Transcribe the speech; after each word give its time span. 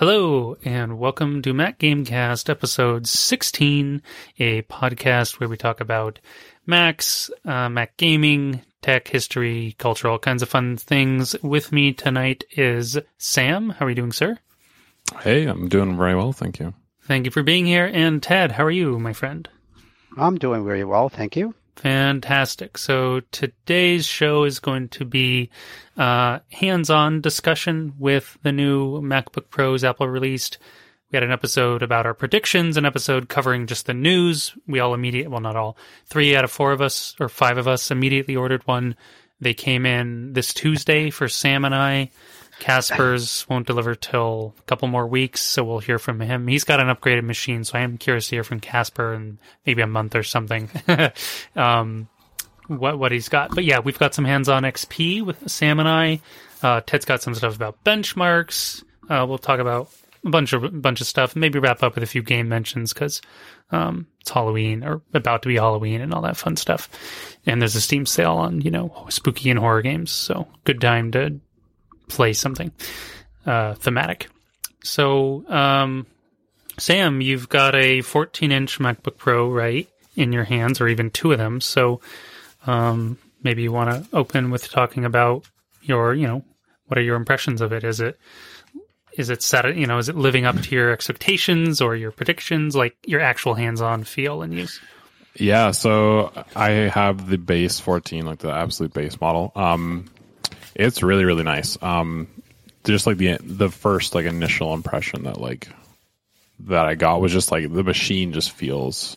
Hello, 0.00 0.56
and 0.64 0.98
welcome 0.98 1.42
to 1.42 1.52
Mac 1.52 1.78
Gamecast 1.78 2.48
episode 2.48 3.06
16, 3.06 4.00
a 4.38 4.62
podcast 4.62 5.38
where 5.38 5.48
we 5.50 5.58
talk 5.58 5.78
about 5.78 6.20
Macs, 6.64 7.30
uh, 7.44 7.68
Mac 7.68 7.98
gaming, 7.98 8.62
tech, 8.80 9.08
history, 9.08 9.76
culture, 9.76 10.08
all 10.08 10.18
kinds 10.18 10.40
of 10.40 10.48
fun 10.48 10.78
things. 10.78 11.36
With 11.42 11.70
me 11.70 11.92
tonight 11.92 12.44
is 12.52 12.98
Sam. 13.18 13.68
How 13.68 13.84
are 13.84 13.90
you 13.90 13.94
doing, 13.94 14.12
sir? 14.12 14.38
Hey, 15.20 15.44
I'm 15.44 15.68
doing 15.68 15.98
very 15.98 16.14
well, 16.14 16.32
thank 16.32 16.58
you. 16.58 16.72
Thank 17.02 17.26
you 17.26 17.30
for 17.30 17.42
being 17.42 17.66
here. 17.66 17.90
And 17.92 18.22
Ted, 18.22 18.52
how 18.52 18.64
are 18.64 18.70
you, 18.70 18.98
my 18.98 19.12
friend? 19.12 19.46
I'm 20.16 20.38
doing 20.38 20.64
very 20.64 20.84
well, 20.84 21.10
thank 21.10 21.36
you. 21.36 21.54
Fantastic. 21.80 22.76
So 22.76 23.20
today's 23.32 24.04
show 24.04 24.44
is 24.44 24.60
going 24.60 24.88
to 24.90 25.06
be 25.06 25.48
uh, 25.96 26.40
hands-on 26.50 27.22
discussion 27.22 27.94
with 27.98 28.36
the 28.42 28.52
new 28.52 29.00
MacBook 29.00 29.48
Pros 29.48 29.82
Apple 29.82 30.06
released. 30.06 30.58
We 31.10 31.16
had 31.16 31.22
an 31.22 31.32
episode 31.32 31.82
about 31.82 32.04
our 32.04 32.12
predictions, 32.12 32.76
an 32.76 32.84
episode 32.84 33.30
covering 33.30 33.66
just 33.66 33.86
the 33.86 33.94
news. 33.94 34.54
We 34.66 34.78
all 34.78 34.92
immediately, 34.92 35.28
well, 35.28 35.40
not 35.40 35.56
all, 35.56 35.78
three 36.04 36.36
out 36.36 36.44
of 36.44 36.50
four 36.50 36.72
of 36.72 36.82
us 36.82 37.16
or 37.18 37.30
five 37.30 37.56
of 37.56 37.66
us 37.66 37.90
immediately 37.90 38.36
ordered 38.36 38.66
one. 38.66 38.94
They 39.40 39.54
came 39.54 39.86
in 39.86 40.34
this 40.34 40.52
Tuesday 40.52 41.08
for 41.08 41.28
Sam 41.28 41.64
and 41.64 41.74
I. 41.74 42.10
Casper's 42.60 43.48
won't 43.48 43.66
deliver 43.66 43.94
till 43.94 44.54
a 44.58 44.62
couple 44.62 44.86
more 44.86 45.06
weeks, 45.06 45.40
so 45.40 45.64
we'll 45.64 45.80
hear 45.80 45.98
from 45.98 46.20
him. 46.20 46.46
He's 46.46 46.64
got 46.64 46.78
an 46.78 46.94
upgraded 46.94 47.24
machine, 47.24 47.64
so 47.64 47.78
I 47.78 47.82
am 47.82 47.98
curious 47.98 48.28
to 48.28 48.36
hear 48.36 48.44
from 48.44 48.60
Casper 48.60 49.14
in 49.14 49.38
maybe 49.66 49.82
a 49.82 49.86
month 49.86 50.14
or 50.14 50.22
something. 50.22 50.68
um, 51.56 52.08
what 52.68 52.98
what 52.98 53.10
he's 53.10 53.28
got, 53.28 53.54
but 53.54 53.64
yeah, 53.64 53.80
we've 53.80 53.98
got 53.98 54.14
some 54.14 54.24
hands-on 54.24 54.62
XP 54.62 55.24
with 55.24 55.50
Sam 55.50 55.80
and 55.80 55.88
I. 55.88 56.20
Uh, 56.62 56.80
Ted's 56.82 57.04
got 57.04 57.22
some 57.22 57.34
stuff 57.34 57.56
about 57.56 57.82
benchmarks. 57.82 58.84
Uh, 59.08 59.26
we'll 59.28 59.38
talk 59.38 59.58
about 59.58 59.90
a 60.24 60.30
bunch 60.30 60.52
of 60.52 60.80
bunch 60.80 61.00
of 61.00 61.06
stuff. 61.06 61.34
Maybe 61.34 61.58
wrap 61.58 61.82
up 61.82 61.94
with 61.94 62.04
a 62.04 62.06
few 62.06 62.22
game 62.22 62.48
mentions 62.48 62.92
because 62.92 63.22
um, 63.72 64.06
it's 64.20 64.30
Halloween 64.30 64.84
or 64.84 65.02
about 65.14 65.42
to 65.42 65.48
be 65.48 65.56
Halloween 65.56 66.00
and 66.00 66.12
all 66.12 66.22
that 66.22 66.36
fun 66.36 66.56
stuff. 66.56 66.88
And 67.46 67.60
there's 67.60 67.74
a 67.74 67.80
Steam 67.80 68.06
sale 68.06 68.34
on 68.34 68.60
you 68.60 68.70
know 68.70 69.06
spooky 69.08 69.50
and 69.50 69.58
horror 69.58 69.82
games, 69.82 70.10
so 70.10 70.46
good 70.64 70.80
time 70.80 71.10
to 71.12 71.40
play 72.10 72.32
something 72.32 72.72
uh, 73.46 73.74
thematic. 73.74 74.28
So, 74.82 75.44
um, 75.48 76.06
Sam, 76.78 77.20
you've 77.20 77.48
got 77.48 77.74
a 77.74 78.00
14 78.00 78.52
inch 78.52 78.78
MacBook 78.78 79.16
Pro, 79.16 79.50
right, 79.50 79.88
in 80.16 80.32
your 80.32 80.44
hands, 80.44 80.80
or 80.80 80.88
even 80.88 81.10
two 81.10 81.32
of 81.32 81.38
them. 81.38 81.60
So, 81.60 82.00
um, 82.66 83.18
maybe 83.42 83.62
you 83.62 83.72
want 83.72 83.90
to 83.90 84.16
open 84.16 84.50
with 84.50 84.68
talking 84.70 85.04
about 85.04 85.44
your, 85.82 86.14
you 86.14 86.26
know, 86.26 86.44
what 86.86 86.98
are 86.98 87.02
your 87.02 87.16
impressions 87.16 87.60
of 87.60 87.72
it? 87.72 87.84
Is 87.84 88.00
it 88.00 88.18
is 89.16 89.28
it 89.28 89.42
set? 89.42 89.76
You 89.76 89.86
know, 89.86 89.98
is 89.98 90.08
it 90.08 90.16
living 90.16 90.44
up 90.44 90.60
to 90.60 90.74
your 90.74 90.92
expectations 90.92 91.80
or 91.80 91.96
your 91.96 92.10
predictions? 92.10 92.74
Like 92.76 92.96
your 93.04 93.20
actual 93.20 93.54
hands-on 93.54 94.04
feel 94.04 94.42
and 94.42 94.54
use. 94.54 94.80
Yeah, 95.36 95.70
so 95.70 96.32
I 96.56 96.70
have 96.70 97.28
the 97.28 97.38
base 97.38 97.78
14, 97.78 98.26
like 98.26 98.40
the 98.40 98.50
absolute 98.50 98.92
base 98.92 99.20
model. 99.20 99.52
Um, 99.54 100.10
it's 100.74 101.02
really 101.02 101.24
really 101.24 101.42
nice. 101.44 101.76
Um, 101.82 102.28
just 102.84 103.06
like 103.06 103.18
the 103.18 103.38
the 103.42 103.70
first 103.70 104.14
like 104.14 104.26
initial 104.26 104.74
impression 104.74 105.24
that 105.24 105.40
like 105.40 105.68
that 106.60 106.86
I 106.86 106.94
got 106.94 107.20
was 107.20 107.32
just 107.32 107.50
like 107.50 107.72
the 107.72 107.82
machine 107.82 108.32
just 108.32 108.50
feels 108.52 109.16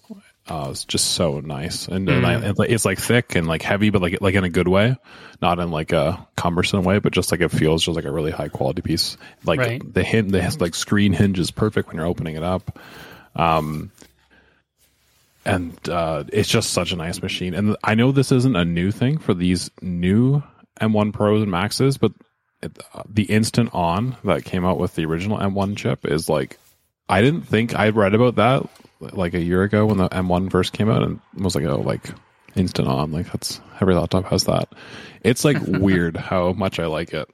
uh, 0.50 0.68
it's 0.72 0.84
just 0.84 1.12
so 1.12 1.40
nice 1.40 1.88
and, 1.88 2.09
and 2.09 2.26
I, 2.26 2.54
it's 2.66 2.84
like 2.84 3.00
thick 3.00 3.36
and 3.36 3.48
like 3.48 3.62
heavy, 3.62 3.90
but 3.90 4.02
like 4.02 4.22
like 4.22 4.36
in 4.36 4.44
a 4.44 4.50
good 4.50 4.68
way, 4.68 4.97
not 5.41 5.59
in 5.59 5.72
like 5.72 5.94
a 5.94 6.28
cumbersome 6.36 6.84
way, 6.84 7.00
but 7.00 7.14
just 7.14 7.31
like 7.31 7.40
it 7.41 7.50
feels 7.50 7.84
just 7.84 7.96
like 7.96 8.06
a 8.06 8.12
really 8.12 8.31
high 8.31 8.50
quality 8.50 8.81
piece. 8.81 9.18
Like 9.46 9.59
Right. 9.59 9.94
the 9.94 10.03
hin 10.03 10.30
the 10.30 10.58
like 10.59 10.75
screen 10.75 11.14
hinge 11.14 11.40
is 11.40 11.52
perfect 11.52 11.88
when 11.88 11.97
you're 11.97 12.06
opening 12.06 12.35
it 12.35 12.44
up. 12.44 12.78
Um, 13.35 13.91
and 15.46 15.78
uh, 15.90 16.24
it's 16.31 16.50
just 16.50 16.72
such 16.72 16.91
a 16.91 16.96
nice 16.96 17.22
machine. 17.22 17.53
And 17.53 17.75
I 17.84 17.96
know 17.96 18.12
this 18.12 18.31
isn't 18.31 18.56
a 18.56 18.66
new 18.66 18.91
thing 18.91 19.18
for 19.18 19.34
these 19.34 19.70
new 19.81 20.44
M1 20.79 21.13
Pros 21.13 21.41
and 21.41 21.51
Maxes, 21.51 21.97
but 21.97 22.11
uh, 22.63 23.03
the 23.07 23.23
instant 23.23 23.69
on 23.73 24.17
that 24.23 24.45
came 24.45 24.66
out 24.66 24.79
with 24.79 24.95
the 24.95 25.06
original 25.06 25.38
M1 25.38 25.78
chip 25.78 26.06
is 26.06 26.29
like, 26.29 26.57
I 27.09 27.22
didn't 27.22 27.44
think 27.44 27.75
I 27.75 27.89
read 27.89 28.13
about 28.13 28.35
that 28.35 28.69
like 29.11 29.34
a 29.34 29.41
year 29.41 29.63
ago 29.63 29.85
when 29.85 29.97
the 29.97 30.09
M1 30.09 30.50
first 30.51 30.73
came 30.73 30.89
out 30.89 31.03
and 31.03 31.19
was 31.35 31.56
like, 31.56 31.66
oh, 31.66 31.81
like 31.81 32.09
instant 32.56 32.88
on. 32.88 33.11
Like 33.11 33.31
that's 33.31 33.59
every 33.81 33.95
laptop 33.95 34.25
has 34.25 34.45
that. 34.45 34.69
It's 35.23 35.44
like 35.44 35.57
weird 35.67 36.17
how 36.17 36.53
much 36.53 36.79
I 36.79 36.85
like 36.85 37.13
it. 37.13 37.29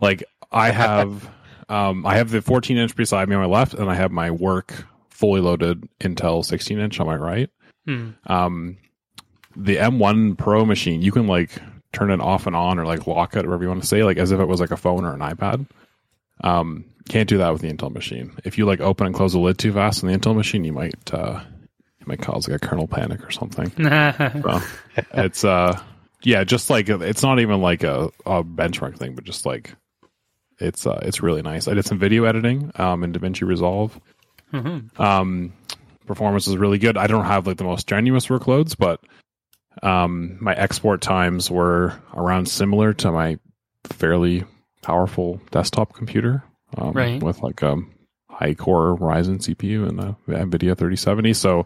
Like 0.00 0.24
I 0.50 0.70
have, 0.70 1.28
um, 1.68 2.04
I 2.06 2.16
have 2.16 2.30
the 2.30 2.42
14 2.42 2.76
inch 2.76 2.96
beside 2.96 3.28
me 3.28 3.36
on 3.36 3.42
my 3.42 3.48
left, 3.48 3.74
and 3.74 3.90
I 3.90 3.94
have 3.94 4.10
my 4.10 4.30
work 4.30 4.86
fully 5.08 5.40
loaded 5.40 5.88
Intel 6.00 6.44
16 6.44 6.78
inch 6.78 7.00
on 7.00 7.06
my 7.06 7.16
right. 7.16 7.50
Hmm. 7.86 8.10
Um, 8.26 8.78
the 9.56 9.76
M1 9.76 10.36
Pro 10.36 10.64
machine, 10.64 11.02
you 11.02 11.12
can 11.12 11.26
like 11.26 11.60
turn 11.94 12.10
it 12.10 12.20
off 12.20 12.46
and 12.46 12.54
on 12.56 12.78
or 12.78 12.84
like 12.86 13.06
lock 13.06 13.36
it, 13.36 13.44
or 13.44 13.48
whatever 13.48 13.62
you 13.64 13.68
want 13.68 13.82
to 13.82 13.86
say, 13.88 14.02
like 14.04 14.18
as 14.18 14.32
if 14.32 14.40
it 14.40 14.46
was 14.46 14.60
like 14.60 14.70
a 14.72 14.76
phone 14.76 15.04
or 15.04 15.14
an 15.14 15.20
iPad. 15.20 15.66
Um, 16.42 16.84
can't 17.08 17.28
do 17.28 17.38
that 17.38 17.52
with 17.52 17.62
the 17.62 17.72
Intel 17.72 17.92
machine. 17.92 18.32
If 18.44 18.58
you 18.58 18.66
like 18.66 18.80
open 18.80 19.06
and 19.06 19.14
close 19.14 19.32
the 19.32 19.38
lid 19.38 19.58
too 19.58 19.72
fast 19.72 20.02
on 20.02 20.10
the 20.10 20.18
Intel 20.18 20.34
machine, 20.34 20.64
you 20.64 20.72
might 20.72 21.12
uh, 21.14 21.40
it 22.00 22.06
might 22.06 22.20
cause 22.20 22.48
like 22.48 22.62
a 22.62 22.66
kernel 22.66 22.88
panic 22.88 23.24
or 23.26 23.30
something. 23.30 23.70
So 24.42 24.60
it's 25.14 25.44
uh 25.44 25.80
yeah, 26.22 26.44
just 26.44 26.70
like 26.70 26.88
it's 26.88 27.22
not 27.22 27.38
even 27.40 27.60
like 27.60 27.82
a, 27.84 28.10
a 28.26 28.42
benchmark 28.42 28.96
thing, 28.98 29.14
but 29.14 29.24
just 29.24 29.46
like 29.46 29.74
it's 30.58 30.86
uh 30.86 31.00
it's 31.02 31.22
really 31.22 31.42
nice. 31.42 31.68
I 31.68 31.74
did 31.74 31.84
some 31.84 31.98
video 31.98 32.24
editing 32.24 32.72
um 32.76 33.04
in 33.04 33.12
DaVinci 33.12 33.46
Resolve. 33.46 33.98
Mhm. 34.52 34.98
Um 34.98 35.52
performance 36.06 36.46
is 36.46 36.56
really 36.56 36.78
good. 36.78 36.96
I 36.96 37.06
don't 37.06 37.24
have 37.24 37.46
like 37.46 37.56
the 37.58 37.64
most 37.64 37.82
strenuous 37.82 38.26
workloads, 38.26 38.76
but 38.76 39.00
um 39.84 40.38
my 40.40 40.54
export 40.54 41.00
times 41.00 41.50
were 41.50 41.94
around 42.14 42.48
similar 42.48 42.92
to 42.94 43.12
my 43.12 43.38
fairly 43.84 44.44
powerful 44.82 45.40
desktop 45.50 45.94
computer. 45.94 46.42
Um, 46.76 46.92
Right. 46.92 47.22
with 47.22 47.40
like 47.42 47.62
a 47.62 47.76
high 48.28 48.54
core 48.54 48.96
Ryzen 48.98 49.38
CPU 49.38 49.88
and 49.88 49.96
the 49.98 50.16
NVIDIA 50.26 50.76
3070. 50.76 51.32
So 51.34 51.64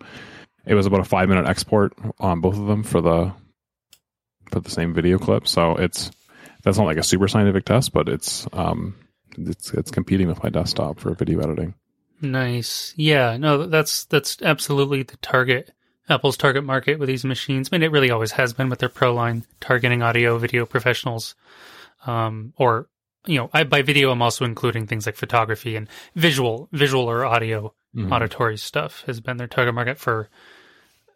it 0.66 0.74
was 0.74 0.84
about 0.84 1.00
a 1.00 1.04
five 1.04 1.28
minute 1.30 1.46
export 1.46 1.94
on 2.18 2.40
both 2.42 2.58
of 2.58 2.66
them 2.66 2.82
for 2.82 3.00
the 3.00 3.32
for 4.50 4.60
the 4.60 4.70
same 4.70 4.92
video 4.92 5.18
clip. 5.18 5.48
So 5.48 5.76
it's 5.76 6.10
that's 6.64 6.76
not 6.76 6.84
like 6.84 6.98
a 6.98 7.02
super 7.02 7.28
scientific 7.28 7.64
test, 7.64 7.92
but 7.92 8.08
it's 8.08 8.46
um 8.52 8.96
it's 9.38 9.72
it's 9.72 9.90
competing 9.90 10.28
with 10.28 10.42
my 10.42 10.50
desktop 10.50 11.00
for 11.00 11.14
video 11.14 11.40
editing. 11.40 11.74
Nice. 12.20 12.92
Yeah, 12.96 13.36
no, 13.36 13.66
that's 13.66 14.04
that's 14.06 14.42
absolutely 14.42 15.04
the 15.04 15.16
target 15.18 15.72
Apple's 16.08 16.36
target 16.36 16.64
market 16.64 16.98
with 16.98 17.08
these 17.08 17.24
machines. 17.24 17.68
I 17.70 17.76
mean, 17.76 17.82
it 17.82 17.92
really 17.92 18.10
always 18.10 18.32
has 18.32 18.52
been 18.52 18.68
with 18.68 18.78
their 18.78 18.88
Pro 18.88 19.14
line, 19.14 19.44
targeting 19.60 20.02
audio 20.02 20.38
video 20.38 20.64
professionals. 20.66 21.34
Um, 22.06 22.52
or 22.56 22.88
you 23.26 23.36
know, 23.36 23.50
I 23.52 23.64
by 23.64 23.82
video 23.82 24.10
I'm 24.10 24.22
also 24.22 24.44
including 24.44 24.86
things 24.86 25.04
like 25.04 25.16
photography 25.16 25.76
and 25.76 25.88
visual, 26.14 26.68
visual 26.72 27.04
or 27.10 27.24
audio, 27.24 27.74
Mhm. 27.94 28.12
auditory 28.12 28.56
stuff 28.56 29.02
has 29.06 29.20
been 29.20 29.36
their 29.36 29.46
target 29.46 29.74
market 29.74 29.98
for 29.98 30.28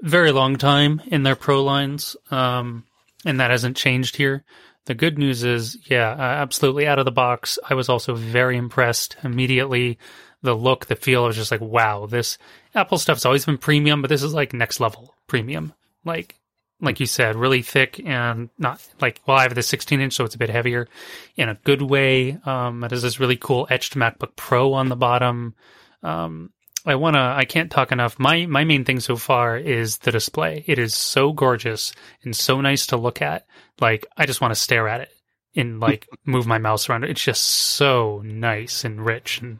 a 0.02 0.08
very 0.08 0.32
long 0.32 0.56
time 0.56 1.00
in 1.06 1.22
their 1.22 1.36
Pro 1.36 1.62
lines. 1.62 2.16
Um, 2.31 2.84
and 3.25 3.41
that 3.41 3.50
hasn't 3.50 3.76
changed 3.76 4.16
here. 4.16 4.44
The 4.86 4.94
good 4.94 5.16
news 5.16 5.44
is, 5.44 5.78
yeah, 5.88 6.10
uh, 6.10 6.42
absolutely 6.42 6.88
out 6.88 6.98
of 6.98 7.04
the 7.04 7.12
box. 7.12 7.58
I 7.69 7.75
was 7.75 7.88
also 7.88 8.14
very 8.14 8.56
impressed 8.56 9.16
immediately. 9.22 9.98
The 10.42 10.54
look, 10.54 10.86
the 10.86 10.97
feel, 10.97 11.25
I 11.25 11.26
was 11.28 11.36
just 11.36 11.50
like, 11.50 11.60
wow, 11.60 12.06
this 12.06 12.37
Apple 12.75 12.99
stuff's 12.99 13.25
always 13.25 13.44
been 13.44 13.58
premium, 13.58 14.02
but 14.02 14.08
this 14.08 14.22
is 14.22 14.34
like 14.34 14.52
next 14.52 14.81
level 14.81 15.14
premium. 15.28 15.72
Like, 16.05 16.37
like 16.81 16.99
you 16.99 17.06
said, 17.06 17.37
really 17.37 17.62
thick 17.62 18.00
and 18.05 18.50
not 18.58 18.87
like, 19.00 19.20
well, 19.26 19.37
I 19.37 19.43
have 19.43 19.55
the 19.55 19.62
16 19.62 20.00
inch, 20.00 20.14
so 20.14 20.25
it's 20.25 20.34
a 20.34 20.38
bit 20.38 20.50
heavier 20.50 20.88
in 21.37 21.49
a 21.49 21.55
good 21.55 21.81
way. 21.81 22.38
Um, 22.44 22.82
it 22.82 22.90
has 22.90 23.02
this 23.02 23.20
really 23.20 23.37
cool 23.37 23.69
etched 23.70 23.94
MacBook 23.94 24.34
Pro 24.34 24.72
on 24.72 24.88
the 24.88 24.96
bottom. 24.96 25.55
Um, 26.02 26.50
I 26.84 26.96
want 26.96 27.14
to, 27.14 27.20
I 27.20 27.44
can't 27.44 27.70
talk 27.70 27.93
enough. 27.93 28.19
My, 28.19 28.46
my 28.46 28.64
main 28.64 28.84
thing 28.84 28.99
so 28.99 29.14
far 29.14 29.56
is 29.56 29.99
the 29.99 30.11
display. 30.11 30.64
It 30.67 30.81
is 30.81 30.94
so 30.94 31.32
gorgeous 31.32 31.93
and 32.25 32.34
so 32.34 32.61
nice 32.61 32.87
to 32.87 32.96
look 32.96 33.22
at. 33.22 33.46
Like, 33.81 34.05
I 34.17 34.26
just 34.26 34.40
want 34.40 34.52
to 34.52 34.61
stare 34.61 34.88
at 34.88 35.02
it 35.02 35.11
and 35.55 35.81
like 35.81 36.08
move 36.25 36.46
my 36.46 36.58
mouse 36.58 36.88
around. 36.88 37.05
It's 37.05 37.22
just 37.22 37.43
so 37.43 38.22
nice 38.25 38.84
and 38.84 39.05
rich 39.05 39.40
and 39.40 39.58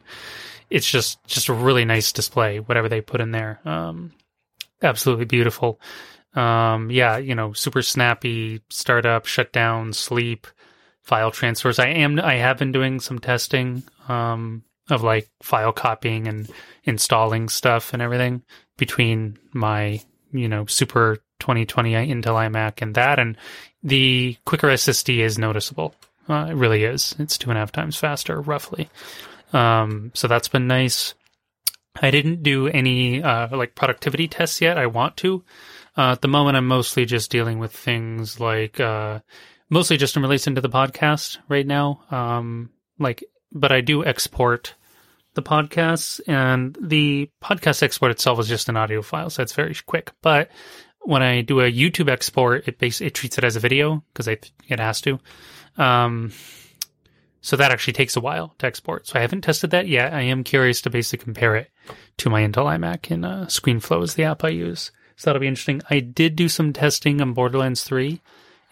it's 0.69 0.89
just, 0.89 1.23
just 1.25 1.49
a 1.49 1.53
really 1.53 1.85
nice 1.85 2.11
display, 2.11 2.59
whatever 2.59 2.89
they 2.89 3.01
put 3.01 3.21
in 3.21 3.31
there. 3.31 3.59
Um, 3.65 4.11
absolutely 4.81 5.25
beautiful. 5.25 5.79
Um, 6.35 6.89
yeah, 6.89 7.17
you 7.17 7.35
know, 7.35 7.53
super 7.53 7.81
snappy 7.81 8.61
startup, 8.69 9.25
shutdown, 9.25 9.93
sleep, 9.93 10.47
file 11.01 11.31
transfers. 11.31 11.79
I 11.79 11.87
am, 11.87 12.19
I 12.19 12.35
have 12.35 12.57
been 12.57 12.71
doing 12.71 12.99
some 12.99 13.19
testing, 13.19 13.83
um, 14.07 14.63
of 14.89 15.03
like 15.03 15.29
file 15.41 15.71
copying 15.71 16.27
and 16.27 16.49
installing 16.83 17.49
stuff 17.49 17.93
and 17.93 18.01
everything 18.01 18.43
between 18.77 19.37
my, 19.53 20.01
you 20.31 20.47
know, 20.49 20.65
super 20.65 21.17
2020 21.39 21.91
Intel 21.93 22.23
iMac 22.23 22.81
and 22.81 22.95
that. 22.95 23.19
And 23.19 23.37
the 23.81 24.37
quicker 24.45 24.67
SSD 24.67 25.19
is 25.19 25.37
noticeable. 25.37 25.93
Uh, 26.27 26.47
it 26.49 26.55
really 26.55 26.83
is. 26.83 27.15
It's 27.19 27.37
two 27.37 27.49
and 27.49 27.57
a 27.57 27.61
half 27.61 27.71
times 27.71 27.97
faster, 27.97 28.39
roughly. 28.41 28.89
Um, 29.53 30.11
so 30.13 30.27
that's 30.27 30.47
been 30.47 30.67
nice. 30.67 31.13
I 32.01 32.11
didn't 32.11 32.43
do 32.43 32.67
any 32.67 33.21
uh, 33.21 33.55
like 33.55 33.75
productivity 33.75 34.27
tests 34.27 34.61
yet. 34.61 34.77
I 34.77 34.87
want 34.87 35.17
to. 35.17 35.43
Uh, 35.95 36.13
at 36.13 36.21
the 36.21 36.27
moment, 36.27 36.57
I'm 36.57 36.67
mostly 36.67 37.05
just 37.05 37.29
dealing 37.29 37.59
with 37.59 37.71
things 37.71 38.39
like 38.39 38.79
uh, 38.79 39.19
mostly 39.69 39.97
just 39.97 40.15
in 40.15 40.23
relation 40.23 40.55
to 40.55 40.61
the 40.61 40.69
podcast 40.69 41.37
right 41.49 41.67
now. 41.67 42.01
Um, 42.09 42.71
like, 42.97 43.23
but 43.51 43.71
I 43.71 43.81
do 43.81 44.03
export 44.03 44.73
the 45.35 45.43
podcasts, 45.43 46.19
and 46.27 46.77
the 46.81 47.29
podcast 47.43 47.83
export 47.83 48.11
itself 48.11 48.39
is 48.39 48.47
just 48.47 48.69
an 48.69 48.77
audio 48.77 49.01
file, 49.01 49.29
so 49.29 49.43
it's 49.43 49.53
very 49.53 49.75
quick. 49.85 50.11
But 50.21 50.49
when 51.01 51.21
I 51.21 51.41
do 51.41 51.59
a 51.59 51.71
YouTube 51.71 52.09
export, 52.09 52.67
it 52.67 52.79
basically 52.79 53.07
it 53.07 53.13
treats 53.13 53.37
it 53.37 53.43
as 53.43 53.55
a 53.55 53.59
video 53.59 54.03
because 54.13 54.27
it 54.27 54.51
has 54.69 55.01
to. 55.01 55.19
Um, 55.77 56.31
so 57.43 57.57
that 57.57 57.71
actually 57.71 57.93
takes 57.93 58.15
a 58.15 58.21
while 58.21 58.55
to 58.57 58.65
export. 58.65 59.05
So 59.05 59.19
I 59.19 59.21
haven't 59.21 59.41
tested 59.41 59.71
that 59.71 59.89
yet. 59.89 60.13
I 60.13 60.21
am 60.21 60.45
curious 60.45 60.79
to 60.81 60.89
basically 60.89 61.25
compare 61.25 61.57
it 61.57 61.69
to 62.17 62.29
my 62.29 62.41
Intel 62.41 62.65
iMac 62.65 63.11
in 63.11 63.25
uh, 63.25 63.47
ScreenFlow 63.49 64.01
is 64.01 64.13
the 64.13 64.23
app 64.23 64.45
I 64.45 64.49
use. 64.49 64.91
So 65.17 65.29
that'll 65.29 65.41
be 65.41 65.47
interesting. 65.49 65.81
I 65.89 65.99
did 65.99 66.37
do 66.37 66.47
some 66.47 66.71
testing 66.71 67.19
on 67.19 67.33
Borderlands 67.33 67.83
3 67.83 68.21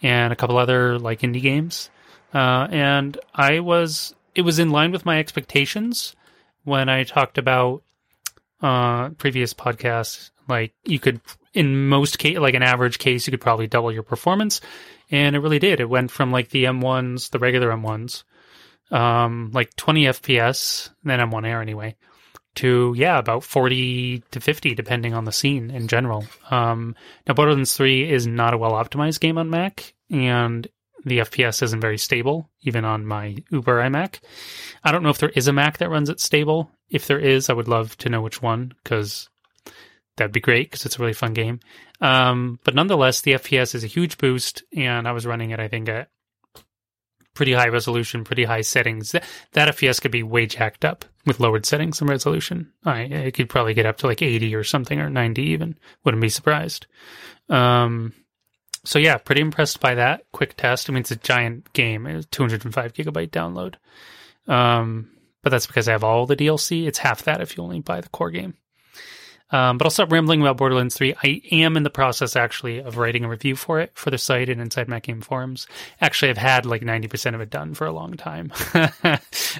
and 0.00 0.32
a 0.32 0.36
couple 0.36 0.56
other 0.56 0.98
like 0.98 1.20
indie 1.20 1.42
games. 1.42 1.90
Uh, 2.32 2.66
and 2.70 3.18
I 3.34 3.60
was, 3.60 4.14
it 4.34 4.40
was 4.40 4.58
in 4.58 4.70
line 4.70 4.90
with 4.90 5.04
my 5.04 5.18
expectations 5.18 6.16
when 6.64 6.88
I 6.88 7.04
talked 7.04 7.36
about 7.36 7.82
uh, 8.62 9.10
previous 9.10 9.52
podcasts. 9.52 10.30
Like 10.48 10.72
you 10.86 10.98
could, 10.98 11.20
in 11.52 11.90
most 11.90 12.18
case, 12.18 12.38
like 12.38 12.54
an 12.54 12.62
average 12.62 12.98
case, 12.98 13.26
you 13.26 13.32
could 13.32 13.42
probably 13.42 13.66
double 13.66 13.92
your 13.92 14.02
performance. 14.02 14.62
And 15.10 15.36
it 15.36 15.40
really 15.40 15.58
did. 15.58 15.78
It 15.78 15.90
went 15.90 16.10
from 16.10 16.32
like 16.32 16.48
the 16.48 16.64
M1s, 16.64 17.28
the 17.28 17.38
regular 17.38 17.70
M1s, 17.70 18.22
um, 18.92 19.50
like 19.52 19.74
20 19.76 20.04
FPS, 20.04 20.90
then 21.02 21.18
M1 21.18 21.46
Air 21.46 21.62
anyway, 21.62 21.96
to 22.56 22.94
yeah, 22.96 23.18
about 23.18 23.42
40 23.42 24.22
to 24.30 24.40
50 24.40 24.74
depending 24.74 25.14
on 25.14 25.24
the 25.24 25.32
scene 25.32 25.70
in 25.70 25.88
general. 25.88 26.24
Um, 26.50 26.94
now 27.26 27.34
Borderlands 27.34 27.76
3 27.76 28.10
is 28.10 28.26
not 28.26 28.54
a 28.54 28.58
well 28.58 28.72
optimized 28.72 29.20
game 29.20 29.38
on 29.38 29.50
Mac, 29.50 29.94
and 30.10 30.68
the 31.04 31.18
FPS 31.18 31.62
isn't 31.62 31.80
very 31.80 31.98
stable 31.98 32.48
even 32.60 32.84
on 32.84 33.06
my 33.06 33.36
Uber 33.50 33.80
iMac. 33.80 34.20
I 34.84 34.92
don't 34.92 35.02
know 35.02 35.10
if 35.10 35.18
there 35.18 35.30
is 35.30 35.48
a 35.48 35.52
Mac 35.52 35.78
that 35.78 35.90
runs 35.90 36.10
it 36.10 36.20
stable. 36.20 36.70
If 36.90 37.06
there 37.06 37.18
is, 37.18 37.48
I 37.48 37.54
would 37.54 37.68
love 37.68 37.96
to 37.98 38.10
know 38.10 38.20
which 38.20 38.42
one 38.42 38.74
because 38.84 39.28
that'd 40.16 40.32
be 40.32 40.40
great 40.40 40.70
because 40.70 40.84
it's 40.86 40.98
a 40.98 41.00
really 41.00 41.14
fun 41.14 41.32
game. 41.32 41.60
Um, 42.00 42.58
but 42.64 42.74
nonetheless, 42.74 43.22
the 43.22 43.32
FPS 43.32 43.74
is 43.74 43.84
a 43.84 43.88
huge 43.88 44.18
boost, 44.18 44.62
and 44.76 45.08
I 45.08 45.12
was 45.12 45.26
running 45.26 45.50
it 45.50 45.60
I 45.60 45.68
think 45.68 45.88
at 45.88 46.08
pretty 47.34 47.52
high 47.52 47.68
resolution, 47.68 48.24
pretty 48.24 48.44
high 48.44 48.60
settings. 48.60 49.12
That, 49.12 49.24
that 49.52 49.74
FPS 49.74 50.00
could 50.00 50.10
be 50.10 50.22
way 50.22 50.46
jacked 50.46 50.84
up 50.84 51.04
with 51.26 51.40
lowered 51.40 51.66
settings 51.66 52.00
and 52.00 52.10
resolution. 52.10 52.72
I 52.84 53.00
it 53.02 53.34
could 53.34 53.48
probably 53.48 53.74
get 53.74 53.86
up 53.86 53.98
to 53.98 54.06
like 54.06 54.22
80 54.22 54.54
or 54.54 54.64
something 54.64 55.00
or 55.00 55.08
90 55.08 55.42
even. 55.42 55.78
Wouldn't 56.04 56.20
be 56.20 56.28
surprised. 56.28 56.86
Um, 57.48 58.12
so 58.84 58.98
yeah, 58.98 59.16
pretty 59.18 59.40
impressed 59.40 59.80
by 59.80 59.94
that 59.94 60.24
quick 60.32 60.56
test. 60.56 60.88
I 60.88 60.92
mean, 60.92 61.00
it's 61.00 61.10
a 61.10 61.16
giant 61.16 61.72
game. 61.72 62.06
It's 62.06 62.26
205 62.26 62.92
gigabyte 62.92 63.30
download. 63.30 63.74
Um, 64.52 65.10
but 65.42 65.50
that's 65.50 65.66
because 65.66 65.88
I 65.88 65.92
have 65.92 66.04
all 66.04 66.26
the 66.26 66.36
DLC. 66.36 66.86
It's 66.86 66.98
half 66.98 67.24
that 67.24 67.40
if 67.40 67.56
you 67.56 67.62
only 67.62 67.80
buy 67.80 68.00
the 68.00 68.08
core 68.08 68.30
game. 68.30 68.54
Um, 69.52 69.78
but 69.78 69.86
I'll 69.86 69.90
stop 69.90 70.10
rambling 70.10 70.40
about 70.40 70.56
Borderlands 70.56 70.96
3. 70.96 71.14
I 71.22 71.42
am 71.52 71.76
in 71.76 71.82
the 71.82 71.90
process 71.90 72.34
actually 72.36 72.78
of 72.78 72.96
writing 72.96 73.24
a 73.24 73.28
review 73.28 73.54
for 73.54 73.80
it 73.80 73.92
for 73.94 74.10
the 74.10 74.18
site 74.18 74.48
and 74.48 74.60
inside 74.60 74.88
Mac 74.88 75.04
Game 75.04 75.20
Forums. 75.20 75.66
Actually, 76.00 76.30
I've 76.30 76.38
had 76.38 76.66
like 76.66 76.82
90% 76.82 77.34
of 77.34 77.40
it 77.40 77.50
done 77.50 77.74
for 77.74 77.86
a 77.86 77.92
long 77.92 78.14
time. 78.14 78.52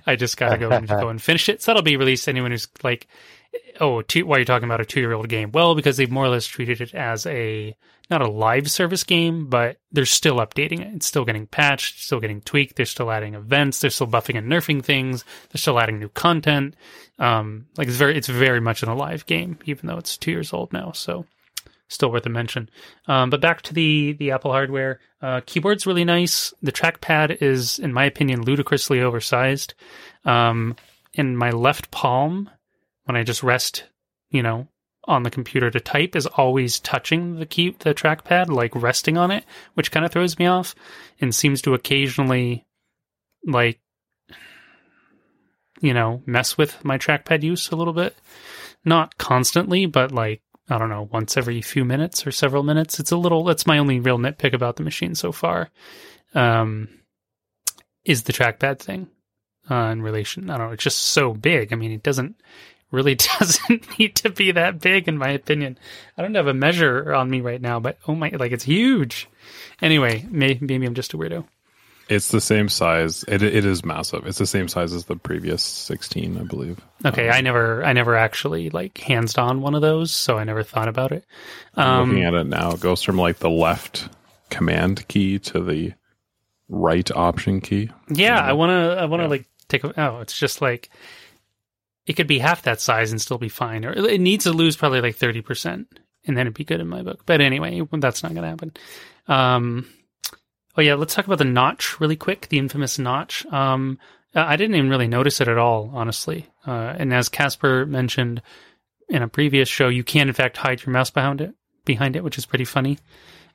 I 0.06 0.16
just 0.16 0.36
got 0.38 0.50
to 0.50 0.58
go 0.58 0.70
and 0.70 0.88
go 0.88 1.08
and 1.08 1.20
finish 1.20 1.48
it. 1.48 1.62
So 1.62 1.70
that'll 1.70 1.82
be 1.82 1.96
released 1.96 2.28
anyone 2.28 2.50
who's 2.50 2.68
like, 2.82 3.06
oh, 3.80 4.02
two, 4.02 4.26
why 4.26 4.36
are 4.36 4.38
you 4.40 4.44
talking 4.44 4.68
about 4.68 4.80
a 4.80 4.84
two 4.84 5.00
year 5.00 5.12
old 5.12 5.28
game? 5.28 5.52
Well, 5.52 5.74
because 5.74 5.96
they've 5.96 6.10
more 6.10 6.24
or 6.24 6.28
less 6.28 6.46
treated 6.46 6.80
it 6.80 6.94
as 6.94 7.26
a 7.26 7.76
not 8.10 8.22
a 8.22 8.30
live 8.30 8.70
service 8.70 9.04
game, 9.04 9.46
but 9.48 9.78
they're 9.90 10.04
still 10.04 10.36
updating 10.36 10.80
it. 10.80 10.94
It's 10.94 11.06
still 11.06 11.24
getting 11.24 11.46
patched, 11.46 12.02
still 12.02 12.20
getting 12.20 12.40
tweaked. 12.42 12.76
They're 12.76 12.86
still 12.86 13.10
adding 13.10 13.34
events. 13.34 13.80
They're 13.80 13.90
still 13.90 14.06
buffing 14.06 14.36
and 14.36 14.50
nerfing 14.50 14.84
things. 14.84 15.24
They're 15.50 15.60
still 15.60 15.80
adding 15.80 15.98
new 15.98 16.10
content. 16.10 16.74
Um, 17.18 17.66
like 17.76 17.88
it's 17.88 17.96
very, 17.96 18.16
it's 18.16 18.28
very 18.28 18.60
much 18.60 18.82
an 18.82 18.88
alive 18.88 19.24
game, 19.26 19.58
even 19.64 19.86
though 19.86 19.98
it's 19.98 20.18
two 20.18 20.30
years 20.30 20.52
old 20.52 20.72
now. 20.72 20.92
So 20.92 21.26
still 21.88 22.10
worth 22.10 22.26
a 22.26 22.30
mention. 22.30 22.68
Um, 23.06 23.30
but 23.30 23.40
back 23.40 23.62
to 23.62 23.74
the 23.74 24.12
the 24.12 24.32
Apple 24.32 24.52
hardware. 24.52 25.00
Uh, 25.20 25.40
keyboard's 25.46 25.86
really 25.86 26.04
nice. 26.04 26.52
The 26.62 26.72
trackpad 26.72 27.40
is, 27.40 27.78
in 27.78 27.92
my 27.92 28.04
opinion, 28.04 28.42
ludicrously 28.42 29.00
oversized. 29.00 29.74
Um, 30.24 30.76
in 31.14 31.36
my 31.36 31.50
left 31.50 31.90
palm, 31.90 32.50
when 33.12 33.20
I 33.20 33.24
just 33.24 33.42
rest, 33.42 33.84
you 34.30 34.42
know, 34.42 34.68
on 35.04 35.22
the 35.22 35.30
computer 35.30 35.70
to 35.70 35.80
type 35.80 36.16
is 36.16 36.26
always 36.26 36.80
touching 36.80 37.36
the 37.36 37.46
key 37.46 37.74
the 37.80 37.94
trackpad 37.94 38.48
like 38.48 38.74
resting 38.74 39.18
on 39.18 39.32
it 39.32 39.44
which 39.74 39.90
kind 39.90 40.06
of 40.06 40.12
throws 40.12 40.38
me 40.38 40.46
off 40.46 40.76
and 41.20 41.34
seems 41.34 41.60
to 41.60 41.74
occasionally 41.74 42.64
like 43.44 43.80
you 45.80 45.92
know 45.92 46.22
mess 46.24 46.56
with 46.56 46.84
my 46.84 46.98
trackpad 46.98 47.42
use 47.42 47.70
a 47.70 47.76
little 47.76 47.92
bit. 47.92 48.16
Not 48.84 49.18
constantly 49.18 49.86
but 49.86 50.12
like 50.12 50.40
i 50.68 50.78
don't 50.78 50.88
know 50.88 51.08
once 51.12 51.36
every 51.36 51.60
few 51.62 51.84
minutes 51.84 52.26
or 52.26 52.30
several 52.30 52.62
minutes. 52.62 53.00
It's 53.00 53.12
a 53.12 53.16
little 53.16 53.42
that's 53.44 53.66
my 53.66 53.78
only 53.78 53.98
real 53.98 54.18
nitpick 54.18 54.54
about 54.54 54.76
the 54.76 54.84
machine 54.84 55.14
so 55.14 55.32
far 55.32 55.70
um 56.34 56.88
is 58.04 58.22
the 58.22 58.32
trackpad 58.32 58.78
thing 58.78 59.08
uh, 59.70 59.90
in 59.92 60.02
relation 60.02 60.50
i 60.50 60.56
don't 60.56 60.68
know 60.68 60.72
it's 60.72 60.84
just 60.84 61.02
so 61.02 61.34
big. 61.34 61.72
I 61.72 61.76
mean 61.76 61.90
it 61.90 62.04
doesn't 62.04 62.36
really 62.92 63.14
doesn't 63.38 63.98
need 63.98 64.14
to 64.16 64.30
be 64.30 64.52
that 64.52 64.80
big, 64.80 65.08
in 65.08 65.18
my 65.18 65.30
opinion. 65.30 65.78
I 66.16 66.22
don't 66.22 66.34
have 66.34 66.46
a 66.46 66.54
measure 66.54 67.12
on 67.12 67.28
me 67.28 67.40
right 67.40 67.60
now, 67.60 67.80
but 67.80 67.98
oh 68.06 68.14
my, 68.14 68.30
like 68.30 68.52
it's 68.52 68.64
huge. 68.64 69.28
Anyway, 69.80 70.24
maybe, 70.30 70.64
maybe 70.64 70.86
I'm 70.86 70.94
just 70.94 71.14
a 71.14 71.18
weirdo. 71.18 71.44
It's 72.08 72.28
the 72.28 72.40
same 72.40 72.68
size. 72.68 73.24
It 73.26 73.42
it 73.42 73.64
is 73.64 73.84
massive. 73.84 74.26
It's 74.26 74.38
the 74.38 74.46
same 74.46 74.68
size 74.68 74.92
as 74.92 75.06
the 75.06 75.16
previous 75.16 75.62
16, 75.62 76.36
I 76.36 76.42
believe. 76.42 76.78
Okay, 77.04 77.28
um, 77.28 77.34
I 77.34 77.40
never 77.40 77.82
I 77.84 77.92
never 77.92 78.16
actually 78.16 78.70
like 78.70 78.98
hands 78.98 79.38
on 79.38 79.62
one 79.62 79.74
of 79.74 79.80
those, 79.82 80.12
so 80.12 80.36
I 80.36 80.44
never 80.44 80.62
thought 80.62 80.88
about 80.88 81.12
it. 81.12 81.24
Um, 81.74 82.10
looking 82.10 82.24
at 82.24 82.34
it 82.34 82.46
now, 82.46 82.72
it 82.72 82.80
goes 82.80 83.02
from 83.02 83.16
like 83.16 83.38
the 83.38 83.50
left 83.50 84.08
command 84.50 85.08
key 85.08 85.38
to 85.38 85.60
the 85.60 85.94
right 86.68 87.10
option 87.12 87.60
key. 87.60 87.90
Yeah, 88.08 88.38
I 88.38 88.52
want 88.52 88.70
to 88.70 89.00
I 89.00 89.06
want 89.06 89.20
to 89.20 89.24
yeah. 89.24 89.30
like 89.30 89.46
take 89.68 89.84
a, 89.84 90.00
oh, 90.00 90.20
it's 90.20 90.36
just 90.36 90.60
like 90.60 90.90
it 92.06 92.14
could 92.14 92.26
be 92.26 92.38
half 92.38 92.62
that 92.62 92.80
size 92.80 93.12
and 93.12 93.20
still 93.20 93.38
be 93.38 93.48
fine, 93.48 93.84
or 93.84 93.92
it 93.92 94.20
needs 94.20 94.44
to 94.44 94.52
lose 94.52 94.76
probably 94.76 95.00
like 95.00 95.16
thirty 95.16 95.40
percent, 95.40 95.88
and 96.26 96.36
then 96.36 96.42
it'd 96.42 96.54
be 96.54 96.64
good 96.64 96.80
in 96.80 96.88
my 96.88 97.02
book. 97.02 97.22
But 97.26 97.40
anyway, 97.40 97.80
that's 97.92 98.22
not 98.22 98.34
going 98.34 98.42
to 98.42 98.48
happen. 98.48 98.72
Um, 99.28 99.88
oh 100.76 100.82
yeah, 100.82 100.94
let's 100.94 101.14
talk 101.14 101.26
about 101.26 101.38
the 101.38 101.44
notch 101.44 102.00
really 102.00 102.16
quick. 102.16 102.48
The 102.48 102.58
infamous 102.58 102.98
notch. 102.98 103.46
Um, 103.46 103.98
I 104.34 104.56
didn't 104.56 104.76
even 104.76 104.90
really 104.90 105.08
notice 105.08 105.40
it 105.40 105.48
at 105.48 105.58
all, 105.58 105.90
honestly. 105.92 106.46
Uh, 106.66 106.94
and 106.96 107.12
as 107.12 107.28
Casper 107.28 107.84
mentioned 107.84 108.40
in 109.08 109.22
a 109.22 109.28
previous 109.28 109.68
show, 109.68 109.88
you 109.88 110.02
can 110.02 110.28
in 110.28 110.34
fact 110.34 110.56
hide 110.56 110.84
your 110.84 110.92
mouse 110.92 111.10
behind 111.10 111.40
it, 111.40 111.54
behind 111.84 112.16
it, 112.16 112.24
which 112.24 112.38
is 112.38 112.46
pretty 112.46 112.64
funny. 112.64 112.98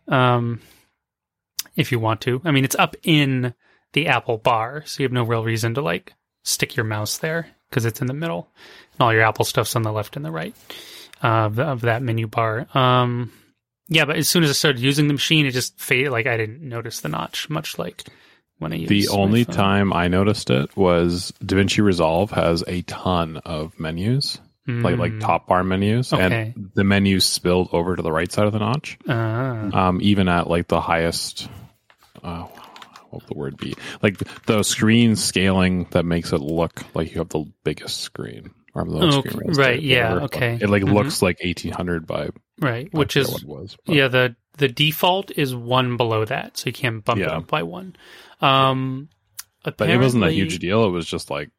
Um, 0.07 0.61
if 1.75 1.91
you 1.91 1.99
want 1.99 2.21
to, 2.21 2.41
I 2.45 2.51
mean, 2.51 2.63
it's 2.63 2.75
up 2.75 2.95
in 3.03 3.53
the 3.93 4.07
Apple 4.07 4.37
bar, 4.37 4.83
so 4.85 5.01
you 5.01 5.05
have 5.05 5.11
no 5.11 5.23
real 5.23 5.43
reason 5.43 5.73
to 5.73 5.81
like 5.81 6.13
stick 6.43 6.75
your 6.75 6.85
mouse 6.85 7.17
there 7.17 7.47
because 7.69 7.85
it's 7.85 8.01
in 8.01 8.07
the 8.07 8.13
middle, 8.13 8.47
and 8.93 9.01
all 9.01 9.13
your 9.13 9.23
Apple 9.23 9.45
stuff's 9.45 9.75
on 9.75 9.83
the 9.83 9.91
left 9.91 10.15
and 10.15 10.25
the 10.25 10.31
right 10.31 10.55
uh, 11.23 11.27
of, 11.27 11.59
of 11.59 11.81
that 11.81 12.01
menu 12.01 12.27
bar. 12.27 12.67
Um, 12.75 13.31
yeah, 13.89 14.05
but 14.05 14.17
as 14.17 14.27
soon 14.27 14.43
as 14.43 14.49
I 14.49 14.53
started 14.53 14.81
using 14.81 15.07
the 15.07 15.13
machine, 15.13 15.45
it 15.45 15.51
just 15.51 15.79
faded. 15.79 16.11
Like 16.11 16.27
I 16.27 16.37
didn't 16.37 16.61
notice 16.61 17.01
the 17.01 17.09
notch, 17.09 17.49
much 17.49 17.79
like 17.79 18.03
when 18.59 18.73
I 18.73 18.77
used 18.77 18.89
the 18.89 19.07
only 19.09 19.45
time 19.45 19.93
I 19.93 20.07
noticed 20.07 20.49
it 20.49 20.75
was 20.75 21.33
DaVinci 21.43 21.83
Resolve 21.83 22.31
has 22.31 22.63
a 22.67 22.81
ton 22.83 23.37
of 23.37 23.79
menus. 23.79 24.39
Mm. 24.67 24.83
Like 24.83 24.97
like 24.97 25.19
top 25.21 25.47
bar 25.47 25.63
menus, 25.63 26.11
okay. 26.11 26.53
and 26.57 26.71
the 26.73 26.83
menus 26.83 27.23
spilled 27.23 27.69
over 27.71 27.95
to 27.95 28.01
the 28.01 28.11
right 28.11 28.29
side 28.29 28.47
of 28.47 28.51
the 28.51 28.59
notch. 28.59 28.97
Uh. 29.07 29.69
Um, 29.73 29.99
even 30.01 30.27
at 30.27 30.49
like 30.49 30.67
the 30.67 30.81
highest, 30.81 31.47
uh, 32.21 32.47
would 33.17 33.27
the 33.27 33.37
word 33.37 33.57
be? 33.57 33.75
Like 34.01 34.17
the 34.45 34.63
screen 34.63 35.15
scaling 35.15 35.87
that 35.91 36.05
makes 36.05 36.31
it 36.33 36.41
look 36.41 36.83
like 36.95 37.11
you 37.11 37.19
have 37.19 37.29
the 37.29 37.45
biggest 37.63 38.01
screen. 38.01 38.51
Or 38.73 38.85
the 38.85 38.99
oh, 38.99 39.21
screen 39.21 39.53
right, 39.53 39.81
yeah, 39.81 40.13
okay. 40.23 40.59
It 40.61 40.69
like 40.69 40.83
mm-hmm. 40.83 40.93
looks 40.93 41.21
like 41.23 41.37
eighteen 41.41 41.71
hundred 41.71 42.05
by 42.05 42.29
right, 42.59 42.93
which 42.93 43.17
is 43.17 43.43
was, 43.43 43.75
yeah 43.85 44.07
the 44.07 44.35
the 44.57 44.67
default 44.67 45.31
is 45.31 45.55
one 45.55 45.97
below 45.97 46.25
that, 46.25 46.57
so 46.57 46.67
you 46.67 46.73
can't 46.73 47.03
bump 47.03 47.19
yeah. 47.19 47.25
it 47.25 47.31
up 47.31 47.47
by 47.47 47.63
one. 47.63 47.95
Um, 48.39 49.09
but 49.63 49.89
it 49.89 49.97
wasn't 49.97 50.25
a 50.25 50.31
huge 50.31 50.59
deal. 50.59 50.85
It 50.85 50.91
was 50.91 51.07
just 51.07 51.31
like 51.31 51.49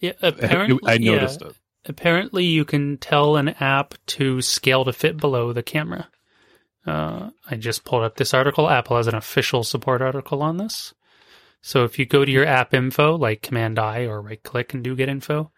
yeah, 0.00 0.12
apparently 0.22 0.80
I 0.84 0.98
noticed 0.98 1.42
yeah, 1.42 1.48
it. 1.48 1.56
Apparently, 1.84 2.44
you 2.44 2.64
can 2.64 2.98
tell 2.98 3.36
an 3.36 3.48
app 3.48 3.94
to 4.06 4.42
scale 4.42 4.84
to 4.84 4.92
fit 4.92 5.16
below 5.16 5.52
the 5.52 5.62
camera. 5.62 6.08
Uh, 6.88 7.30
I 7.48 7.56
just 7.56 7.84
pulled 7.84 8.02
up 8.02 8.16
this 8.16 8.32
article. 8.32 8.68
Apple 8.68 8.96
has 8.96 9.06
an 9.06 9.14
official 9.14 9.62
support 9.62 10.00
article 10.00 10.42
on 10.42 10.56
this. 10.56 10.94
So 11.60 11.84
if 11.84 11.98
you 11.98 12.06
go 12.06 12.24
to 12.24 12.30
your 12.30 12.46
app 12.46 12.72
info, 12.72 13.16
like 13.16 13.42
Command 13.42 13.78
I 13.78 14.04
or 14.04 14.22
right 14.22 14.42
click 14.42 14.74
and 14.74 14.82
do 14.82 14.96
get 14.96 15.08
info, 15.08 15.50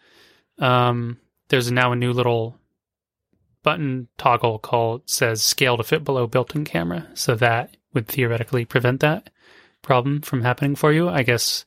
um, 0.59 1.19
there's 1.49 1.71
now 1.71 1.93
a 1.93 1.97
new 1.97 2.13
little 2.13 2.57
button 3.63 4.09
toggle 4.17 4.59
called 4.59 5.03
says 5.09 5.43
scale 5.43 5.77
to 5.77 5.85
fit 5.85 6.03
below 6.03 6.27
built-in 6.27 6.65
camera. 6.65 7.07
So 7.15 7.35
that 7.37 7.77
would 7.93 8.09
theoretically 8.09 8.65
prevent 8.65 9.01
that 9.01 9.31
problem 9.83 10.23
from 10.23 10.43
happening 10.43 10.75
for 10.75 10.93
you. 10.93 11.09
I 11.09 11.23
guess 11.23 11.65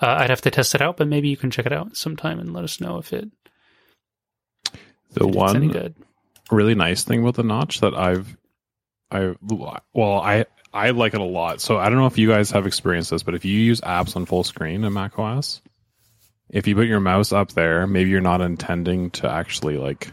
uh, 0.00 0.16
I'd 0.18 0.30
have 0.30 0.42
to 0.42 0.50
test 0.50 0.74
it 0.74 0.82
out, 0.82 0.96
but 0.96 1.08
maybe 1.08 1.28
you 1.28 1.36
can 1.36 1.50
check 1.50 1.66
it 1.66 1.72
out 1.72 1.96
sometime 1.96 2.38
and 2.38 2.52
let 2.52 2.64
us 2.64 2.80
know 2.80 2.98
if 2.98 3.12
it 3.12 3.30
The 5.12 5.26
if 5.26 5.34
one 5.34 5.68
good. 5.68 5.94
really 6.50 6.74
nice 6.74 7.04
thing 7.04 7.20
about 7.20 7.34
the 7.36 7.42
notch 7.44 7.80
that 7.80 7.94
I've 7.94 8.36
I 9.10 9.34
well 9.92 10.20
I 10.20 10.46
I 10.74 10.90
like 10.90 11.14
it 11.14 11.20
a 11.20 11.24
lot. 11.24 11.60
So 11.60 11.78
I 11.78 11.88
don't 11.88 11.98
know 11.98 12.06
if 12.06 12.18
you 12.18 12.28
guys 12.28 12.50
have 12.50 12.66
experienced 12.66 13.10
this, 13.10 13.22
but 13.22 13.34
if 13.34 13.44
you 13.44 13.58
use 13.58 13.80
apps 13.80 14.16
on 14.16 14.26
full 14.26 14.44
screen 14.44 14.84
in 14.84 14.92
Mac 14.92 15.18
OS, 15.18 15.62
if 16.50 16.66
you 16.66 16.74
put 16.74 16.86
your 16.86 17.00
mouse 17.00 17.32
up 17.32 17.52
there, 17.52 17.86
maybe 17.86 18.10
you're 18.10 18.20
not 18.20 18.40
intending 18.40 19.10
to 19.12 19.30
actually 19.30 19.78
like 19.78 20.10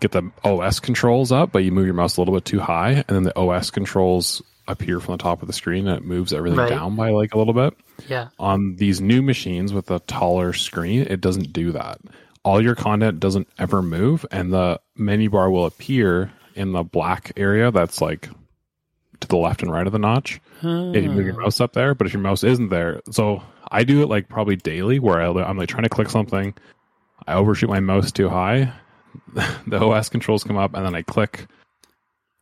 get 0.00 0.12
the 0.12 0.30
OS 0.44 0.80
controls 0.80 1.32
up, 1.32 1.50
but 1.52 1.64
you 1.64 1.72
move 1.72 1.84
your 1.84 1.94
mouse 1.94 2.16
a 2.16 2.20
little 2.20 2.34
bit 2.34 2.44
too 2.44 2.60
high, 2.60 2.92
and 2.92 3.04
then 3.08 3.22
the 3.24 3.36
OS 3.38 3.70
controls 3.70 4.42
appear 4.68 5.00
from 5.00 5.12
the 5.14 5.22
top 5.22 5.40
of 5.42 5.48
the 5.48 5.52
screen 5.54 5.88
and 5.88 5.96
it 5.96 6.04
moves 6.04 6.32
everything 6.32 6.58
Right. 6.58 6.68
down 6.68 6.94
by 6.94 7.10
like 7.10 7.34
a 7.34 7.38
little 7.38 7.54
bit. 7.54 7.74
Yeah. 8.06 8.28
On 8.38 8.76
these 8.76 9.00
new 9.00 9.22
machines 9.22 9.72
with 9.72 9.90
a 9.90 9.98
taller 10.00 10.52
screen, 10.52 11.00
it 11.08 11.20
doesn't 11.22 11.52
do 11.54 11.72
that. 11.72 11.98
All 12.44 12.62
your 12.62 12.74
content 12.74 13.18
doesn't 13.18 13.48
ever 13.58 13.82
move, 13.82 14.24
and 14.30 14.52
the 14.52 14.78
menu 14.94 15.30
bar 15.30 15.50
will 15.50 15.66
appear 15.66 16.30
in 16.58 16.72
the 16.72 16.82
black 16.82 17.32
area 17.36 17.70
that's 17.70 18.00
like 18.00 18.28
to 19.20 19.28
the 19.28 19.36
left 19.36 19.62
and 19.62 19.72
right 19.72 19.86
of 19.86 19.92
the 19.92 19.98
notch. 19.98 20.40
If 20.94 21.02
you 21.04 21.10
move 21.10 21.24
your 21.26 21.40
mouse 21.40 21.60
up 21.60 21.72
there, 21.72 21.94
but 21.94 22.06
if 22.06 22.12
your 22.12 22.22
mouse 22.22 22.44
isn't 22.44 22.68
there, 22.68 23.00
so 23.10 23.42
I 23.70 23.84
do 23.84 24.02
it 24.02 24.08
like 24.08 24.28
probably 24.28 24.56
daily 24.56 24.98
where 24.98 25.20
I, 25.20 25.28
I'm 25.42 25.56
like 25.56 25.68
trying 25.68 25.82
to 25.84 25.88
click 25.88 26.10
something, 26.10 26.54
I 27.26 27.34
overshoot 27.34 27.68
my 27.70 27.80
mouse 27.80 28.12
too 28.12 28.28
high, 28.28 28.72
the 29.66 29.78
OS 29.80 30.08
controls 30.08 30.44
come 30.44 30.56
up, 30.56 30.74
and 30.74 30.84
then 30.84 30.94
I 30.94 31.02
click 31.02 31.46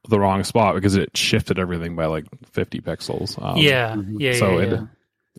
the 0.08 0.20
wrong 0.20 0.44
spot 0.44 0.74
because 0.74 0.94
it 0.96 1.16
shifted 1.16 1.58
everything 1.58 1.96
by 1.96 2.06
like 2.06 2.24
50 2.52 2.80
pixels. 2.80 3.42
Um, 3.42 3.56
yeah, 3.56 3.96
yeah, 3.96 4.02
yeah, 4.32 4.38
so 4.38 4.58
yeah, 4.58 4.62
it- 4.64 4.70
yeah. 4.72 4.86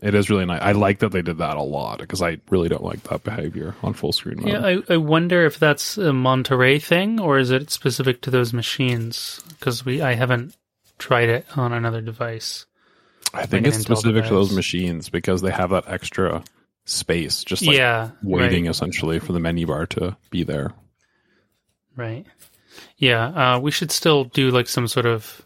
It 0.00 0.14
is 0.14 0.30
really 0.30 0.44
nice. 0.44 0.62
I 0.62 0.72
like 0.72 1.00
that 1.00 1.12
they 1.12 1.22
did 1.22 1.38
that 1.38 1.56
a 1.56 1.62
lot 1.62 1.98
because 1.98 2.22
I 2.22 2.38
really 2.50 2.68
don't 2.68 2.84
like 2.84 3.02
that 3.04 3.24
behavior 3.24 3.74
on 3.82 3.94
full 3.94 4.12
screen 4.12 4.40
mode. 4.40 4.48
Yeah, 4.48 4.64
I, 4.64 4.94
I 4.94 4.96
wonder 4.96 5.44
if 5.44 5.58
that's 5.58 5.98
a 5.98 6.12
Monterey 6.12 6.78
thing 6.78 7.18
or 7.20 7.38
is 7.38 7.50
it 7.50 7.70
specific 7.70 8.22
to 8.22 8.30
those 8.30 8.52
machines? 8.52 9.40
Because 9.48 9.84
we 9.84 10.00
I 10.00 10.14
haven't 10.14 10.56
tried 10.98 11.28
it 11.28 11.46
on 11.56 11.72
another 11.72 12.00
device. 12.00 12.66
I 13.34 13.46
think 13.46 13.66
it's 13.66 13.78
Intel 13.78 13.96
specific 13.96 14.24
to 14.24 14.34
those 14.34 14.54
machines 14.54 15.08
because 15.10 15.42
they 15.42 15.50
have 15.50 15.70
that 15.70 15.88
extra 15.88 16.42
space, 16.84 17.44
just 17.44 17.66
like 17.66 17.76
yeah, 17.76 18.10
waiting 18.22 18.64
right, 18.64 18.70
essentially 18.70 19.18
for 19.18 19.32
the 19.32 19.40
menu 19.40 19.66
bar 19.66 19.86
to 19.86 20.16
be 20.30 20.44
there. 20.44 20.72
right. 21.96 22.24
Yeah, 22.96 23.56
uh, 23.56 23.58
we 23.60 23.70
should 23.70 23.90
still 23.90 24.24
do 24.24 24.50
like 24.50 24.68
some 24.68 24.88
sort 24.88 25.06
of 25.06 25.44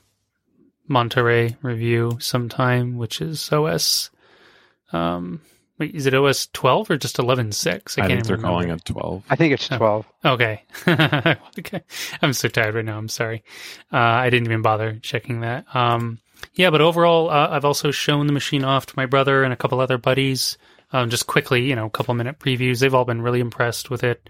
Monterey 0.87 1.57
review 1.63 2.19
sometime, 2.21 2.99
which 2.99 3.21
is 3.21 3.51
OS. 3.51 4.11
Um, 4.93 5.41
wait, 5.79 5.95
is 5.95 6.07
it 6.07 6.15
OS 6.15 6.49
twelve 6.53 6.91
or 6.91 6.97
just 6.97 7.19
eleven 7.19 7.53
six? 7.53 7.97
I, 7.99 8.03
can't 8.03 8.11
think 8.13 8.27
they're 8.27 8.37
remember. 8.37 8.53
calling 8.65 8.71
it 8.71 8.85
12. 8.85 9.25
I 9.31 9.37
think 9.37 9.55
it's 9.55 9.71
Oh. 9.73 9.77
12. 9.77 10.07
Okay. 10.25 10.63
okay. 11.59 11.83
I'm 12.21 12.33
so 12.33 12.49
tired 12.49 12.75
right 12.75 12.85
now. 12.85 12.99
I'm 12.99 13.09
sorry. 13.09 13.43
Uh, 13.93 13.97
I 13.97 14.31
didn't 14.31 14.47
even 14.47 14.63
bother 14.63 14.99
checking 15.03 15.41
that. 15.41 15.65
Um, 15.75 16.19
yeah, 16.55 16.71
but 16.71 16.81
overall, 16.81 17.31
uh, 17.31 17.49
I've 17.51 17.65
also 17.65 17.91
shown 17.91 18.27
the 18.27 18.33
machine 18.33 18.65
off 18.65 18.87
to 18.87 18.95
my 18.97 19.07
brother 19.07 19.45
and 19.45 19.53
a 19.53 19.57
couple 19.57 19.81
other 19.81 19.99
buddies. 19.99 20.59
Um, 20.95 21.09
just 21.09 21.27
quickly, 21.27 21.63
you 21.67 21.75
know, 21.75 21.87
a 21.87 21.91
couple 21.91 22.13
minute 22.15 22.39
previews. 22.39 22.81
They've 22.81 22.95
all 22.95 23.07
been 23.07 23.23
really 23.23 23.41
impressed 23.41 23.89
with 23.89 24.05
it. 24.05 24.29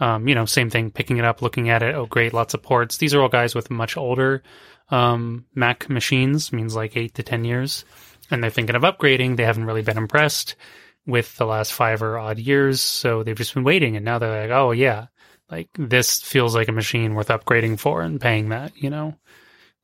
Um, 0.00 0.26
you 0.28 0.34
know, 0.34 0.46
same 0.46 0.70
thing, 0.70 0.90
picking 0.90 1.18
it 1.18 1.24
up, 1.24 1.42
looking 1.42 1.68
at 1.68 1.82
it. 1.82 1.94
Oh, 1.94 2.06
great, 2.06 2.32
lots 2.32 2.54
of 2.54 2.62
ports. 2.62 2.96
These 2.96 3.12
are 3.14 3.20
all 3.20 3.28
guys 3.28 3.54
with 3.54 3.70
much 3.70 3.96
older 3.96 4.42
um, 4.90 5.44
Mac 5.54 5.90
machines, 5.90 6.52
means 6.52 6.74
like 6.74 6.96
eight 6.96 7.14
to 7.16 7.22
10 7.22 7.44
years. 7.44 7.84
And 8.30 8.42
they're 8.42 8.50
thinking 8.50 8.76
of 8.76 8.82
upgrading. 8.82 9.36
They 9.36 9.44
haven't 9.44 9.64
really 9.64 9.82
been 9.82 9.98
impressed 9.98 10.56
with 11.06 11.34
the 11.36 11.46
last 11.46 11.72
five 11.72 12.02
or 12.02 12.18
odd 12.18 12.38
years. 12.38 12.80
So 12.80 13.22
they've 13.22 13.36
just 13.36 13.54
been 13.54 13.64
waiting. 13.64 13.96
And 13.96 14.04
now 14.04 14.18
they're 14.18 14.42
like, 14.42 14.50
oh, 14.50 14.72
yeah, 14.72 15.06
like 15.50 15.70
this 15.78 16.20
feels 16.20 16.54
like 16.54 16.68
a 16.68 16.72
machine 16.72 17.14
worth 17.14 17.28
upgrading 17.28 17.78
for 17.78 18.02
and 18.02 18.20
paying 18.20 18.50
that, 18.50 18.76
you 18.76 18.90
know, 18.90 19.16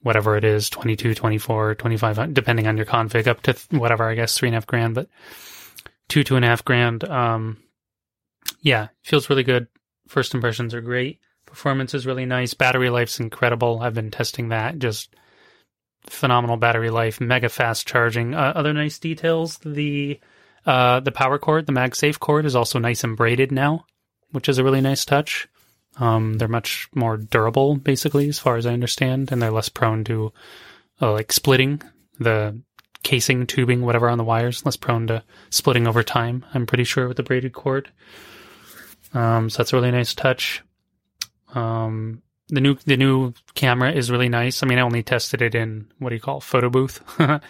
whatever 0.01 0.37
it 0.37 0.45
is 0.45 0.69
22, 0.69 1.15
24, 1.15 1.77
25, 1.77 2.35
depending 2.35 2.67
on 2.67 2.77
your 2.77 2.87
config, 2.87 3.27
up 3.27 3.41
to 3.43 3.55
th- 3.55 3.81
whatever, 3.81 4.05
I 4.05 4.15
guess, 4.15 4.37
three 4.37 4.49
and 4.49 4.55
a 4.55 4.57
half 4.57 4.67
grand, 4.67 4.95
but 4.95 5.09
two, 6.09 6.23
two 6.23 6.37
and 6.37 6.45
a 6.45 6.49
half 6.49 6.65
grand. 6.65 7.05
Um, 7.05 7.57
yeah, 8.61 8.89
feels 9.03 9.31
really 9.31 9.45
good. 9.45 9.67
First 10.07 10.35
impressions 10.35 10.75
are 10.75 10.83
great. 10.83 11.21
Performance 11.47 11.95
is 11.95 12.07
really 12.07 12.27
nice. 12.27 12.53
Battery 12.53 12.91
life's 12.91 13.21
incredible. 13.21 13.81
I've 13.81 13.95
been 13.95 14.11
testing 14.11 14.49
that. 14.51 14.79
Just 14.79 15.15
phenomenal 16.07 16.57
battery 16.57 16.91
life, 16.91 17.21
mega 17.21 17.49
fast 17.49 17.87
charging. 17.87 18.35
Uh, 18.35 18.53
other 18.55 18.73
nice 18.73 18.99
details: 18.99 19.59
the 19.59 20.21
uh, 20.67 21.01
the 21.01 21.13
power 21.13 21.39
cord, 21.39 21.67
the 21.67 21.73
MagSafe 21.73 22.19
cord, 22.19 22.47
is 22.47 22.57
also 22.57 22.79
nice 22.79 23.05
and 23.05 23.17
braided 23.17 23.53
now, 23.53 23.87
which 24.33 24.49
is 24.49 24.59
a 24.59 24.65
really 24.65 24.81
nice 24.81 25.05
touch. 25.05 25.49
Um, 25.99 26.35
they're 26.35 26.49
much 26.49 26.89
more 26.95 27.17
durable, 27.17 27.77
basically, 27.77 28.29
as 28.29 28.39
far 28.39 28.57
as 28.57 28.67
I 28.67 28.73
understand, 28.73 29.31
and 29.31 29.41
they're 29.41 29.51
less 29.51 29.69
prone 29.69 30.05
to 30.05 30.33
uh, 31.01 31.13
like 31.13 31.33
splitting 31.33 31.83
the 32.19 32.61
casing, 33.03 33.47
tubing, 33.47 33.83
whatever 33.83 34.09
on 34.09 34.19
the 34.19 34.25
wires. 34.25 34.65
Less 34.65 34.77
prone 34.77 35.07
to 35.09 35.23
splitting 35.51 35.87
over 35.87 36.03
time. 36.03 36.45
I'm 36.55 36.67
pretty 36.67 36.85
sure 36.85 37.07
with 37.07 37.17
the 37.17 37.23
braided 37.23 37.53
cord. 37.53 37.91
Um, 39.13 39.51
so 39.51 39.59
that's 39.59 39.73
a 39.73 39.77
really 39.77 39.93
nice 39.93 40.15
touch. 40.15 40.63
Um, 41.55 42.23
the 42.49 42.61
new 42.61 42.77
the 42.85 42.97
new 42.97 43.33
camera 43.55 43.93
is 43.93 44.11
really 44.11 44.29
nice. 44.29 44.63
I 44.63 44.67
mean, 44.67 44.79
I 44.79 44.83
only 44.83 45.03
tested 45.03 45.43
it 45.43 45.55
in 45.55 45.89
what 45.99 46.11
do 46.11 46.15
you 46.15 46.21
call 46.21 46.41
photo 46.41 46.69
booth, 46.69 47.03
so 47.19 47.27
I 47.29 47.41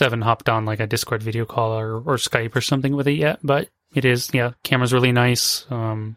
haven't 0.00 0.22
hopped 0.22 0.48
on 0.48 0.64
like 0.64 0.80
a 0.80 0.86
Discord 0.86 1.22
video 1.22 1.44
call 1.44 1.72
or, 1.72 1.96
or 1.96 2.16
Skype 2.16 2.54
or 2.54 2.60
something 2.60 2.94
with 2.94 3.08
it 3.08 3.12
yet. 3.14 3.40
But 3.42 3.68
it 3.94 4.04
is, 4.04 4.30
yeah, 4.34 4.52
camera's 4.62 4.92
really 4.92 5.12
nice. 5.12 5.64
Um, 5.70 6.16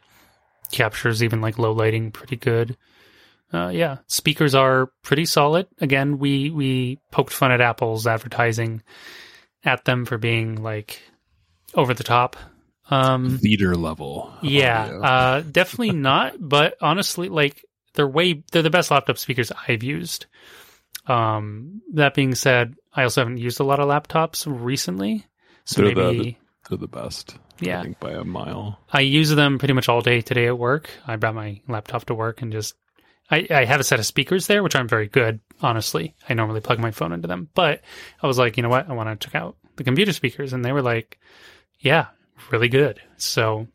captures 0.72 1.24
even 1.24 1.42
like 1.42 1.58
low 1.58 1.72
lighting 1.72 2.12
pretty 2.12 2.36
good. 2.36 2.78
Uh, 3.52 3.70
yeah, 3.70 3.98
speakers 4.08 4.54
are 4.54 4.92
pretty 5.02 5.26
solid. 5.26 5.68
Again, 5.80 6.20
we 6.20 6.50
we 6.52 7.00
poked 7.12 7.34
fun 7.34 7.52
at 7.52 7.62
Apple's 7.62 8.06
advertising 8.06 8.84
at 9.64 9.86
them 9.86 10.06
for 10.06 10.18
being 10.18 10.62
like 10.62 11.02
over 11.74 11.94
the 11.94 12.04
top. 12.04 12.36
Um, 12.92 13.38
Theater 13.38 13.76
level. 13.76 14.34
yeah, 14.42 14.84
uh, 14.86 15.42
definitely 15.42 15.92
not. 15.92 16.36
But 16.40 16.76
honestly, 16.82 17.30
like 17.30 17.64
they're 18.00 18.08
way 18.08 18.42
they're 18.54 18.62
the 18.62 18.70
best 18.70 18.92
laptop 18.92 19.18
speakers 19.18 19.52
I've 19.68 19.84
used. 19.84 20.26
Um, 21.06 21.82
that 21.94 22.14
being 22.14 22.34
said, 22.36 22.76
I 22.94 23.04
also 23.04 23.22
haven't 23.22 23.38
used 23.38 23.60
a 23.60 23.64
lot 23.64 23.80
of 23.80 23.88
laptops 23.90 24.46
recently, 24.48 25.26
so 25.66 25.82
They're 25.82 25.94
the- 25.96 26.02
maybe 26.14 26.38
They're 26.70 26.78
the 26.78 26.88
best. 26.88 27.36
I 27.62 27.66
yeah, 27.66 27.82
think 27.82 28.00
by 28.00 28.12
a 28.12 28.24
mile. 28.24 28.80
I 28.94 29.02
use 29.02 29.30
them 29.32 29.60
pretty 29.60 29.74
much 29.74 29.90
all 29.90 30.00
day 30.02 30.22
today 30.22 30.48
at 30.48 30.58
work. 30.58 30.90
I 31.06 31.18
brought 31.18 31.36
my 31.36 31.60
laptop 31.68 32.06
to 32.06 32.16
work 32.16 32.42
and 32.42 32.54
just 32.54 32.76
I, 33.30 33.46
I 33.50 33.66
have 33.66 33.82
a 33.82 33.84
set 33.84 34.00
of 34.00 34.06
speakers 34.06 34.48
there, 34.48 34.64
which 34.64 34.76
aren't 34.76 34.90
very 34.90 35.08
good, 35.08 35.42
honestly. 35.62 36.16
I 36.30 36.36
normally 36.36 36.62
plug 36.62 36.80
my 36.80 36.92
phone 36.92 37.12
into 37.12 37.28
them. 37.28 37.50
But 37.54 37.82
I 38.24 38.28
was 38.28 38.38
like, 38.38 38.56
you 38.56 38.64
know 38.64 38.70
what? 38.70 38.90
I 38.90 38.94
want 38.94 39.20
to 39.20 39.28
check 39.28 39.36
out 39.36 39.58
the 39.76 39.84
computer 39.84 40.14
speakers. 40.14 40.54
And 40.54 40.64
they 40.64 40.72
were 40.72 40.82
like, 40.82 41.20
yeah, 41.80 42.08
really 42.50 42.70
good. 42.70 43.02
So 43.18 43.68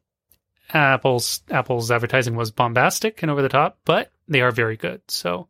Apple's 0.73 1.43
Apple's 1.51 1.91
advertising 1.91 2.37
was 2.37 2.51
bombastic 2.51 3.23
and 3.23 3.31
over 3.31 3.43
the 3.43 3.49
top, 3.51 3.79
but 3.85 4.11
they 4.29 4.41
are 4.41 4.51
very 4.51 4.77
good. 4.77 5.03
So 5.09 5.49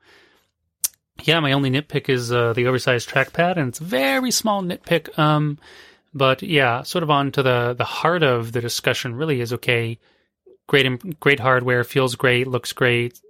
yeah, 1.23 1.41
my 1.41 1.53
only 1.53 1.71
nitpick 1.71 2.09
is 2.09 2.33
uh, 2.33 2.53
the 2.53 2.67
oversized 2.67 3.09
trackpad, 3.09 3.57
and 3.57 3.69
it's 3.69 3.81
a 3.81 3.85
very 3.85 4.31
small 4.31 4.63
nitpick. 4.63 5.17
Um, 5.19 5.59
but 6.13 6.43
yeah, 6.43 6.83
sort 6.83 7.03
of 7.03 7.11
on 7.11 7.33
to 7.33 7.43
the 7.43 7.75
the 7.77 7.85
heart 7.85 8.23
of 8.23 8.53
the 8.53 8.61
discussion. 8.61 9.15
Really 9.15 9.41
is 9.41 9.53
okay. 9.55 9.99
Great, 10.67 11.21
great 11.21 11.41
hardware, 11.41 11.85
feels 11.85 12.15
great, 12.15 12.47
looks 12.47 12.73
great. 12.73 13.21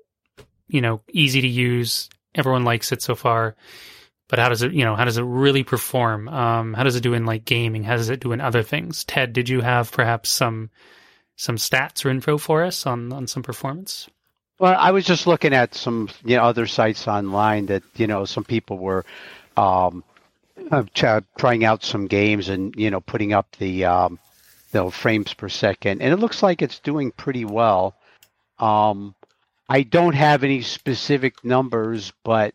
You 0.69 0.81
know, 0.81 1.03
easy 1.11 1.41
to 1.41 1.49
use. 1.49 2.09
Everyone 2.35 2.65
likes 2.65 2.93
it 2.93 3.03
so 3.03 3.15
far. 3.15 3.57
But 4.29 4.39
how 4.39 4.49
does 4.49 4.63
it, 4.63 4.73
you 4.73 4.85
know, 4.85 4.97
how 4.97 5.05
does 5.05 5.19
it 5.19 5.23
really 5.23 5.65
perform? 5.65 6.29
Um, 6.29 6.73
how 6.75 6.83
does 6.83 6.97
it 6.97 7.03
do 7.03 7.13
in 7.13 7.27
like 7.27 7.45
gaming? 7.45 7.85
How 7.85 7.97
does 7.97 8.09
it 8.09 8.21
do 8.21 8.33
in 8.33 8.41
other 8.41 8.63
things? 8.63 9.05
Ted, 9.05 9.33
did 9.33 9.49
you 9.49 9.61
have 9.61 9.93
perhaps 9.93 10.31
some 10.31 10.71
some 11.37 11.57
stats 11.57 12.05
or 12.05 12.11
info 12.11 12.39
for 12.39 12.65
us 12.65 12.87
on 12.87 13.13
on 13.13 13.27
some 13.27 13.43
performance? 13.43 14.09
Well, 14.59 14.77
I 14.79 14.93
was 14.93 15.05
just 15.05 15.27
looking 15.27 15.53
at 15.53 15.75
some 15.75 16.09
you 16.25 16.37
know 16.37 16.45
other 16.45 16.67
sites 16.67 17.09
online 17.09 17.67
that 17.67 17.83
you 17.97 18.07
know 18.07 18.25
some 18.25 18.45
people 18.45 18.79
were 18.79 19.05
um, 19.57 20.05
trying 20.95 21.65
out 21.65 21.83
some 21.83 22.07
games 22.07 22.49
and 22.49 22.75
you 22.77 22.91
know 22.91 23.01
putting 23.01 23.33
up 23.33 23.57
the 23.59 23.85
um, 23.85 24.19
frames 24.93 25.35
per 25.35 25.49
second, 25.49 26.03
and 26.03 26.13
it 26.13 26.17
looks 26.19 26.43
like 26.43 26.63
it's 26.63 26.79
doing 26.79 27.11
pretty 27.13 27.45
well. 27.45 27.97
Um, 28.59 29.15
I 29.69 29.83
don't 29.83 30.15
have 30.15 30.45
any 30.45 30.63
specific 30.63 31.45
numbers, 31.45 32.13
but 32.23 32.55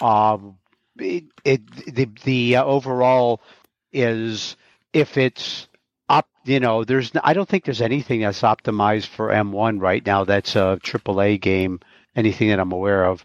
um, 0.00 0.56
it, 0.98 1.24
it 1.44 1.94
the 1.94 2.08
the 2.24 2.56
uh, 2.56 2.64
overall 2.64 3.40
is 3.92 4.56
if 4.92 5.18
it's 5.18 5.68
you 6.44 6.60
know, 6.60 6.84
there's 6.84 7.10
I 7.22 7.32
don't 7.32 7.48
think 7.48 7.64
there's 7.64 7.80
anything 7.82 8.20
that's 8.20 8.42
optimized 8.42 9.06
for 9.06 9.28
M1 9.28 9.80
right 9.80 10.04
now. 10.04 10.24
That's 10.24 10.56
a 10.56 10.78
AAA 10.82 11.40
game. 11.40 11.80
Anything 12.16 12.48
that 12.50 12.60
I'm 12.60 12.70
aware 12.72 13.04
of. 13.06 13.24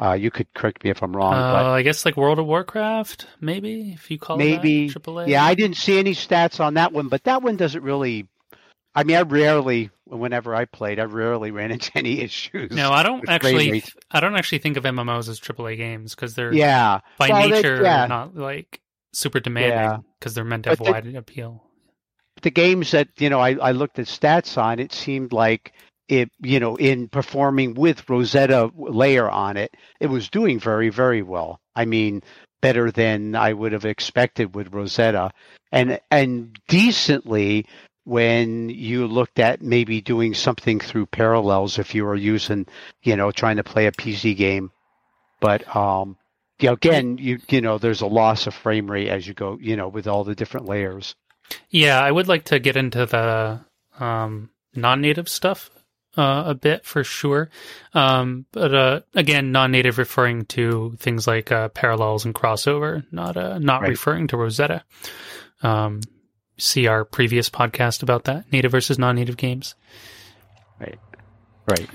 Uh, 0.00 0.12
you 0.12 0.30
could 0.30 0.46
correct 0.54 0.84
me 0.84 0.90
if 0.90 1.02
I'm 1.02 1.14
wrong, 1.16 1.34
Uh, 1.34 1.52
but 1.54 1.66
I 1.72 1.82
guess 1.82 2.04
like 2.04 2.16
World 2.16 2.38
of 2.38 2.46
Warcraft, 2.46 3.26
maybe 3.40 3.92
if 3.92 4.10
you 4.12 4.18
call 4.18 4.36
maybe 4.36 4.86
it 4.86 4.94
that, 4.94 5.02
AAA. 5.02 5.26
yeah 5.28 5.44
i 5.44 5.54
didn't 5.56 5.76
see 5.76 5.98
any 5.98 6.12
stats 6.14 6.60
on 6.60 6.74
that 6.74 6.92
one 6.92 7.08
but 7.08 7.24
that 7.24 7.42
one 7.42 7.56
doesn't 7.56 7.82
really 7.82 8.28
i 8.94 9.02
mean 9.02 9.16
i 9.16 9.22
rarely 9.22 9.90
whenever 10.04 10.54
i 10.54 10.64
played 10.66 11.00
i 11.00 11.02
rarely 11.04 11.50
ran 11.50 11.70
into 11.76 11.90
any 11.96 12.20
issues 12.20 12.70
No, 12.70 12.90
I 12.92 13.02
don't 13.02 13.28
actually. 13.28 13.82
I 14.10 14.20
don't 14.20 14.36
actually 14.36 14.58
think 14.58 14.76
of 14.76 14.84
MMOs 14.84 15.28
as 15.28 15.40
AAA 15.40 15.76
games 15.76 16.14
because 16.14 16.34
they're 16.34 16.52
yeah 16.52 17.00
by 17.18 17.28
Well, 17.30 17.42
they- 17.42 17.50
nature 17.56 17.82
yeah. 17.82 18.06
not 18.06 18.36
like 18.36 18.80
super 19.12 19.40
demanding 19.40 20.04
because 20.20 20.34
they're 20.34 20.44
meant 20.44 20.62
to 20.64 20.70
have 20.70 20.78
But 20.78 20.84
they- 20.84 20.92
wide 20.92 21.14
appeal. 21.16 21.64
The 22.42 22.50
games 22.50 22.90
that 22.92 23.08
you 23.18 23.30
know 23.30 23.40
I, 23.40 23.54
I 23.54 23.72
looked 23.72 23.98
at 23.98 24.06
stats 24.06 24.60
on 24.60 24.78
it 24.78 24.92
seemed 24.92 25.32
like 25.32 25.72
it 26.08 26.30
you 26.40 26.60
know 26.60 26.76
in 26.76 27.08
performing 27.08 27.74
with 27.74 28.08
rosetta 28.08 28.70
layer 28.76 29.28
on 29.30 29.56
it 29.56 29.74
it 30.00 30.06
was 30.06 30.30
doing 30.30 30.58
very 30.58 30.88
very 30.88 31.22
well. 31.22 31.60
I 31.74 31.84
mean 31.84 32.22
better 32.60 32.90
than 32.90 33.36
i 33.36 33.52
would 33.52 33.72
have 33.72 33.84
expected 33.84 34.54
with 34.54 34.72
rosetta. 34.72 35.30
And 35.70 36.00
and 36.10 36.58
decently 36.68 37.66
when 38.04 38.70
you 38.70 39.06
looked 39.06 39.38
at 39.38 39.60
maybe 39.60 40.00
doing 40.00 40.32
something 40.34 40.80
through 40.80 41.06
parallels 41.06 41.78
if 41.78 41.94
you 41.94 42.04
were 42.04 42.16
using 42.16 42.66
you 43.02 43.16
know 43.16 43.30
trying 43.30 43.56
to 43.56 43.64
play 43.64 43.86
a 43.86 43.92
pc 43.92 44.36
game. 44.36 44.70
But 45.40 45.74
um 45.76 46.16
you 46.60 46.68
know, 46.68 46.74
again 46.74 47.18
you 47.18 47.38
you 47.48 47.60
know 47.60 47.78
there's 47.78 48.00
a 48.00 48.06
loss 48.06 48.46
of 48.46 48.54
frame 48.54 48.90
rate 48.90 49.08
as 49.08 49.26
you 49.26 49.34
go 49.34 49.58
you 49.60 49.76
know 49.76 49.88
with 49.88 50.06
all 50.08 50.24
the 50.24 50.34
different 50.34 50.66
layers 50.66 51.14
Yeah, 51.70 52.00
I 52.00 52.10
would 52.10 52.28
like 52.28 52.44
to 52.44 52.58
get 52.58 52.76
into 52.76 53.06
the 53.06 53.60
um, 54.02 54.50
non-native 54.74 55.28
stuff 55.28 55.70
uh, 56.16 56.44
a 56.46 56.54
bit 56.54 56.84
for 56.84 57.04
sure. 57.04 57.50
Um, 57.94 58.46
but 58.52 58.74
uh, 58.74 59.00
again, 59.14 59.52
non-native 59.52 59.98
referring 59.98 60.46
to 60.46 60.96
things 60.98 61.26
like 61.26 61.52
uh, 61.52 61.68
parallels 61.68 62.24
and 62.24 62.34
crossover, 62.34 63.04
not 63.12 63.36
uh, 63.36 63.58
not 63.58 63.82
Right. 63.82 63.90
referring 63.90 64.28
to 64.28 64.36
Rosetta. 64.36 64.84
Um, 65.62 66.00
see 66.56 66.86
our 66.86 67.04
previous 67.04 67.48
podcast 67.50 68.02
about 68.02 68.24
that 68.24 68.50
native 68.52 68.72
versus 68.72 68.98
non-native 68.98 69.36
games. 69.36 69.74
Right. 70.80 70.98
Right 71.70 71.88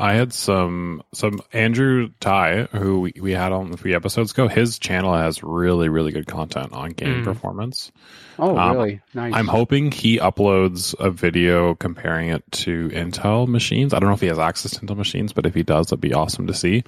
I 0.00 0.14
had 0.14 0.32
some 0.32 1.02
some 1.12 1.40
Andrew 1.52 2.08
Tsai, 2.20 2.68
who 2.72 3.00
we, 3.00 3.12
we 3.20 3.32
had 3.32 3.52
on 3.52 3.72
a 3.72 3.76
few 3.76 3.94
episodes 3.94 4.32
ago. 4.32 4.48
His 4.48 4.78
channel 4.78 5.14
has 5.14 5.42
really 5.42 5.88
really 5.88 6.10
good 6.12 6.26
content 6.26 6.72
on 6.72 6.90
game 6.90 7.20
Mm. 7.22 7.24
performance. 7.24 7.92
Oh, 8.38 8.56
Um, 8.56 8.76
really? 8.76 9.00
Nice. 9.14 9.34
I'm 9.34 9.46
hoping 9.46 9.92
he 9.92 10.18
uploads 10.18 10.94
a 10.98 11.10
video 11.10 11.74
comparing 11.74 12.30
it 12.30 12.42
to 12.52 12.88
Intel 12.88 13.46
machines. 13.46 13.92
I 13.92 13.98
don't 13.98 14.08
know 14.08 14.14
if 14.14 14.20
he 14.22 14.28
has 14.28 14.38
access 14.38 14.72
to 14.72 14.80
Intel 14.80 14.96
machines, 14.96 15.32
but 15.34 15.44
if 15.44 15.54
he 15.54 15.62
does, 15.62 15.88
that'd 15.88 16.00
be 16.00 16.14
awesome 16.14 16.46
to 16.46 16.54
see. 16.54 16.82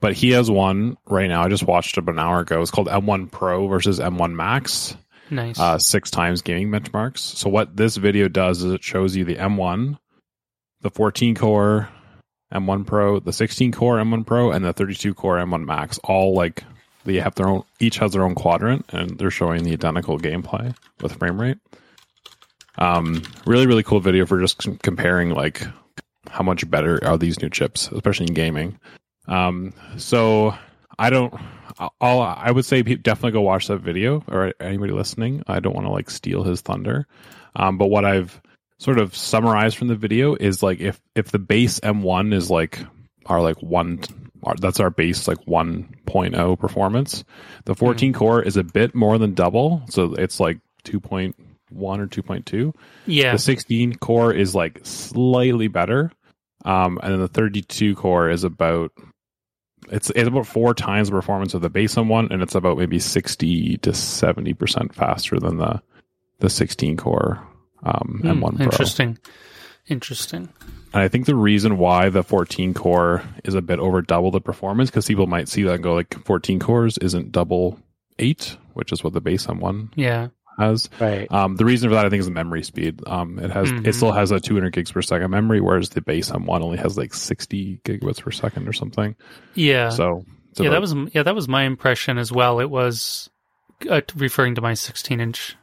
But 0.00 0.14
he 0.14 0.30
has 0.30 0.50
one 0.50 0.96
right 1.06 1.28
now. 1.28 1.42
I 1.42 1.48
just 1.48 1.64
watched 1.66 1.98
it 1.98 2.00
about 2.00 2.14
an 2.14 2.18
hour 2.20 2.40
ago. 2.40 2.62
It's 2.62 2.70
called 2.70 2.88
M1 2.88 3.30
Pro 3.30 3.68
versus 3.68 4.00
M1 4.00 4.32
Max, 4.34 4.96
Nice. 5.28 5.58
uh, 5.60 5.78
six 5.78 6.10
times 6.10 6.40
gaming 6.40 6.70
benchmarks. 6.70 7.18
So 7.18 7.50
what 7.50 7.76
this 7.76 7.96
video 7.96 8.28
does 8.28 8.62
is 8.62 8.72
it 8.72 8.82
shows 8.82 9.14
you 9.14 9.24
the 9.26 9.36
M1, 9.36 9.98
the 10.80 10.90
14 10.90 11.34
core 11.34 11.88
M1 12.54 12.86
Pro, 12.86 13.20
the 13.20 13.32
16 13.32 13.72
core 13.72 13.96
M1 13.98 14.26
Pro, 14.26 14.50
and 14.50 14.64
the 14.64 14.72
32 14.72 15.14
core 15.14 15.36
M1 15.36 15.64
Max. 15.64 15.98
All 16.04 16.34
like 16.34 16.64
they 17.04 17.16
have 17.16 17.34
their 17.34 17.48
own, 17.48 17.64
each 17.80 17.98
has 17.98 18.12
their 18.12 18.24
own 18.24 18.34
quadrant, 18.34 18.86
and 18.90 19.18
they're 19.18 19.30
showing 19.30 19.64
the 19.64 19.72
identical 19.72 20.18
gameplay 20.18 20.74
with 21.00 21.14
frame 21.14 21.40
rate. 21.40 21.58
Um, 22.78 23.22
really, 23.46 23.66
really 23.66 23.82
cool 23.82 24.00
video 24.00 24.26
for 24.26 24.40
just 24.40 24.66
comparing 24.82 25.30
like 25.30 25.66
how 26.30 26.42
much 26.42 26.68
better 26.68 27.04
are 27.04 27.18
these 27.18 27.40
new 27.40 27.50
chips, 27.50 27.88
especially 27.92 28.26
in 28.26 28.34
gaming. 28.34 28.78
Um, 29.28 29.72
so 29.96 30.54
I 30.98 31.10
don't. 31.10 31.34
All 32.00 32.22
I 32.22 32.52
would 32.52 32.64
say, 32.64 32.82
definitely 32.82 33.32
go 33.32 33.40
watch 33.40 33.66
that 33.66 33.78
video. 33.78 34.22
Or 34.28 34.54
anybody 34.60 34.92
listening, 34.92 35.42
I 35.48 35.60
don't 35.60 35.74
want 35.74 35.86
to 35.86 35.92
like 35.92 36.08
steal 36.08 36.44
his 36.44 36.60
thunder. 36.60 37.06
Um, 37.56 37.78
but 37.78 37.88
what 37.88 38.04
I've 38.04 38.40
sort 38.84 38.98
of 38.98 39.16
summarize 39.16 39.72
from 39.72 39.88
the 39.88 39.94
video 39.94 40.34
is 40.34 40.62
like 40.62 40.78
if 40.78 41.00
if 41.14 41.30
the 41.30 41.38
base 41.38 41.80
M1 41.80 42.34
is 42.34 42.50
like 42.50 42.80
our 43.24 43.40
like 43.40 43.56
one 43.62 44.00
our, 44.42 44.54
that's 44.56 44.78
our 44.78 44.90
base 44.90 45.26
like 45.26 45.38
1.0 45.46 46.58
performance. 46.58 47.24
The 47.64 47.74
14 47.74 48.12
core 48.12 48.42
is 48.42 48.58
a 48.58 48.62
bit 48.62 48.94
more 48.94 49.16
than 49.16 49.32
double, 49.32 49.82
so 49.88 50.12
it's 50.12 50.38
like 50.38 50.58
2.1 50.84 51.32
or 51.72 52.06
2.2. 52.06 52.74
yeah. 53.06 53.32
The 53.32 53.38
16 53.38 53.94
core 53.94 54.34
is 54.34 54.54
like 54.54 54.80
slightly 54.82 55.68
better, 55.68 56.12
um, 56.66 57.00
and 57.02 57.14
then 57.14 57.20
the 57.20 57.28
32 57.28 57.94
core 57.94 58.28
is 58.28 58.44
about 58.44 58.92
it's 59.90 60.10
it's 60.10 60.28
about 60.28 60.46
four 60.46 60.74
times 60.74 61.08
the 61.08 61.14
performance 61.14 61.54
of 61.54 61.62
the 61.62 61.70
base 61.70 61.94
M1, 61.94 62.30
and 62.30 62.42
it's 62.42 62.54
about 62.54 62.76
maybe 62.76 62.98
60 62.98 63.78
to 63.78 63.94
70 63.94 64.52
percent 64.52 64.94
faster 64.94 65.40
than 65.40 65.56
the 65.56 65.80
the 66.40 66.50
16 66.50 66.98
core 66.98 67.48
um, 67.84 68.18
Hmm, 68.22 68.28
M1 68.42 68.56
Pro. 68.56 68.64
Interesting. 68.64 69.18
Interesting. 69.86 70.48
And 70.92 71.02
I 71.02 71.08
think 71.08 71.26
the 71.26 71.34
reason 71.34 71.76
why 71.76 72.08
the 72.08 72.22
14 72.22 72.72
core 72.72 73.22
is 73.44 73.54
a 73.54 73.60
bit 73.62 73.78
over 73.78 74.00
double 74.00 74.30
the 74.30 74.40
performance 74.40 74.90
because 74.90 75.06
people 75.06 75.26
might 75.26 75.48
see 75.48 75.62
that 75.64 75.74
and 75.74 75.82
go 75.82 75.94
like 75.94 76.14
14 76.24 76.58
cores 76.58 76.96
isn't 76.98 77.32
double 77.32 77.78
eight, 78.18 78.56
which 78.72 78.92
is 78.92 79.04
what 79.04 79.12
the 79.12 79.20
base 79.20 79.46
M1 79.46 79.90
Yeah. 79.96 80.28
has. 80.58 80.88
right. 81.00 81.30
Um, 81.32 81.56
the 81.56 81.64
reason 81.64 81.90
for 81.90 81.96
that 81.96 82.06
I 82.06 82.08
think 82.10 82.20
is 82.20 82.26
the 82.26 82.32
memory 82.32 82.62
speed. 82.62 83.00
Um, 83.06 83.38
it 83.38 83.50
has 83.50 83.70
Mhm. 83.70 83.86
it 83.86 83.92
still 83.94 84.12
has 84.12 84.30
a 84.30 84.40
200 84.40 84.72
gigs 84.72 84.92
per 84.92 85.02
second 85.02 85.30
memory, 85.30 85.60
whereas 85.60 85.90
the 85.90 86.00
base 86.00 86.30
M1 86.30 86.62
only 86.62 86.78
has 86.78 86.96
like 86.96 87.12
60 87.12 87.80
gigabits 87.84 88.22
per 88.22 88.30
second 88.30 88.66
or 88.68 88.72
something. 88.72 89.16
Yeah. 89.54 89.88
So 89.90 90.24
it's 90.52 90.60
yeah, 90.60 90.70
that 90.70 90.80
was 90.80 90.94
yeah, 91.12 91.24
that 91.24 91.34
was 91.34 91.48
my 91.48 91.64
impression 91.64 92.16
as 92.18 92.30
well. 92.32 92.60
It 92.60 92.70
was 92.70 93.28
uh, 93.90 94.00
referring 94.14 94.54
to 94.54 94.60
my 94.62 94.72
16 94.74 95.20
inch 95.20 95.56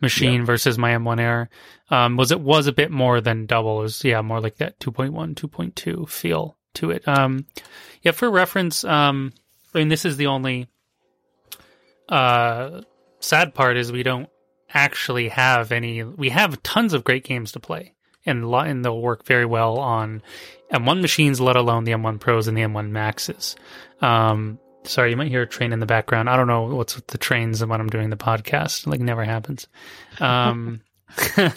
machine 0.00 0.44
versus 0.44 0.78
my 0.78 0.92
M1 0.92 1.20
Air. 1.20 1.50
Um, 1.90 2.16
was 2.16 2.30
it 2.30 2.40
was 2.40 2.66
a 2.66 2.72
bit 2.72 2.90
more 2.90 3.20
than 3.20 3.46
double. 3.46 3.80
It 3.80 3.82
was 3.82 4.04
yeah, 4.04 4.20
more 4.22 4.40
like 4.40 4.56
that 4.56 4.78
2.1, 4.80 5.34
2.2 5.34 6.08
feel 6.08 6.56
to 6.74 6.90
it. 6.90 7.06
Um, 7.06 7.46
yeah, 8.02 8.12
for 8.12 8.30
reference, 8.30 8.84
um, 8.84 9.32
I 9.74 9.78
mean 9.78 9.88
this 9.88 10.04
is 10.04 10.16
the 10.16 10.26
only 10.26 10.68
uh 12.08 12.80
sad 13.20 13.54
part 13.54 13.76
is 13.76 13.92
we 13.92 14.02
don't 14.02 14.28
actually 14.72 15.28
have 15.28 15.72
any. 15.72 16.02
We 16.02 16.30
have 16.30 16.62
tons 16.62 16.92
of 16.92 17.04
great 17.04 17.24
games 17.24 17.52
to 17.52 17.60
play, 17.60 17.94
and 18.24 18.44
and 18.44 18.84
they'll 18.84 19.00
work 19.00 19.24
very 19.24 19.46
well 19.46 19.78
on 19.78 20.22
M1 20.72 21.00
machines, 21.00 21.40
let 21.40 21.56
alone 21.56 21.84
the 21.84 21.92
M1 21.92 22.20
Pros 22.20 22.48
and 22.48 22.56
the 22.56 22.62
M1 22.62 22.90
Maxes. 22.90 23.56
Um, 24.00 24.58
sorry, 24.84 25.10
you 25.10 25.16
might 25.16 25.28
hear 25.28 25.42
a 25.42 25.46
train 25.46 25.72
in 25.72 25.80
the 25.80 25.86
background. 25.86 26.28
I 26.28 26.36
don't 26.36 26.46
know 26.46 26.64
what's 26.74 26.96
with 26.96 27.06
the 27.08 27.18
trains 27.18 27.62
and 27.62 27.70
when 27.70 27.80
I'm 27.80 27.88
doing 27.88 28.10
the 28.10 28.16
podcast. 28.16 28.86
Like 28.86 29.00
never 29.00 29.24
happens. 29.24 29.66
Um, 30.20 30.82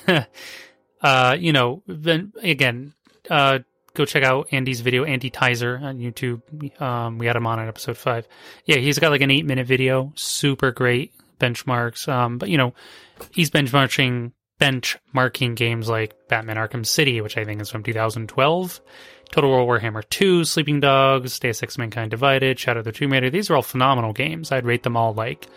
uh, 1.02 1.38
you 1.40 1.54
know, 1.54 1.84
then 1.88 2.34
again, 2.42 2.94
uh, 3.30 3.60
go 3.94 4.06
check 4.06 4.24
out 4.24 4.48
Andy's 4.52 4.82
video, 4.82 5.04
Andy 5.04 5.30
Tizer 5.30 5.82
on 5.82 6.00
YouTube. 6.00 6.82
Um, 6.82 7.18
we 7.18 7.28
had 7.28 7.36
him 7.36 7.48
on 7.48 7.60
in 7.60 7.68
episode 7.68 7.98
five. 7.98 8.28
Yeah, 8.66 8.78
he's 8.78 9.00
got 9.00 9.12
like 9.12 9.22
an 9.22 9.32
eight 9.32 9.46
minute 9.46 9.68
video, 9.68 10.14
super 10.16 10.72
great 10.72 11.14
benchmarks. 11.40 12.08
Um, 12.08 12.38
but 12.38 12.50
you 12.50 12.58
know, 12.58 12.74
he's 13.32 13.50
benchmarking 13.50 14.32
benchmarking 14.62 15.56
games 15.56 15.89
like 15.89 16.13
Batman 16.28 16.58
Arkham 16.58 16.86
City, 16.86 17.19
which 17.19 17.36
I 17.36 17.43
think 17.43 17.60
is 17.62 17.69
from 17.71 17.82
2012, 17.82 18.80
Total 19.32 19.50
War 19.50 19.80
Warhammer 19.80 20.08
2, 20.08 20.45
Sleeping 20.45 20.80
Dogs, 20.80 21.39
Deus 21.39 21.63
Ex 21.63 21.80
Mankind 21.80 22.12
Divided, 22.12 22.60
Shadow 22.60 22.80
of 22.80 22.86
the 22.86 22.91
Tomb 22.91 23.12
Raider. 23.12 23.32
These 23.32 23.50
are 23.50 23.56
all 23.56 23.63
phenomenal 23.63 24.13
games. 24.13 24.52
I'd 24.52 24.65
rate 24.65 24.84
them 24.84 24.95
all 24.95 25.13
like 25.13 25.47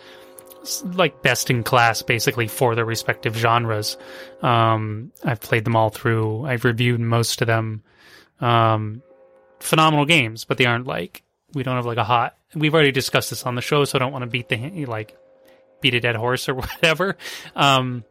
like 0.83 1.21
best 1.21 1.51
in 1.51 1.61
class 1.61 2.01
basically 2.01 2.47
for 2.47 2.73
their 2.73 2.85
respective 2.85 3.37
genres. 3.37 3.97
Um, 4.41 5.11
I've 5.23 5.39
played 5.39 5.63
them 5.63 5.75
all 5.75 5.91
through. 5.91 6.43
I've 6.45 6.65
reviewed 6.65 6.99
most 6.99 7.41
of 7.41 7.47
them. 7.47 7.83
Um, 8.41 9.03
phenomenal 9.59 10.05
games, 10.05 10.45
but 10.45 10.57
they 10.57 10.65
aren't 10.65 10.87
like 10.87 11.21
we 11.53 11.61
don't 11.61 11.75
have 11.75 11.85
like 11.85 11.99
a 11.99 12.03
hot. 12.03 12.35
We've 12.55 12.73
already 12.73 12.91
discussed 12.91 13.29
this 13.29 13.45
on 13.45 13.53
the 13.53 13.61
show, 13.61 13.85
so 13.85 13.97
I 13.97 13.99
don't 13.99 14.11
want 14.11 14.23
to 14.23 14.29
beat 14.29 14.49
the 14.49 14.87
like 14.87 15.15
beat 15.81 15.93
a 15.93 15.99
dead 15.99 16.15
horse 16.15 16.49
or 16.49 16.55
whatever. 16.55 17.17
Um, 17.55 18.03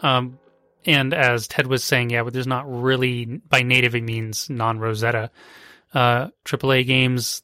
um, 0.00 0.38
and 0.84 1.12
as 1.12 1.48
Ted 1.48 1.66
was 1.66 1.84
saying, 1.84 2.10
yeah, 2.10 2.22
but 2.22 2.32
there's 2.32 2.46
not 2.46 2.70
really 2.70 3.24
by 3.24 3.62
native 3.62 3.94
it 3.94 4.02
means 4.02 4.48
non 4.48 4.78
Rosetta. 4.78 5.30
Uh, 5.92 6.28
AAA 6.44 6.86
games, 6.86 7.42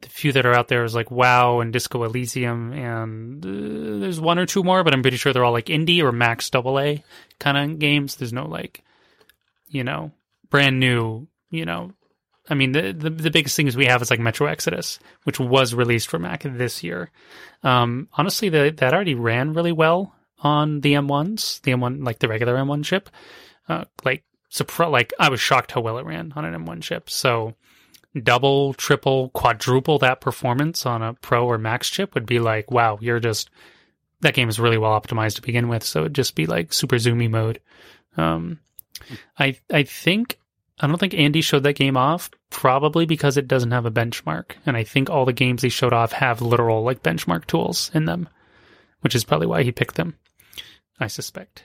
the 0.00 0.08
few 0.08 0.32
that 0.32 0.46
are 0.46 0.54
out 0.54 0.68
there 0.68 0.84
is 0.84 0.94
like 0.94 1.10
WoW 1.10 1.60
and 1.60 1.72
Disco 1.72 2.04
Elysium, 2.04 2.72
and 2.72 3.44
uh, 3.44 4.00
there's 4.00 4.20
one 4.20 4.38
or 4.38 4.46
two 4.46 4.62
more, 4.62 4.84
but 4.84 4.92
I'm 4.92 5.02
pretty 5.02 5.16
sure 5.16 5.32
they're 5.32 5.44
all 5.44 5.52
like 5.52 5.66
indie 5.66 6.02
or 6.02 6.12
max 6.12 6.50
double 6.50 6.78
A 6.78 7.04
kind 7.38 7.56
of 7.56 7.78
games. 7.78 8.16
There's 8.16 8.32
no 8.32 8.46
like, 8.46 8.82
you 9.68 9.84
know, 9.84 10.12
brand 10.50 10.80
new, 10.80 11.26
you 11.50 11.64
know. 11.64 11.92
I 12.48 12.54
mean, 12.54 12.72
the, 12.72 12.92
the 12.92 13.10
the 13.10 13.30
biggest 13.30 13.56
things 13.56 13.76
we 13.76 13.86
have 13.86 14.02
is 14.02 14.10
like 14.10 14.18
Metro 14.18 14.48
Exodus, 14.48 14.98
which 15.24 15.38
was 15.38 15.74
released 15.74 16.08
for 16.08 16.18
Mac 16.18 16.42
this 16.42 16.82
year. 16.82 17.10
Um, 17.62 18.08
honestly, 18.14 18.48
the, 18.48 18.74
that 18.78 18.92
already 18.92 19.14
ran 19.14 19.52
really 19.52 19.70
well 19.72 20.14
on 20.42 20.80
the 20.80 20.94
M1s, 20.94 21.60
the 21.62 21.72
M1 21.72 22.04
like 22.04 22.18
the 22.18 22.28
regular 22.28 22.56
M1 22.56 22.84
chip. 22.84 23.08
Uh, 23.68 23.84
like 24.04 24.24
like 24.78 25.12
I 25.18 25.28
was 25.30 25.40
shocked 25.40 25.72
how 25.72 25.80
well 25.80 25.98
it 25.98 26.04
ran 26.04 26.32
on 26.36 26.44
an 26.44 26.54
M1 26.54 26.82
chip. 26.82 27.08
So 27.08 27.54
double, 28.20 28.74
triple, 28.74 29.30
quadruple 29.30 29.98
that 30.00 30.20
performance 30.20 30.84
on 30.84 31.02
a 31.02 31.14
Pro 31.14 31.46
or 31.46 31.58
Max 31.58 31.88
chip 31.88 32.14
would 32.14 32.26
be 32.26 32.38
like, 32.38 32.70
wow, 32.70 32.98
you're 33.00 33.20
just 33.20 33.50
that 34.20 34.34
game 34.34 34.48
is 34.48 34.60
really 34.60 34.78
well 34.78 34.98
optimized 34.98 35.36
to 35.36 35.42
begin 35.42 35.68
with. 35.68 35.82
So 35.82 36.00
it'd 36.00 36.14
just 36.14 36.34
be 36.34 36.46
like 36.46 36.72
super 36.72 36.96
zoomy 36.96 37.30
mode. 37.30 37.60
Um, 38.16 38.60
I 39.38 39.58
I 39.72 39.84
think 39.84 40.38
I 40.80 40.86
don't 40.86 40.98
think 40.98 41.14
Andy 41.14 41.40
showed 41.40 41.62
that 41.62 41.74
game 41.74 41.96
off, 41.96 42.30
probably 42.50 43.06
because 43.06 43.36
it 43.36 43.48
doesn't 43.48 43.70
have 43.70 43.86
a 43.86 43.90
benchmark, 43.90 44.52
and 44.66 44.76
I 44.76 44.84
think 44.84 45.08
all 45.08 45.24
the 45.24 45.32
games 45.32 45.62
he 45.62 45.68
showed 45.68 45.92
off 45.92 46.12
have 46.12 46.42
literal 46.42 46.82
like 46.82 47.02
benchmark 47.02 47.46
tools 47.46 47.90
in 47.94 48.04
them, 48.04 48.28
which 49.00 49.14
is 49.14 49.24
probably 49.24 49.46
why 49.46 49.62
he 49.62 49.72
picked 49.72 49.94
them. 49.94 50.16
I 51.02 51.06
suspect. 51.08 51.64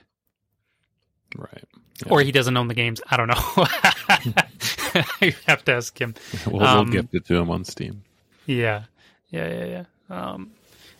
Right. 1.36 1.64
Or 2.08 2.20
he 2.20 2.32
doesn't 2.32 2.56
own 2.56 2.68
the 2.68 2.74
games. 2.74 3.00
I 3.08 3.16
don't 3.16 3.28
know. 3.28 3.34
I 3.36 5.34
have 5.46 5.64
to 5.64 5.74
ask 5.74 5.98
him. 6.00 6.14
We'll, 6.46 6.62
Um, 6.62 6.90
we'll 6.90 7.02
gift 7.02 7.14
it 7.14 7.26
to 7.26 7.36
him 7.36 7.50
on 7.50 7.64
Steam. 7.64 8.02
Yeah, 8.46 8.84
yeah, 9.30 9.48
yeah, 9.48 9.64
yeah. 9.64 9.84
Um, 10.08 10.52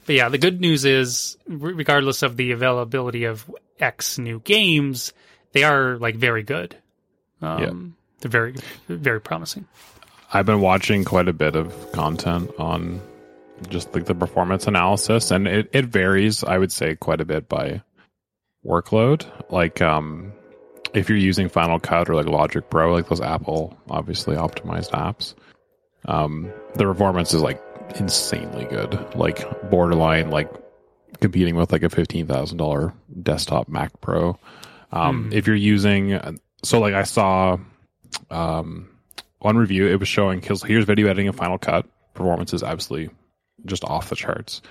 but 0.07 0.15
yeah, 0.17 0.29
the 0.29 0.39
good 0.39 0.61
news 0.61 0.85
is, 0.85 1.37
regardless 1.47 2.23
of 2.23 2.37
the 2.37 2.51
availability 2.53 3.25
of 3.25 3.49
X 3.79 4.19
new 4.19 4.41
games, 4.41 5.13
they 5.53 5.65
are 5.65 5.97
like 5.99 6.17
very 6.17 6.43
good. 6.43 6.77
Um, 7.41 7.97
They're 8.21 8.31
very, 8.31 8.55
very 8.89 9.21
promising. 9.21 9.67
I've 10.33 10.47
been 10.47 10.61
watching 10.61 11.05
quite 11.05 11.29
a 11.29 11.33
bit 11.33 11.57
of 11.57 11.93
content 11.93 12.51
on 12.59 13.01
just 13.69 13.95
like 13.95 14.05
the 14.07 14.15
performance 14.15 14.67
analysis, 14.67 15.31
and 15.31 15.47
it, 15.47 15.71
it 15.73 15.87
varies. 15.87 16.45
I 16.45 16.59
would 16.59 16.73
say 16.73 16.97
quite 16.97 17.21
a 17.21 17.25
bit 17.25 17.49
by 17.49 17.83
workload. 18.69 19.27
Like, 19.51 19.81
um, 19.81 20.33
if 20.95 21.09
you're 21.09 21.19
using 21.19 21.49
Final 21.49 21.81
Cut 21.81 22.09
or 22.09 22.15
like 22.15 22.27
Logic 22.27 22.69
Pro, 22.69 22.93
like 22.93 23.09
those 23.09 23.21
Apple 23.21 23.77
obviously 23.91 24.37
optimized 24.37 24.91
apps, 24.91 25.35
um, 26.07 26.53
the 26.75 26.85
performance 26.85 27.35
is 27.35 27.43
like 27.43 27.63
insanely 27.97 28.67
good. 28.67 29.15
Like 29.15 29.71
borderline, 29.71 30.31
like 30.31 30.51
competing 31.21 31.57
with 31.57 31.73
like 31.73 31.83
a 31.83 31.91
fifteen 31.91 32.27
thousand 32.27 32.59
dollar 32.59 32.93
desktop 33.23 33.69
Mac 33.69 34.01
Pro. 34.01 34.39
Um, 34.93 35.25
Hmm. 35.25 35.33
If 35.33 35.47
you're 35.47 35.57
using, 35.57 36.39
so 36.63 36.81
like 36.81 36.95
I 36.95 37.03
saw, 37.03 37.59
um, 38.31 38.89
one 39.41 39.57
review, 39.57 39.87
it 39.87 40.01
was 40.01 40.09
showing 40.09 40.41
here's, 40.41 40.63
here's 40.63 40.85
video 40.85 41.07
editing 41.07 41.27
in 41.27 41.33
Final 41.33 41.59
Cut. 41.59 41.87
Performance 42.15 42.53
is 42.53 42.63
absolutely 42.63 43.15
just 43.67 43.85
off 43.85 44.09
the 44.09 44.17
charts. 44.17 44.63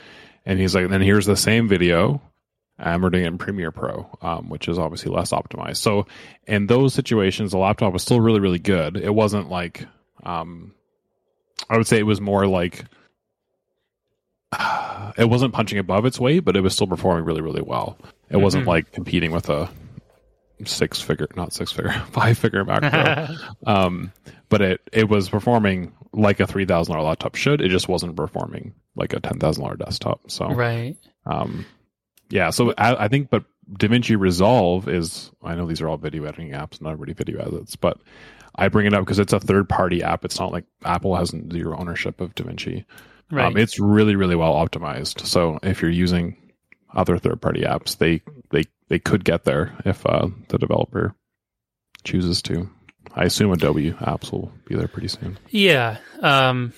And 0.46 0.60
he's 0.60 0.74
like, 0.74 0.90
then 0.90 1.02
here's 1.02 1.26
the 1.26 1.38
same 1.38 1.68
video. 1.68 2.22
And 2.80 3.02
we're 3.02 3.10
doing 3.10 3.24
it 3.24 3.28
in 3.28 3.38
Premiere 3.40 3.72
Pro, 3.72 4.08
um, 4.22 4.50
which 4.50 4.68
is 4.68 4.78
obviously 4.78 5.12
less 5.12 5.32
optimized. 5.32 5.78
So 5.78 6.06
in 6.46 6.68
those 6.68 6.94
situations, 6.94 7.52
the 7.52 7.58
laptop 7.58 7.92
was 7.92 8.04
still 8.04 8.22
really, 8.22 8.40
really 8.40 8.60
good. 8.60 8.98
It 8.98 9.14
wasn't 9.14 9.50
like, 9.50 9.86
um, 10.24 10.74
I 11.70 11.78
would 11.78 11.88
say 11.88 11.98
it 11.98 12.06
was 12.06 12.22
more 12.22 12.46
like, 12.46 12.86
it 15.18 15.28
wasn't 15.30 15.54
punching 15.54 15.80
above 15.80 16.06
its 16.06 16.20
weight, 16.20 16.40
but 16.46 16.56
it 16.56 16.62
was 16.62 16.74
still 16.74 16.88
performing 16.88 17.26
really, 17.26 17.42
really 17.42 17.62
well. 17.62 17.98
It 18.30 18.38
wasn't 18.38 18.66
Mhm. 18.66 18.68
like 18.68 18.92
competing 18.92 19.32
with 19.32 19.50
a 19.50 19.70
six 20.66 21.02
figure, 21.02 21.28
not 21.36 21.54
six 21.54 21.72
figure, 21.72 21.92
five 22.12 22.38
figure 22.38 22.64
Mac 22.64 22.82
Pro 22.82 23.36
um, 23.74 24.12
but 24.50 24.62
it 24.62 24.82
it 24.94 25.10
was 25.10 25.30
performing 25.30 25.92
like 26.14 26.40
a 26.40 26.48
three 26.48 26.66
thousand 26.66 26.94
dollar 26.94 27.08
laptop 27.08 27.36
should. 27.36 27.62
It 27.62 27.70
just 27.70 27.88
wasn't 27.90 28.16
performing 28.16 28.74
like 28.96 29.14
a 29.14 29.20
ten 29.20 29.40
thousand 29.40 29.64
dollar 29.64 29.76
desktop. 29.78 30.30
So, 30.32 30.48
right. 30.50 30.96
um, 31.26 31.66
yeah. 32.30 32.50
So 32.50 32.74
I, 32.78 33.06
I 33.06 33.08
think, 33.08 33.30
but 33.30 33.46
DaVinci 33.72 34.20
Resolve 34.20 34.88
is. 34.88 35.32
I 35.44 35.56
know 35.56 35.68
these 35.68 35.82
are 35.82 35.90
all 35.90 35.98
video 35.98 36.24
editing 36.26 36.52
apps, 36.52 36.82
not 36.82 36.92
everybody 36.92 37.14
video 37.14 37.40
edits, 37.40 37.76
but 37.76 38.00
I 38.56 38.70
bring 38.70 38.86
it 38.86 38.94
up 38.94 39.02
because 39.02 39.20
it's 39.20 39.34
a 39.34 39.40
third 39.40 39.70
party 39.70 40.04
app. 40.04 40.26
It's 40.26 40.40
not 40.40 40.52
like 40.52 40.66
Apple 40.84 41.16
has 41.16 41.34
zero 41.52 41.78
ownership 41.78 42.22
of 42.22 42.36
DaVinci. 42.36 42.86
Right. 43.30 43.46
Um, 43.46 43.58
it's 43.58 43.80
really 43.80 44.16
really 44.16 44.36
well 44.36 44.54
optimized. 44.54 45.26
So 45.26 45.60
if 45.62 45.82
you're 45.82 45.92
using 45.92 46.38
other 46.94 47.18
third 47.18 47.42
party 47.42 47.62
apps, 47.62 47.98
they 47.98 48.22
they 48.50 48.64
they 48.88 49.00
could 49.00 49.24
get 49.24 49.44
there 49.44 49.76
if 49.86 50.06
uh, 50.06 50.28
the 50.48 50.58
developer 50.58 51.14
chooses 52.04 52.42
to. 52.44 52.70
I 53.14 53.26
assume 53.26 53.52
Adobe 53.52 53.92
apps 53.92 54.32
will 54.32 54.52
be 54.66 54.76
there 54.76 54.88
pretty 54.88 55.08
soon. 55.08 55.40
Yeah, 55.50 55.98
um, 56.22 56.74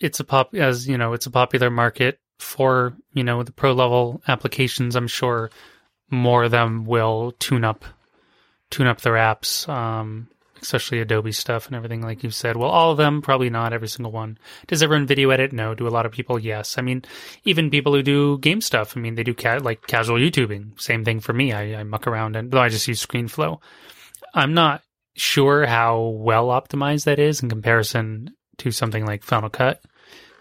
it's 0.00 0.20
a 0.20 0.24
pop 0.24 0.54
as 0.54 0.88
you 0.88 0.98
know, 0.98 1.12
it's 1.12 1.26
a 1.26 1.30
popular 1.30 1.70
market 1.70 2.18
for 2.38 2.94
you 3.12 3.24
know 3.24 3.42
the 3.42 3.52
pro 3.52 3.72
level 3.72 4.22
applications. 4.28 4.96
I'm 4.96 5.08
sure 5.08 5.50
more 6.10 6.44
of 6.44 6.50
them 6.50 6.84
will 6.84 7.32
tune 7.38 7.64
up, 7.64 7.84
tune 8.70 8.86
up 8.86 9.00
their 9.00 9.14
apps, 9.14 9.68
um, 9.68 10.28
especially 10.62 11.00
Adobe 11.00 11.32
stuff 11.32 11.66
and 11.66 11.76
everything. 11.76 12.00
Like 12.00 12.22
you 12.22 12.30
said, 12.30 12.56
well, 12.56 12.70
all 12.70 12.90
of 12.90 12.96
them, 12.96 13.20
probably 13.22 13.50
not 13.50 13.72
every 13.72 13.88
single 13.88 14.12
one. 14.12 14.38
Does 14.66 14.82
everyone 14.82 15.06
video 15.06 15.30
edit? 15.30 15.52
No. 15.52 15.74
Do 15.74 15.86
a 15.86 15.90
lot 15.90 16.06
of 16.06 16.12
people? 16.12 16.38
Yes. 16.38 16.78
I 16.78 16.82
mean, 16.82 17.04
even 17.44 17.70
people 17.70 17.92
who 17.92 18.02
do 18.02 18.38
game 18.38 18.60
stuff. 18.60 18.96
I 18.96 19.00
mean, 19.00 19.14
they 19.14 19.22
do 19.22 19.34
ca- 19.34 19.60
like 19.62 19.86
casual 19.86 20.18
YouTubing. 20.18 20.80
Same 20.80 21.04
thing 21.04 21.20
for 21.20 21.32
me. 21.32 21.52
I, 21.52 21.80
I 21.80 21.82
muck 21.82 22.06
around 22.06 22.36
and 22.36 22.50
though 22.50 22.60
I 22.60 22.68
just 22.68 22.88
use 22.88 23.04
ScreenFlow. 23.04 23.60
I'm 24.34 24.54
not 24.54 24.82
sure 25.14 25.66
how 25.66 26.00
well 26.00 26.46
optimized 26.46 27.04
that 27.04 27.18
is 27.18 27.42
in 27.42 27.48
comparison 27.48 28.30
to 28.58 28.70
something 28.70 29.04
like 29.04 29.22
Final 29.22 29.50
Cut 29.50 29.82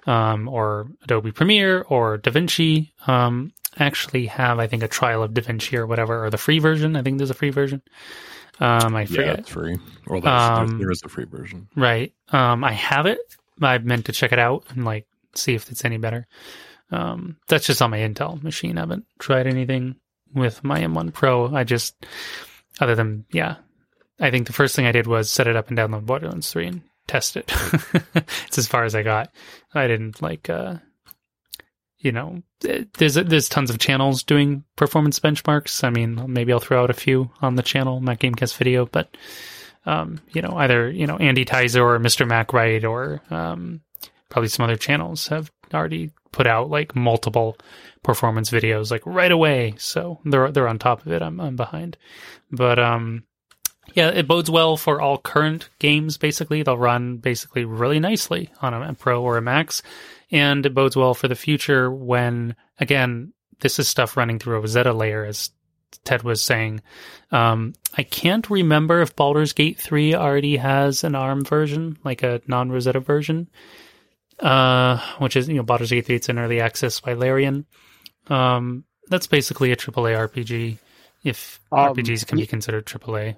um, 0.07 0.47
or 0.47 0.87
Adobe 1.03 1.31
Premiere 1.31 1.81
or 1.81 2.17
DaVinci. 2.17 2.91
Um, 3.07 3.51
actually 3.79 4.25
have 4.25 4.57
I 4.57 4.65
think 4.65 4.81
a 4.81 4.87
trial 4.87 5.21
of 5.21 5.31
DaVinci 5.31 5.77
or 5.77 5.85
whatever 5.85 6.25
or 6.25 6.29
the 6.29 6.37
free 6.37 6.59
version. 6.59 6.95
I 6.95 7.03
think 7.03 7.17
there's 7.17 7.29
a 7.29 7.35
free 7.35 7.51
version. 7.51 7.81
Um, 8.59 8.95
I 8.95 9.05
forget. 9.05 9.25
Yeah, 9.25 9.33
it's 9.33 9.49
free. 9.49 9.77
Or 10.07 10.19
there's, 10.19 10.23
there's, 10.23 10.59
Um, 10.71 10.79
there 10.79 10.89
is 10.89 11.03
a 11.03 11.09
free 11.09 11.25
version. 11.25 11.67
Right. 11.75 12.11
Um, 12.29 12.63
I 12.63 12.71
have 12.71 13.05
it. 13.05 13.19
I 13.61 13.77
meant 13.77 14.05
to 14.05 14.13
check 14.13 14.31
it 14.31 14.39
out 14.39 14.65
and 14.69 14.83
like 14.83 15.05
see 15.35 15.53
if 15.53 15.69
it's 15.69 15.85
any 15.85 15.97
better. 15.97 16.25
Um, 16.91 17.37
that's 17.47 17.67
just 17.67 17.81
on 17.81 17.91
my 17.91 17.99
Intel 17.99 18.41
machine. 18.41 18.77
I 18.77 18.81
haven't 18.81 19.05
tried 19.19 19.45
anything 19.45 19.95
with 20.33 20.63
my 20.63 20.79
M1 20.79 21.13
Pro. 21.13 21.53
I 21.53 21.63
just, 21.63 22.05
other 22.79 22.95
than 22.95 23.25
yeah, 23.31 23.57
I 24.19 24.31
think 24.31 24.47
the 24.47 24.53
first 24.53 24.75
thing 24.75 24.85
I 24.85 24.91
did 24.91 25.05
was 25.05 25.29
set 25.29 25.47
it 25.47 25.55
up 25.55 25.69
and 25.69 25.77
download 25.77 26.05
Borderlands 26.05 26.51
3 26.51 26.67
and 26.67 26.81
test 27.07 27.37
it. 27.37 27.51
it's 28.47 28.57
as 28.57 28.67
far 28.67 28.83
as 28.83 28.95
I 28.95 29.03
got. 29.03 29.33
I 29.73 29.87
didn't 29.87 30.21
like, 30.21 30.49
uh, 30.49 30.75
you 31.99 32.11
know, 32.11 32.41
it- 32.63 32.93
there's 32.93 33.15
there's 33.15 33.49
tons 33.49 33.69
of 33.69 33.79
channels 33.79 34.23
doing 34.23 34.63
performance 34.75 35.19
benchmarks. 35.19 35.83
I 35.83 35.89
mean, 35.89 36.31
maybe 36.31 36.53
I'll 36.53 36.59
throw 36.59 36.83
out 36.83 36.89
a 36.89 36.93
few 36.93 37.31
on 37.41 37.55
the 37.55 37.63
channel, 37.63 37.99
Mac 37.99 38.19
Gamecast 38.19 38.55
video, 38.57 38.85
but 38.85 39.15
um, 39.85 40.19
you 40.33 40.41
know, 40.41 40.53
either 40.57 40.89
you 40.91 41.07
know 41.07 41.17
Andy 41.17 41.45
Tizer 41.45 41.81
or 41.81 41.99
Mr. 41.99 42.27
Mac 42.27 42.53
Wright 42.53 42.83
or 42.83 43.21
um, 43.29 43.81
probably 44.29 44.49
some 44.49 44.63
other 44.63 44.75
channels 44.75 45.27
have 45.29 45.51
already 45.73 46.11
put 46.31 46.45
out 46.45 46.69
like 46.69 46.95
multiple 46.95 47.57
performance 48.03 48.49
videos 48.51 48.91
like 48.91 49.01
right 49.05 49.31
away. 49.31 49.73
So 49.77 50.19
they're 50.25 50.51
they're 50.51 50.67
on 50.67 50.77
top 50.79 51.05
of 51.05 51.11
it. 51.11 51.21
I'm 51.21 51.39
I'm 51.39 51.55
behind, 51.55 51.97
but 52.51 52.77
um, 52.79 53.23
yeah, 53.93 54.09
it 54.09 54.27
bodes 54.27 54.49
well 54.49 54.77
for 54.77 55.01
all 55.01 55.17
current 55.17 55.69
games. 55.79 56.17
Basically, 56.17 56.63
they'll 56.63 56.77
run 56.77 57.17
basically 57.17 57.65
really 57.65 57.99
nicely 57.99 58.49
on 58.61 58.73
a 58.73 58.93
Pro 58.93 59.21
or 59.21 59.37
a 59.37 59.41
Max, 59.41 59.81
and 60.31 60.65
it 60.65 60.73
bodes 60.73 60.95
well 60.95 61.13
for 61.13 61.27
the 61.27 61.35
future 61.35 61.91
when 61.91 62.55
again 62.79 63.33
this 63.59 63.79
is 63.79 63.87
stuff 63.87 64.17
running 64.17 64.39
through 64.39 64.57
a 64.57 64.59
Rosetta 64.59 64.93
layer 64.93 65.25
as 65.25 65.51
Ted 66.03 66.23
was 66.23 66.41
saying. 66.41 66.81
Um, 67.31 67.73
I 67.97 68.03
can't 68.03 68.49
remember 68.49 69.01
if 69.01 69.15
Baldur's 69.15 69.53
Gate 69.53 69.79
3 69.79 70.15
already 70.15 70.57
has 70.57 71.03
an 71.03 71.15
ARM 71.15 71.43
version, 71.43 71.97
like 72.03 72.23
a 72.23 72.41
non 72.47 72.71
Rosetta 72.71 72.99
version, 72.99 73.49
uh, 74.39 74.99
which 75.19 75.35
is, 75.35 75.47
you 75.47 75.55
know, 75.55 75.63
Baldur's 75.63 75.89
Gate 75.89 76.05
3, 76.05 76.15
it's 76.15 76.29
in 76.29 76.39
early 76.39 76.61
access 76.61 76.99
by 76.99 77.13
Larian. 77.13 77.65
Um, 78.27 78.83
that's 79.09 79.27
basically 79.27 79.71
a 79.71 79.75
AAA 79.75 80.29
RPG, 80.29 80.77
if 81.23 81.59
Um, 81.71 81.95
RPGs 81.95 82.27
can 82.27 82.37
be 82.37 82.47
considered 82.47 82.85
AAA. 82.85 83.35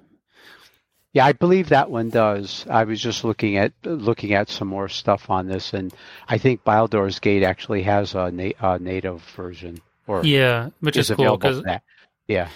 Yeah, 1.12 1.26
I 1.26 1.32
believe 1.32 1.70
that 1.70 1.90
one 1.90 2.10
does. 2.10 2.64
I 2.70 2.84
was 2.84 3.00
just 3.00 3.24
looking 3.24 3.56
at 3.56 3.72
looking 3.84 4.32
at 4.32 4.48
some 4.48 4.68
more 4.68 4.88
stuff 4.88 5.28
on 5.28 5.48
this, 5.48 5.72
and 5.74 5.92
I 6.28 6.38
think 6.38 6.62
Baldur's 6.62 7.18
Gate 7.18 7.42
actually 7.42 7.82
has 7.82 8.14
a, 8.14 8.30
na- 8.30 8.52
a 8.60 8.78
native 8.78 9.20
version, 9.36 9.80
or 10.06 10.24
Yeah, 10.24 10.70
which 10.78 10.96
is, 10.96 11.10
is 11.10 11.16
cool 11.16 11.36
because, 11.36 11.62
that. 11.64 11.82
Yeah, 12.28 12.48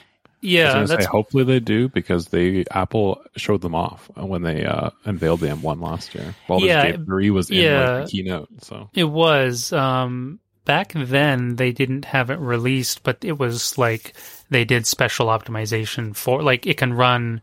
yeah, 0.44 0.74
gonna 0.74 0.86
that's 0.86 1.04
say, 1.04 1.10
hopefully 1.10 1.44
they 1.44 1.58
do 1.58 1.88
because 1.88 2.26
they 2.28 2.64
Apple 2.70 3.22
showed 3.34 3.62
them 3.62 3.74
off 3.74 4.10
when 4.14 4.42
they 4.42 4.64
uh, 4.64 4.90
unveiled 5.04 5.40
the 5.40 5.48
M1 5.48 5.80
last 5.80 6.14
year. 6.14 6.34
Baldur's 6.46 6.68
Yeah, 6.68 6.90
Gate 6.92 7.06
3 7.06 7.30
was 7.30 7.50
in 7.50 7.56
yeah. 7.56 7.90
like, 7.90 8.04
the 8.04 8.10
keynote. 8.10 8.48
So 8.60 8.90
It 8.94 9.04
was. 9.04 9.72
Um, 9.72 10.38
back 10.66 10.92
then, 10.94 11.56
they 11.56 11.72
didn't 11.72 12.04
have 12.04 12.30
it 12.30 12.38
released, 12.38 13.02
but 13.02 13.18
it 13.22 13.38
was 13.38 13.78
like 13.78 14.14
they 14.50 14.64
did 14.64 14.86
special 14.86 15.28
optimization 15.28 16.14
for, 16.14 16.42
like, 16.42 16.66
it 16.66 16.76
can 16.76 16.92
run 16.92 17.40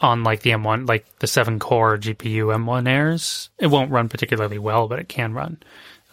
on 0.00 0.24
like 0.24 0.40
the 0.40 0.50
M1, 0.50 0.88
like 0.88 1.06
the 1.18 1.26
7 1.26 1.58
core 1.58 1.96
GPU 1.96 2.46
M1 2.54 2.88
Airs. 2.88 3.50
It 3.58 3.68
won't 3.68 3.90
run 3.90 4.08
particularly 4.08 4.58
well, 4.58 4.88
but 4.88 4.98
it 4.98 5.08
can 5.08 5.32
run. 5.34 5.62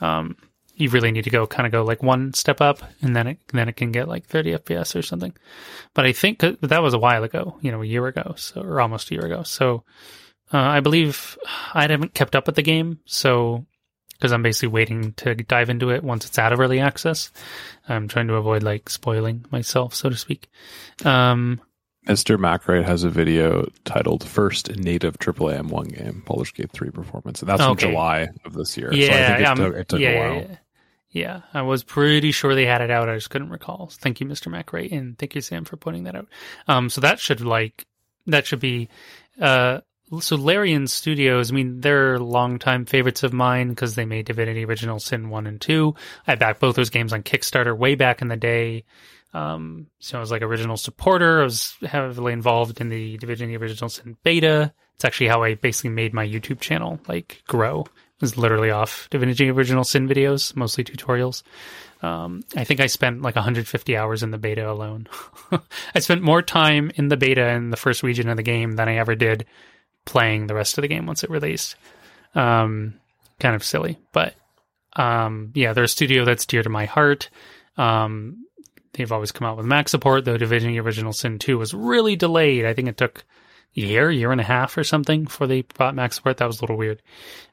Um, 0.02 0.38
you 0.76 0.90
really 0.90 1.12
need 1.12 1.26
to 1.26 1.30
go 1.30 1.46
kind 1.46 1.66
of 1.66 1.72
go 1.72 1.84
like 1.84 2.02
one 2.02 2.34
step 2.34 2.60
up, 2.60 2.82
and 3.02 3.16
then 3.16 3.28
it 3.28 3.40
then 3.52 3.70
it 3.70 3.76
can 3.76 3.92
get 3.92 4.08
like 4.08 4.26
30 4.26 4.54
FPS 4.54 4.96
or 4.96 5.02
something. 5.02 5.34
But 5.94 6.06
I 6.06 6.14
think 6.14 6.40
that 6.40 6.82
was 6.82 6.94
a 6.94 7.00
while 7.00 7.24
ago, 7.24 7.58
you 7.62 7.72
know, 7.72 7.82
a 7.82 7.86
year 7.86 8.08
ago, 8.08 8.34
so 8.38 8.62
or 8.62 8.82
almost 8.82 9.12
a 9.12 9.14
year 9.14 9.26
ago. 9.26 9.44
So 9.44 9.84
uh, 10.52 10.58
I 10.58 10.80
believe 10.80 11.38
I 11.74 11.88
haven't 11.88 12.16
kept 12.16 12.36
up 12.36 12.48
with 12.48 12.56
the 12.56 12.64
game, 12.64 13.00
so 13.06 13.66
because 14.14 14.32
I'm 14.32 14.42
basically 14.44 14.70
waiting 14.70 15.14
to 15.14 15.36
dive 15.36 15.70
into 15.70 15.90
it 15.90 16.04
once 16.04 16.26
it's 16.26 16.40
out 16.40 16.54
of 16.54 16.60
early 16.60 16.80
access. 16.80 17.32
I'm 17.88 18.08
trying 18.08 18.28
to 18.28 18.36
avoid 18.36 18.64
like 18.64 18.90
spoiling 18.90 19.46
myself, 19.52 19.94
so 19.94 20.10
to 20.10 20.16
speak. 20.16 20.50
Um, 21.04 21.62
Mr. 22.08 22.40
MacRate 22.40 22.86
has 22.86 23.04
a 23.04 23.10
video 23.10 23.66
titled 23.86 24.24
"First 24.24 24.76
Native 24.76 25.18
AAA 25.20 25.62
M1 25.62 25.98
Game: 25.98 26.24
Baldur's 26.26 26.52
Gate 26.52 26.72
3 26.72 26.90
Performance," 26.92 27.42
and 27.42 27.50
that's 27.50 27.62
okay. 27.62 27.86
from 27.86 27.92
July 27.92 28.30
of 28.46 28.54
this 28.54 28.78
year. 28.78 28.94
Yeah, 28.94 29.08
so 29.08 29.14
I 29.14 29.38
think 29.38 29.60
it, 29.60 29.64
took, 29.64 29.76
it 29.76 29.90
took 29.90 30.00
yeah, 30.00 30.10
a 30.10 30.20
while. 30.20 30.42
Yeah, 30.42 30.58
yeah, 31.12 31.42
I 31.54 31.62
was 31.62 31.84
pretty 31.84 32.32
sure 32.32 32.56
they 32.56 32.66
had 32.66 32.82
it 32.82 32.92
out. 32.92 33.08
I 33.08 33.16
just 33.16 33.30
couldn't 33.30 33.50
recall. 33.50 33.90
Thank 33.94 34.20
you, 34.20 34.26
Mr. 34.26 34.52
MacRate, 34.52 34.92
and 34.92 35.18
thank 35.18 35.36
you, 35.36 35.42
Sam, 35.42 35.64
for 35.64 35.78
putting 35.78 36.04
that 36.04 36.16
out. 36.16 36.28
Um, 36.68 36.90
so 36.90 37.02
that 37.02 37.20
should 37.20 37.42
like 37.42 37.86
that 38.28 38.48
should 38.48 38.60
be 38.60 38.90
uh 39.40 39.82
so 40.20 40.36
Larian 40.36 40.88
Studios, 40.88 41.52
I 41.52 41.56
mean, 41.56 41.82
they're 41.82 42.20
longtime 42.20 42.86
favorites 42.86 43.24
of 43.24 43.34
mine 43.34 43.70
because 43.70 43.96
they 43.96 44.06
made 44.06 44.26
Divinity 44.26 44.66
Original 44.66 45.00
Sin 45.00 45.30
1 45.30 45.48
and 45.48 45.60
2. 45.60 45.96
I 46.28 46.36
backed 46.36 46.60
both 46.60 46.76
those 46.76 46.90
games 46.90 47.14
on 47.14 47.24
Kickstarter 47.24 47.76
way 47.76 47.96
back 47.96 48.22
in 48.22 48.28
the 48.28 48.38
day. 48.38 48.84
Um, 49.34 49.88
so 50.00 50.18
I 50.18 50.22
was 50.22 50.32
like 50.32 50.42
original 50.42 50.78
supporter. 50.78 51.42
I 51.42 51.44
was 51.44 51.76
heavily 51.82 52.34
involved 52.34 52.80
in 52.80 52.90
the 52.90 53.18
Divinity 53.18 53.58
Original 53.58 53.90
Sin 53.90 54.16
beta. 54.24 54.74
It's 54.96 55.06
actually 55.06 55.28
how 55.28 55.44
I 55.44 55.56
basically 55.56 55.90
made 55.90 56.14
my 56.14 56.28
YouTube 56.28 56.60
channel 56.60 57.00
like 57.08 57.42
grow. 57.48 57.82
It 57.82 58.22
was 58.22 58.38
literally 58.38 58.70
off 58.70 59.08
Divinity 59.10 59.50
Original 59.50 59.84
Sin 59.84 60.08
videos, 60.08 60.56
mostly 60.56 60.84
tutorials. 60.84 61.42
Um, 62.04 62.44
I 62.56 62.64
think 62.64 62.80
I 62.80 62.88
spent 62.88 63.22
like 63.22 63.36
150 63.36 63.98
hours 63.98 64.24
in 64.24 64.32
the 64.32 64.38
beta 64.38 64.70
alone. 64.70 65.08
I 65.96 66.00
spent 66.00 66.22
more 66.22 66.42
time 66.42 66.92
in 66.96 67.08
the 67.08 67.18
beta 67.18 67.48
in 67.50 67.70
the 67.70 67.78
first 67.78 68.04
region 68.04 68.30
of 68.30 68.38
the 68.38 68.44
game 68.44 68.74
than 68.74 68.90
I 68.90 68.98
ever 68.98 69.16
did 69.16 69.46
playing 70.06 70.48
the 70.48 70.54
rest 70.54 70.78
of 70.78 70.82
the 70.82 70.88
game 70.90 71.06
once 71.06 71.24
it 71.24 71.30
released. 71.30 71.76
Um, 72.36 72.96
kind 73.40 73.56
of 73.56 73.64
silly, 73.64 73.98
but 74.12 74.36
um, 74.96 75.52
yeah, 75.56 75.74
they're 75.74 75.86
a 75.86 75.90
studio 75.90 76.26
that's 76.26 76.46
dear 76.46 76.62
to 76.62 76.70
my 76.70 76.86
heart. 76.86 77.30
Um, 77.78 78.46
they've 78.94 79.12
always 79.12 79.32
come 79.32 79.48
out 79.48 79.58
with 79.58 79.66
Mac 79.66 79.90
support, 79.90 80.26
though 80.26 80.38
Divinity 80.38 80.80
Original 80.80 81.14
Sin 81.14 81.40
2 81.40 81.58
was 81.58 81.74
really 81.74 82.16
delayed. 82.16 82.66
I 82.66 82.74
think 82.74 82.88
it 82.88 82.98
took 82.98 83.24
a 83.76 83.80
year, 83.80 84.12
year 84.12 84.32
and 84.32 84.42
a 84.42 84.46
half 84.46 84.78
or 84.78 84.84
something 84.84 85.26
before 85.26 85.48
they 85.48 85.62
brought 85.62 85.96
Mac 85.96 86.14
support. 86.14 86.38
That 86.38 86.48
was 86.48 86.60
a 86.60 86.64
little 86.64 86.78
weird. 86.78 87.02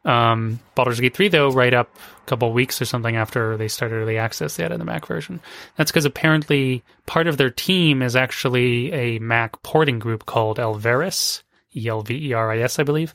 Um, 0.04 0.60
Baldur's 0.74 1.00
Gate 1.00 1.14
3, 1.14 1.28
though, 1.28 1.50
right 1.50 1.74
up 1.74 1.94
a 2.22 2.26
couple 2.26 2.52
weeks 2.52 2.80
or 2.80 2.84
something 2.84 3.16
after 3.16 3.56
they 3.56 3.68
started 3.68 3.96
early 3.96 4.18
access, 4.18 4.56
they 4.56 4.64
added 4.64 4.80
the 4.80 4.84
Mac 4.84 5.06
version. 5.06 5.40
That's 5.76 5.90
because 5.90 6.04
apparently 6.04 6.84
part 7.06 7.26
of 7.26 7.36
their 7.36 7.50
team 7.50 8.02
is 8.02 8.16
actually 8.16 8.92
a 8.92 9.18
Mac 9.18 9.62
porting 9.62 9.98
group 9.98 10.26
called 10.26 10.58
Elveris. 10.58 11.42
E 11.76 11.88
L 11.88 12.02
V 12.02 12.30
E 12.30 12.32
R 12.32 12.50
I 12.50 12.58
S, 12.58 12.78
I 12.78 12.82
believe. 12.82 13.14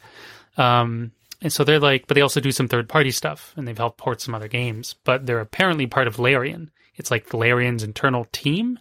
Um, 0.58 1.12
and 1.42 1.52
so 1.52 1.64
they're 1.64 1.80
like, 1.80 2.08
but 2.08 2.16
they 2.16 2.22
also 2.22 2.40
do 2.40 2.52
some 2.52 2.68
third 2.68 2.88
party 2.88 3.12
stuff 3.12 3.54
and 3.58 3.68
they've 3.68 3.78
helped 3.78 3.98
port 3.98 4.22
some 4.22 4.34
other 4.34 4.48
games, 4.48 4.96
but 5.04 5.26
they're 5.26 5.40
apparently 5.40 5.88
part 5.88 6.08
of 6.08 6.20
Larian. 6.20 6.72
It's 6.96 7.12
like 7.12 7.34
Larian's 7.34 7.84
internal 7.84 8.26
team. 8.32 8.80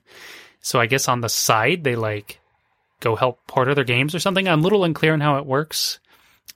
So 0.61 0.81
I 0.81 0.87
guess 0.87 1.09
on 1.09 1.21
the 1.21 1.29
side, 1.29 1.85
they 1.85 1.97
like 1.97 2.41
go 3.01 3.17
help 3.17 3.47
port 3.47 3.69
other 3.69 3.85
games 3.85 4.15
or 4.15 4.19
something. 4.19 4.49
I'm 4.49 4.61
a 4.61 4.63
little 4.63 4.85
unclear 4.85 5.13
on 5.13 5.21
how 5.21 5.39
it 5.39 5.47
works. 5.47 5.99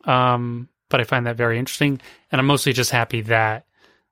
Um, 0.04 0.68
but 0.88 1.00
I 1.00 1.04
find 1.04 1.26
that 1.26 1.36
very 1.36 1.58
interesting. 1.58 2.00
And 2.32 2.40
I'm 2.40 2.46
mostly 2.46 2.72
just 2.72 2.90
happy 2.90 3.22
that, 3.22 3.66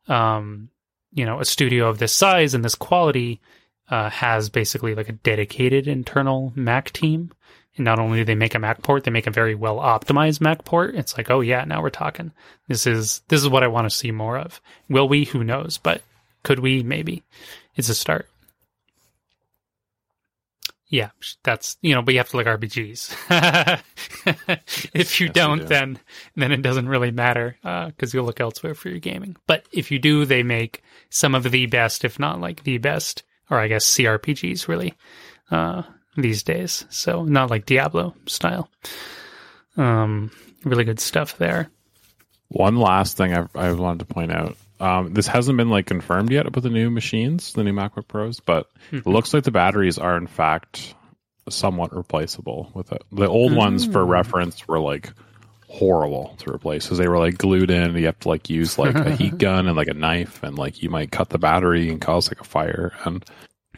um, 0.08 0.68
you 1.12 1.24
know, 1.24 1.40
a 1.40 1.44
studio 1.44 1.88
of 1.88 1.98
this 1.98 2.12
size 2.12 2.54
and 2.54 2.64
this 2.64 2.74
quality, 2.74 3.40
uh, 3.88 4.10
has 4.10 4.50
basically 4.50 4.94
like 4.94 5.08
a 5.08 5.12
dedicated 5.12 5.86
internal 5.86 6.52
Mac 6.56 6.90
team 6.90 7.30
and 7.76 7.84
not 7.84 7.98
only 7.98 8.18
do 8.18 8.24
they 8.24 8.34
make 8.34 8.54
a 8.54 8.58
Mac 8.58 8.82
port, 8.82 9.04
they 9.04 9.10
make 9.10 9.26
a 9.26 9.30
very 9.30 9.54
well 9.54 9.76
optimized 9.76 10.40
Mac 10.40 10.64
port. 10.64 10.94
It's 10.94 11.16
like, 11.16 11.30
oh 11.30 11.40
yeah, 11.40 11.64
now 11.64 11.82
we're 11.82 11.90
talking. 11.90 12.32
This 12.68 12.86
is 12.86 13.22
this 13.28 13.40
is 13.40 13.48
what 13.48 13.62
I 13.62 13.68
want 13.68 13.88
to 13.88 13.96
see 13.96 14.10
more 14.10 14.38
of. 14.38 14.60
Will 14.88 15.08
we? 15.08 15.24
Who 15.26 15.44
knows? 15.44 15.78
But 15.78 16.02
could 16.46 16.60
we? 16.60 16.84
Maybe. 16.84 17.24
It's 17.74 17.88
a 17.88 17.94
start. 17.94 18.28
Yeah, 20.88 21.10
that's 21.42 21.76
you 21.82 21.92
know, 21.92 22.02
but 22.02 22.14
you 22.14 22.20
have 22.20 22.28
to 22.28 22.36
like 22.36 22.46
RPGs. 22.46 23.80
if 24.94 25.20
you 25.20 25.26
yes, 25.26 25.34
don't, 25.34 25.58
do. 25.58 25.64
then 25.64 25.98
then 26.36 26.52
it 26.52 26.62
doesn't 26.62 26.88
really 26.88 27.10
matter 27.10 27.56
because 27.60 28.14
uh, 28.14 28.18
you'll 28.18 28.24
look 28.24 28.38
elsewhere 28.40 28.76
for 28.76 28.88
your 28.88 29.00
gaming. 29.00 29.36
But 29.48 29.66
if 29.72 29.90
you 29.90 29.98
do, 29.98 30.24
they 30.24 30.44
make 30.44 30.84
some 31.10 31.34
of 31.34 31.42
the 31.42 31.66
best, 31.66 32.04
if 32.04 32.20
not 32.20 32.40
like 32.40 32.62
the 32.62 32.78
best, 32.78 33.24
or 33.50 33.58
I 33.58 33.66
guess 33.66 33.84
CRPGs 33.84 34.68
really. 34.68 34.94
Uh, 35.50 35.82
these 36.16 36.42
days. 36.42 36.86
So 36.88 37.24
not 37.24 37.50
like 37.50 37.66
Diablo 37.66 38.14
style. 38.26 38.70
Um, 39.76 40.30
really 40.64 40.84
good 40.84 41.00
stuff 41.00 41.36
there. 41.38 41.68
One 42.48 42.76
last 42.76 43.16
thing 43.16 43.34
I, 43.34 43.46
I 43.54 43.72
wanted 43.72 44.06
to 44.06 44.14
point 44.14 44.32
out. 44.32 44.56
Um, 44.78 45.14
this 45.14 45.26
hasn't 45.26 45.56
been 45.56 45.70
like 45.70 45.86
confirmed 45.86 46.30
yet 46.30 46.54
with 46.54 46.64
the 46.64 46.70
new 46.70 46.90
machines, 46.90 47.52
the 47.52 47.64
new 47.64 47.72
MacBook 47.72 48.08
Pros, 48.08 48.40
but 48.40 48.68
mm-hmm. 48.86 48.98
it 48.98 49.06
looks 49.06 49.32
like 49.32 49.44
the 49.44 49.50
batteries 49.50 49.98
are 49.98 50.16
in 50.16 50.26
fact 50.26 50.94
somewhat 51.48 51.94
replaceable 51.94 52.70
with 52.74 52.92
it. 52.92 53.02
The 53.12 53.28
old 53.28 53.52
mm. 53.52 53.56
ones, 53.56 53.86
for 53.86 54.04
reference, 54.04 54.66
were 54.66 54.80
like 54.80 55.12
horrible 55.68 56.34
to 56.38 56.52
replace 56.52 56.84
because 56.84 56.98
they 56.98 57.08
were 57.08 57.18
like 57.18 57.38
glued 57.38 57.70
in. 57.70 57.96
You 57.96 58.06
have 58.06 58.18
to 58.20 58.28
like 58.28 58.50
use 58.50 58.78
like 58.78 58.94
a 58.94 59.14
heat 59.14 59.38
gun 59.38 59.66
and 59.66 59.76
like 59.76 59.88
a 59.88 59.94
knife, 59.94 60.42
and 60.42 60.58
like 60.58 60.82
you 60.82 60.90
might 60.90 61.12
cut 61.12 61.30
the 61.30 61.38
battery 61.38 61.88
and 61.88 62.00
cause 62.00 62.28
like 62.28 62.40
a 62.40 62.44
fire. 62.44 62.92
And 63.04 63.24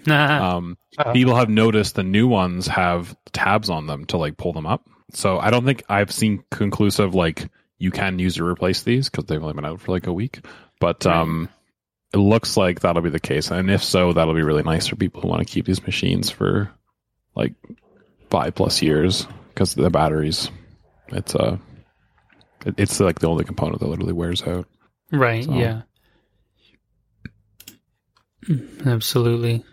um, 0.10 0.76
uh-huh. 0.96 1.12
people 1.12 1.36
have 1.36 1.48
noticed 1.48 1.94
the 1.94 2.02
new 2.02 2.26
ones 2.26 2.66
have 2.66 3.16
tabs 3.32 3.70
on 3.70 3.86
them 3.86 4.04
to 4.06 4.16
like 4.16 4.36
pull 4.36 4.52
them 4.52 4.66
up. 4.66 4.88
So 5.12 5.38
I 5.38 5.50
don't 5.50 5.64
think 5.64 5.84
I've 5.88 6.10
seen 6.10 6.44
conclusive 6.50 7.14
like 7.14 7.48
you 7.78 7.90
can 7.90 8.18
use 8.18 8.38
or 8.38 8.48
replace 8.48 8.82
these 8.82 9.08
because 9.08 9.24
they've 9.26 9.42
only 9.42 9.54
been 9.54 9.64
out 9.64 9.80
for 9.80 9.92
like 9.92 10.06
a 10.06 10.12
week. 10.12 10.40
But 10.80 11.06
um, 11.06 11.48
it 12.12 12.18
looks 12.18 12.56
like 12.56 12.80
that'll 12.80 13.02
be 13.02 13.10
the 13.10 13.20
case, 13.20 13.50
and 13.50 13.70
if 13.70 13.82
so, 13.82 14.12
that'll 14.12 14.34
be 14.34 14.42
really 14.42 14.62
nice 14.62 14.86
for 14.86 14.96
people 14.96 15.20
who 15.20 15.28
want 15.28 15.46
to 15.46 15.52
keep 15.52 15.66
these 15.66 15.82
machines 15.82 16.30
for 16.30 16.70
like 17.34 17.54
five 18.30 18.54
plus 18.54 18.82
years 18.82 19.26
because 19.48 19.74
the 19.74 19.90
batteries. 19.90 20.50
It's 21.08 21.34
uh, 21.34 21.56
it, 22.64 22.74
it's 22.78 23.00
like 23.00 23.18
the 23.18 23.28
only 23.28 23.44
component 23.44 23.80
that 23.80 23.88
literally 23.88 24.12
wears 24.12 24.42
out. 24.42 24.66
Right. 25.10 25.44
So. 25.44 25.54
Yeah. 25.54 25.82
Absolutely. 28.86 29.64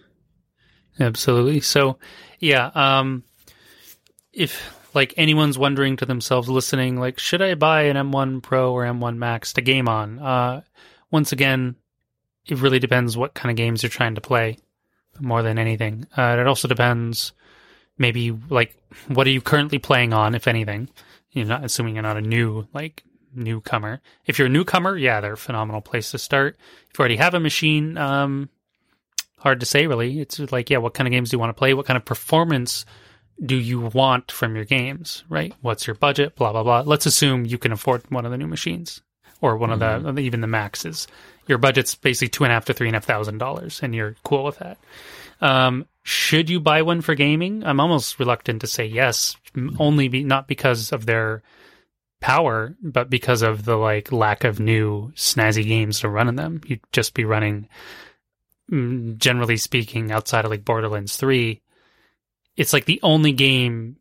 Absolutely. 1.00 1.62
So, 1.62 1.98
yeah, 2.40 2.72
um, 2.74 3.24
if 4.34 4.74
like 4.94 5.14
anyone's 5.18 5.58
wondering 5.58 5.98
to 5.98 6.06
themselves 6.06 6.50
listening, 6.50 7.00
like, 7.00 7.20
should 7.20 7.42
I 7.42 7.56
buy 7.56 7.84
an 7.84 7.98
M1 7.98 8.42
Pro 8.42 8.74
or 8.74 8.84
M1 8.84 9.18
Max 9.18 9.54
to 9.54 9.62
game 9.62 9.88
on? 9.88 10.20
Uh, 10.20 10.62
once 11.16 11.32
again, 11.32 11.78
it 12.46 12.60
really 12.60 12.78
depends 12.78 13.16
what 13.16 13.34
kind 13.34 13.50
of 13.50 13.56
games 13.56 13.82
you're 13.82 13.90
trying 13.90 14.16
to 14.16 14.20
play 14.20 14.58
more 15.22 15.42
than 15.42 15.58
anything. 15.58 16.06
Uh, 16.18 16.36
it 16.38 16.46
also 16.46 16.68
depends 16.68 17.32
maybe 17.98 18.38
like 18.50 18.76
what 19.08 19.26
are 19.26 19.30
you 19.30 19.40
currently 19.40 19.80
playing 19.80 20.12
on, 20.12 20.36
if 20.36 20.46
anything. 20.46 20.90
You're 21.32 21.46
not 21.46 21.64
assuming 21.64 21.96
you're 21.96 22.04
not 22.04 22.18
a 22.18 22.22
new 22.22 22.68
like 22.74 23.02
newcomer. 23.34 24.02
If 24.26 24.38
you're 24.38 24.48
a 24.48 24.58
newcomer, 24.58 24.98
yeah, 24.98 25.22
they're 25.22 25.40
a 25.40 25.48
phenomenal 25.48 25.80
place 25.80 26.12
to 26.12 26.18
start. 26.18 26.58
If 26.90 27.00
you 27.00 27.04
already 27.04 27.16
have 27.16 27.34
a 27.34 27.40
machine, 27.40 27.98
um, 27.98 28.50
hard 29.38 29.62
to 29.62 29.66
say 29.66 29.88
really. 29.88 30.20
It's 30.20 30.38
like, 30.52 30.70
yeah, 30.70 30.80
what 30.80 30.96
kind 30.96 31.08
of 31.08 31.12
games 31.12 31.30
do 31.30 31.36
you 31.36 31.40
want 31.40 31.52
to 31.52 31.58
play? 31.58 31.74
What 31.74 31.86
kind 31.86 31.96
of 31.96 32.04
performance 32.04 32.86
do 33.42 33.56
you 33.56 33.80
want 33.80 34.34
from 34.34 34.54
your 34.54 34.66
games, 34.66 35.24
right? 35.30 35.54
What's 35.62 35.88
your 35.88 35.96
budget? 35.96 36.36
Blah, 36.36 36.52
blah, 36.52 36.64
blah. 36.64 36.82
Let's 36.82 37.06
assume 37.06 37.46
you 37.46 37.58
can 37.58 37.72
afford 37.72 38.04
one 38.12 38.26
of 38.26 38.32
the 38.32 38.38
new 38.38 38.48
machines 38.48 39.02
or 39.42 39.58
one 39.58 39.70
mm-hmm. 39.70 40.08
of 40.08 40.16
the, 40.16 40.22
even 40.22 40.42
the 40.42 40.48
maxes. 40.48 41.08
Your 41.48 41.58
budget's 41.58 41.96
basically 41.96 42.30
two 42.30 42.44
and 42.44 42.52
a 42.52 42.56
half 42.56 42.66
to 42.66 42.74
three 42.74 42.88
and 42.88 42.96
a 42.96 42.98
half 42.98 43.06
thousand 43.06 43.38
dollars 43.38 43.80
and 43.84 43.94
you're 43.94 44.16
cool 44.24 44.44
with 44.44 44.58
that. 44.60 44.78
Um, 45.42 45.86
should 46.04 46.50
you 46.50 46.60
buy 46.60 46.82
one 46.82 47.02
for 47.02 47.16
gaming? 47.16 47.64
I'm 47.64 47.80
almost 47.80 48.20
reluctant 48.20 48.62
to 48.62 48.68
say 48.68 48.86
yes, 48.86 49.36
only 49.80 50.08
be, 50.08 50.24
not 50.24 50.48
because 50.48 50.92
of 50.92 51.06
their 51.06 51.44
power, 52.22 52.76
but 52.82 53.10
because 53.10 53.42
of 53.42 53.66
the 53.66 53.76
like 53.76 54.12
lack 54.12 54.44
of 54.44 54.60
new 54.60 55.12
snazzy 55.16 55.66
games 55.66 56.00
to 56.00 56.10
run 56.10 56.30
in 56.30 56.36
them. 56.36 56.62
You'd 56.66 56.82
just 56.92 57.14
be 57.14 57.26
running 57.26 57.68
Mm, 58.72 59.18
generally 59.18 59.58
speaking, 59.58 60.12
outside 60.12 60.44
of 60.44 60.52
like 60.52 60.66
Borderlands 60.66 61.18
3, 61.18 61.62
it's 62.58 62.74
like 62.74 62.86
the 62.86 63.00
only 63.04 63.32
game 63.32 63.98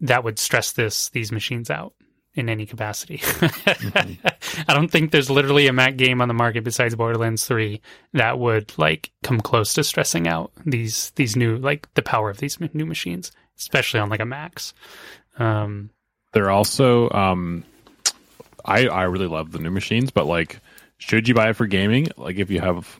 that 0.00 0.24
would 0.24 0.38
stress 0.38 0.72
this 0.72 1.10
these 1.10 1.30
machines 1.30 1.70
out 1.70 1.94
in 2.34 2.48
any 2.48 2.66
capacity. 2.66 3.18
mm-hmm. 3.18 4.26
I 4.68 4.74
don't 4.74 4.90
think 4.90 5.10
there's 5.10 5.30
literally 5.30 5.66
a 5.66 5.72
Mac 5.72 5.96
game 5.96 6.20
on 6.20 6.28
the 6.28 6.34
market 6.34 6.64
besides 6.64 6.94
Borderlands 6.94 7.44
3 7.46 7.80
that 8.12 8.38
would 8.38 8.76
like 8.78 9.10
come 9.22 9.40
close 9.40 9.74
to 9.74 9.84
stressing 9.84 10.28
out 10.28 10.52
these 10.64 11.10
these 11.16 11.36
new 11.36 11.56
like 11.56 11.92
the 11.94 12.02
power 12.02 12.30
of 12.30 12.38
these 12.38 12.58
new 12.72 12.86
machines, 12.86 13.32
especially 13.58 14.00
on 14.00 14.08
like 14.08 14.20
a 14.20 14.26
Max. 14.26 14.74
Um, 15.38 15.90
They're 16.32 16.50
also 16.50 17.10
um, 17.10 17.64
I 18.64 18.86
I 18.86 19.02
really 19.04 19.28
love 19.28 19.52
the 19.52 19.58
new 19.58 19.70
machines, 19.70 20.10
but 20.10 20.26
like 20.26 20.60
should 20.98 21.28
you 21.28 21.34
buy 21.34 21.50
it 21.50 21.56
for 21.56 21.66
gaming? 21.66 22.08
Like 22.16 22.36
if 22.36 22.50
you 22.50 22.60
have 22.60 22.96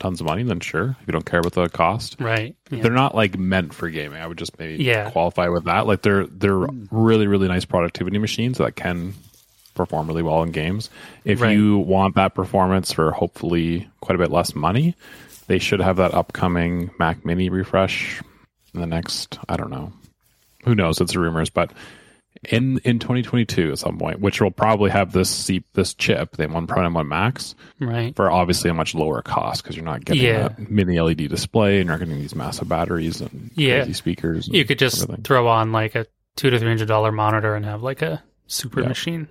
tons 0.00 0.20
of 0.20 0.26
money, 0.26 0.42
then 0.42 0.58
sure. 0.60 0.96
If 1.00 1.06
you 1.06 1.12
don't 1.12 1.24
care 1.26 1.38
about 1.40 1.52
the 1.52 1.68
cost, 1.68 2.16
Right. 2.18 2.56
Yeah. 2.70 2.82
they're 2.82 2.90
not 2.90 3.14
like 3.14 3.38
meant 3.38 3.72
for 3.72 3.88
gaming. 3.88 4.20
I 4.20 4.26
would 4.26 4.38
just 4.38 4.58
maybe 4.58 4.82
Yeah. 4.82 5.10
qualify 5.10 5.48
with 5.48 5.64
that. 5.64 5.86
Like 5.86 6.02
they're 6.02 6.26
they're 6.26 6.58
hmm. 6.66 6.86
really 6.90 7.26
really 7.28 7.46
nice 7.48 7.64
productivity 7.64 8.18
machines 8.18 8.58
that 8.58 8.74
can 8.74 9.14
perform 9.74 10.08
really 10.08 10.22
well 10.22 10.42
in 10.42 10.50
games. 10.50 10.90
If 11.24 11.40
Right. 11.40 11.56
you 11.56 11.78
want 11.78 12.16
that 12.16 12.34
performance 12.34 12.92
for 12.92 13.12
hopefully 13.12 13.88
quite 14.00 14.16
a 14.16 14.18
bit 14.18 14.30
less 14.32 14.54
money, 14.54 14.96
they 15.46 15.58
should 15.58 15.80
have 15.80 15.96
that 15.96 16.12
upcoming 16.14 16.90
Mac 16.98 17.24
Mini 17.24 17.48
refresh 17.48 18.20
in 18.74 18.80
the 18.80 18.86
next. 18.86 19.38
I 19.48 19.56
don't 19.56 19.70
know. 19.70 19.92
Who 20.64 20.74
knows? 20.74 21.00
It's 21.00 21.14
rumors, 21.16 21.50
but 21.50 21.72
in 22.48 22.78
in 22.84 22.98
2022 22.98 23.72
at 23.72 23.78
some 23.78 23.98
point, 23.98 24.20
which 24.20 24.40
will 24.40 24.50
probably 24.50 24.90
have 24.90 25.12
this 25.12 25.50
this 25.74 25.92
chip, 25.94 26.36
the 26.36 26.46
M1 26.48 26.66
Pro 26.68 26.84
and 26.84 26.94
M1 26.94 27.06
Max, 27.06 27.54
right. 27.78 28.16
for 28.16 28.30
obviously 28.30 28.70
a 28.70 28.74
much 28.74 28.94
lower 28.94 29.20
cost 29.22 29.62
because 29.62 29.76
you're 29.76 29.84
not 29.84 30.04
getting 30.04 30.22
Yeah. 30.22 30.48
that 30.48 30.70
mini 30.70 30.98
LED 30.98 31.28
display 31.28 31.80
and 31.80 31.86
you're 31.88 31.98
not 31.98 32.04
getting 32.04 32.20
these 32.20 32.34
massive 32.34 32.68
batteries 32.68 33.20
and 33.20 33.50
Yeah. 33.54 33.80
crazy 33.80 33.92
speakers. 33.92 34.48
You 34.48 34.64
could 34.64 34.78
just 34.78 35.02
everything. 35.02 35.22
throw 35.24 35.48
on 35.48 35.70
like 35.72 35.94
a 35.94 36.06
two 36.36 36.48
to 36.50 36.58
three 36.58 36.68
hundred 36.68 36.88
dollar 36.88 37.12
monitor 37.12 37.54
and 37.54 37.64
have 37.66 37.82
like 37.82 38.00
a 38.00 38.22
super 38.46 38.80
Yeah. 38.80 38.88
machine. 38.88 39.28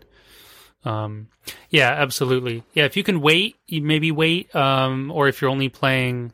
Um, 0.86 1.28
yeah, 1.69 1.89
absolutely. 1.89 2.63
Yeah, 2.74 2.86
if 2.86 2.95
you 2.95 3.04
can 3.04 3.22
wait, 3.22 3.56
you 3.67 3.82
maybe 3.82 4.12
wait. 4.12 4.54
Um, 4.56 5.12
or 5.12 5.28
if 5.28 5.41
you're 5.41 5.50
only 5.52 5.67
playing 5.69 6.32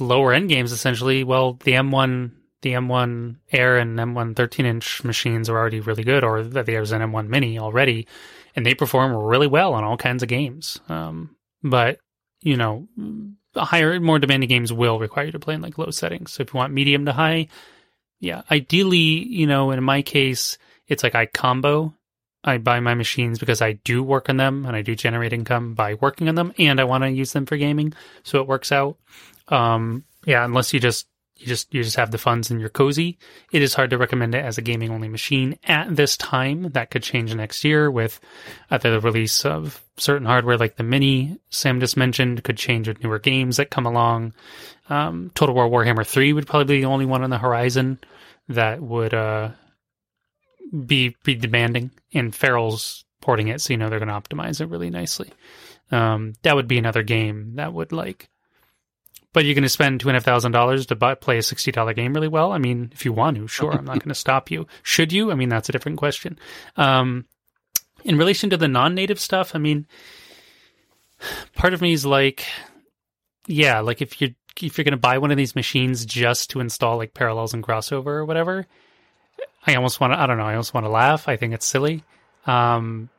lower 0.00 0.32
end 0.32 0.48
games, 0.48 0.72
essentially, 0.72 1.22
well, 1.22 1.54
the 1.64 1.72
M1, 1.74 2.32
the 2.66 2.72
M1 2.72 3.36
Air 3.52 3.78
and 3.78 3.96
M1 3.96 4.34
13 4.34 4.66
inch 4.66 5.04
machines 5.04 5.48
are 5.48 5.56
already 5.56 5.78
really 5.78 6.02
good, 6.02 6.24
or 6.24 6.42
that 6.42 6.66
there's 6.66 6.90
an 6.90 7.00
M1 7.00 7.28
Mini 7.28 7.60
already, 7.60 8.08
and 8.56 8.66
they 8.66 8.74
perform 8.74 9.14
really 9.14 9.46
well 9.46 9.74
on 9.74 9.84
all 9.84 9.96
kinds 9.96 10.24
of 10.24 10.28
games. 10.28 10.80
Um, 10.88 11.36
but 11.62 12.00
you 12.42 12.56
know, 12.56 12.88
higher, 13.54 14.00
more 14.00 14.18
demanding 14.18 14.48
games 14.48 14.72
will 14.72 14.98
require 14.98 15.26
you 15.26 15.32
to 15.32 15.38
play 15.38 15.54
in 15.54 15.62
like 15.62 15.78
low 15.78 15.90
settings. 15.90 16.32
So 16.32 16.42
if 16.42 16.52
you 16.52 16.58
want 16.58 16.72
medium 16.72 17.06
to 17.06 17.12
high, 17.12 17.46
yeah, 18.18 18.42
ideally, 18.50 18.98
you 18.98 19.46
know, 19.46 19.70
in 19.70 19.82
my 19.84 20.02
case, 20.02 20.58
it's 20.88 21.04
like 21.04 21.14
I 21.14 21.26
combo. 21.26 21.94
I 22.42 22.58
buy 22.58 22.80
my 22.80 22.94
machines 22.94 23.38
because 23.38 23.62
I 23.62 23.72
do 23.72 24.02
work 24.02 24.28
on 24.28 24.38
them 24.38 24.66
and 24.66 24.74
I 24.74 24.82
do 24.82 24.94
generate 24.96 25.32
income 25.32 25.74
by 25.74 25.94
working 25.94 26.28
on 26.28 26.34
them, 26.34 26.52
and 26.58 26.80
I 26.80 26.84
want 26.84 27.04
to 27.04 27.10
use 27.10 27.32
them 27.32 27.46
for 27.46 27.56
gaming, 27.56 27.92
so 28.24 28.40
it 28.40 28.48
works 28.48 28.72
out. 28.72 28.96
Um, 29.46 30.04
yeah, 30.24 30.44
unless 30.44 30.74
you 30.74 30.80
just 30.80 31.06
you 31.36 31.46
just 31.46 31.72
you 31.72 31.82
just 31.82 31.96
have 31.96 32.10
the 32.10 32.18
funds 32.18 32.50
and 32.50 32.60
you're 32.60 32.68
cozy, 32.68 33.18
it 33.52 33.62
is 33.62 33.74
hard 33.74 33.90
to 33.90 33.98
recommend 33.98 34.34
it 34.34 34.44
as 34.44 34.58
a 34.58 34.62
gaming 34.62 34.90
only 34.90 35.08
machine 35.08 35.58
at 35.64 35.94
this 35.94 36.16
time. 36.16 36.70
That 36.72 36.90
could 36.90 37.02
change 37.02 37.34
next 37.34 37.64
year 37.64 37.90
with 37.90 38.20
either 38.70 38.90
the 38.90 39.00
release 39.00 39.44
of 39.44 39.82
certain 39.98 40.26
hardware 40.26 40.56
like 40.56 40.76
the 40.76 40.82
Mini 40.82 41.38
Sam 41.50 41.80
just 41.80 41.96
mentioned 41.96 42.42
could 42.44 42.56
change 42.56 42.88
with 42.88 43.02
newer 43.02 43.18
games 43.18 43.58
that 43.58 43.70
come 43.70 43.86
along. 43.86 44.32
Um, 44.88 45.30
Total 45.34 45.54
War 45.54 45.68
Warhammer 45.68 46.06
Three 46.06 46.32
would 46.32 46.46
probably 46.46 46.76
be 46.76 46.80
the 46.80 46.88
only 46.88 47.06
one 47.06 47.22
on 47.22 47.30
the 47.30 47.38
horizon 47.38 47.98
that 48.48 48.80
would 48.80 49.14
uh, 49.14 49.50
be 50.86 51.16
be 51.24 51.34
demanding, 51.34 51.90
and 52.14 52.34
Feral's 52.34 53.04
porting 53.20 53.48
it, 53.48 53.60
so 53.60 53.72
you 53.72 53.76
know 53.76 53.88
they're 53.88 53.98
going 53.98 54.08
to 54.08 54.14
optimize 54.14 54.60
it 54.60 54.68
really 54.68 54.90
nicely. 54.90 55.32
Um, 55.90 56.34
that 56.42 56.56
would 56.56 56.68
be 56.68 56.78
another 56.78 57.02
game 57.02 57.56
that 57.56 57.72
would 57.72 57.92
like, 57.92 58.28
but 59.36 59.44
you're 59.44 59.54
going 59.54 59.64
to 59.64 59.68
spend 59.68 60.00
two 60.00 60.08
and 60.08 60.16
a 60.16 60.18
half 60.18 60.24
thousand 60.24 60.52
dollars 60.52 60.86
to 60.86 60.96
buy, 60.96 61.14
play 61.14 61.36
a 61.36 61.42
sixty 61.42 61.70
dollar 61.70 61.92
game 61.92 62.14
really 62.14 62.26
well. 62.26 62.52
I 62.52 62.58
mean, 62.58 62.88
if 62.94 63.04
you 63.04 63.12
want 63.12 63.36
to, 63.36 63.46
sure, 63.46 63.70
I'm 63.70 63.84
not 63.84 63.98
going 64.02 64.08
to 64.08 64.14
stop 64.14 64.50
you. 64.50 64.66
Should 64.82 65.12
you? 65.12 65.30
I 65.30 65.34
mean, 65.34 65.50
that's 65.50 65.68
a 65.68 65.72
different 65.72 65.98
question. 65.98 66.38
Um, 66.78 67.26
in 68.02 68.16
relation 68.16 68.48
to 68.48 68.56
the 68.56 68.66
non-native 68.66 69.20
stuff, 69.20 69.54
I 69.54 69.58
mean, 69.58 69.86
part 71.54 71.74
of 71.74 71.82
me 71.82 71.92
is 71.92 72.06
like, 72.06 72.46
yeah, 73.46 73.80
like 73.80 74.00
if 74.00 74.22
you 74.22 74.34
if 74.62 74.78
you're 74.78 74.84
going 74.86 74.92
to 74.92 74.96
buy 74.96 75.18
one 75.18 75.30
of 75.30 75.36
these 75.36 75.54
machines 75.54 76.06
just 76.06 76.48
to 76.50 76.60
install 76.60 76.96
like 76.96 77.12
parallels 77.12 77.52
and 77.52 77.62
crossover 77.62 78.06
or 78.06 78.24
whatever, 78.24 78.66
I 79.66 79.74
almost 79.74 80.00
want 80.00 80.14
to. 80.14 80.18
I 80.18 80.26
don't 80.26 80.38
know. 80.38 80.46
I 80.46 80.52
almost 80.52 80.72
want 80.72 80.86
to 80.86 80.90
laugh. 80.90 81.28
I 81.28 81.36
think 81.36 81.52
it's 81.52 81.66
silly. 81.66 82.04
Um, 82.46 83.10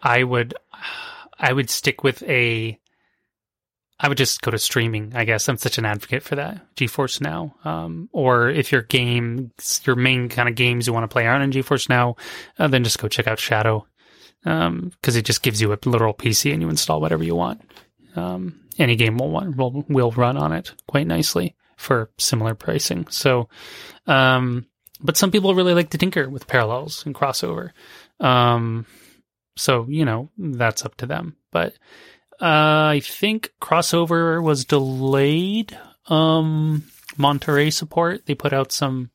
I 0.00 0.22
would, 0.22 0.54
I 1.36 1.52
would 1.52 1.68
stick 1.68 2.04
with 2.04 2.22
a. 2.22 2.78
I 4.00 4.08
would 4.08 4.18
just 4.18 4.40
go 4.42 4.50
to 4.50 4.58
streaming. 4.58 5.12
I 5.14 5.24
guess 5.24 5.48
I'm 5.48 5.56
such 5.56 5.78
an 5.78 5.84
advocate 5.84 6.22
for 6.22 6.34
that. 6.36 6.74
GeForce 6.74 7.20
Now, 7.20 7.54
um, 7.64 8.08
or 8.12 8.48
if 8.48 8.72
your 8.72 8.82
game, 8.82 9.52
your 9.84 9.96
main 9.96 10.28
kind 10.28 10.48
of 10.48 10.56
games 10.56 10.86
you 10.86 10.92
want 10.92 11.04
to 11.04 11.12
play 11.12 11.26
aren't 11.26 11.44
in 11.44 11.62
GeForce 11.62 11.88
Now, 11.88 12.16
uh, 12.58 12.66
then 12.68 12.84
just 12.84 12.98
go 12.98 13.06
check 13.08 13.28
out 13.28 13.38
Shadow, 13.38 13.86
because 14.42 15.16
it 15.16 15.24
just 15.24 15.42
gives 15.42 15.60
you 15.60 15.72
a 15.72 15.78
literal 15.84 16.14
PC 16.14 16.52
and 16.52 16.60
you 16.60 16.68
install 16.68 17.00
whatever 17.00 17.22
you 17.22 17.36
want. 17.36 17.60
Um, 18.16 18.60
any 18.78 18.96
game 18.96 19.18
will 19.18 19.30
want 19.30 19.56
will 19.56 19.84
will 19.88 20.10
run 20.12 20.36
on 20.36 20.52
it 20.52 20.72
quite 20.86 21.06
nicely 21.06 21.54
for 21.76 22.10
similar 22.18 22.54
pricing. 22.54 23.06
So, 23.08 23.48
um, 24.06 24.66
but 25.00 25.16
some 25.16 25.30
people 25.30 25.54
really 25.54 25.74
like 25.74 25.90
to 25.90 25.98
tinker 25.98 26.28
with 26.28 26.46
parallels 26.46 27.04
and 27.06 27.14
crossover. 27.14 27.70
Um, 28.20 28.86
so 29.56 29.86
you 29.88 30.04
know 30.04 30.30
that's 30.38 30.84
up 30.84 30.96
to 30.96 31.06
them. 31.06 31.36
But 31.50 31.74
I 32.42 33.00
think 33.04 33.52
crossover 33.60 34.42
was 34.42 34.64
delayed. 34.64 35.78
Um, 36.08 36.84
Monterey 37.16 37.70
support. 37.70 38.26
They 38.26 38.34
put 38.34 38.52
out 38.52 38.72
some 38.72 39.10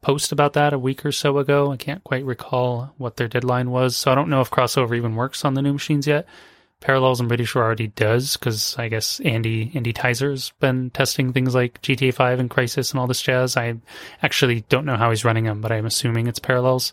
post 0.00 0.32
about 0.32 0.54
that 0.54 0.72
a 0.72 0.78
week 0.78 1.04
or 1.04 1.12
so 1.12 1.38
ago. 1.38 1.72
I 1.72 1.76
can't 1.76 2.04
quite 2.04 2.24
recall 2.24 2.94
what 2.98 3.16
their 3.16 3.28
deadline 3.28 3.70
was, 3.70 3.96
so 3.96 4.10
I 4.10 4.14
don't 4.14 4.30
know 4.30 4.40
if 4.40 4.50
crossover 4.50 4.96
even 4.96 5.16
works 5.16 5.44
on 5.44 5.54
the 5.54 5.62
new 5.62 5.72
machines 5.72 6.06
yet. 6.06 6.26
Parallels, 6.80 7.20
I'm 7.20 7.28
pretty 7.28 7.46
sure 7.46 7.62
already 7.62 7.86
does 7.86 8.36
because 8.36 8.76
I 8.78 8.88
guess 8.88 9.18
Andy 9.20 9.72
Andrew 9.74 9.92
Tsai's 9.94 10.52
been 10.60 10.90
testing 10.90 11.32
things 11.32 11.54
like 11.54 11.80
GTA 11.80 12.12
5 12.12 12.40
and 12.40 12.50
Crysis 12.50 12.92
and 12.92 13.00
all 13.00 13.06
this 13.06 13.22
jazz. 13.22 13.56
I 13.56 13.76
actually 14.22 14.62
don't 14.68 14.84
know 14.84 14.96
how 14.96 15.08
he's 15.08 15.24
running 15.24 15.44
them, 15.44 15.62
but 15.62 15.72
I'm 15.72 15.86
assuming 15.86 16.26
it's 16.26 16.38
Parallels. 16.38 16.92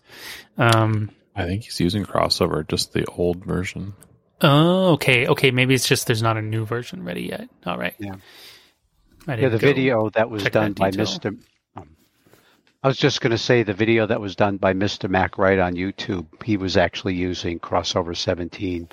Um, 0.58 1.12
I 1.36 1.46
think 1.46 1.64
he's 1.64 1.80
using 1.80 2.06
crossover, 2.06 2.66
just 2.68 2.94
the 2.94 3.06
old 3.06 3.44
version. 3.44 3.94
Oh, 4.42 4.94
okay, 4.94 5.28
okay. 5.28 5.52
Maybe 5.52 5.74
it's 5.76 5.88
just 5.88 6.08
there's 6.08 6.22
not 6.24 6.38
a 6.38 6.42
new 6.42 6.66
version 6.66 7.04
ready 7.04 7.24
yet. 7.24 7.50
All 7.66 7.78
right. 7.78 7.94
Yeah. 8.00 8.16
Yeah, 9.28 9.50
the 9.50 9.58
video 9.58 10.10
that 10.12 10.30
was 10.30 10.44
done 10.46 10.74
that 10.74 10.78
by. 10.78 10.92
Mr. 10.92 11.38
Um, 11.76 11.90
I 12.84 12.88
was 12.88 12.98
just 12.98 13.22
going 13.22 13.32
to 13.32 13.38
say 13.38 13.62
the 13.62 13.74
video 13.74 14.08
that 14.08 14.20
was 14.20 14.36
done 14.36 14.58
by 14.58 14.74
Mr. 14.74 15.08
Macright 15.10 15.64
on 15.64 15.76
YouTube. 15.76 16.26
He 16.44 16.58
was 16.58 16.76
actually 16.76 17.14
using 17.14 17.60
Crossover 17.60 18.18
17 18.18 18.88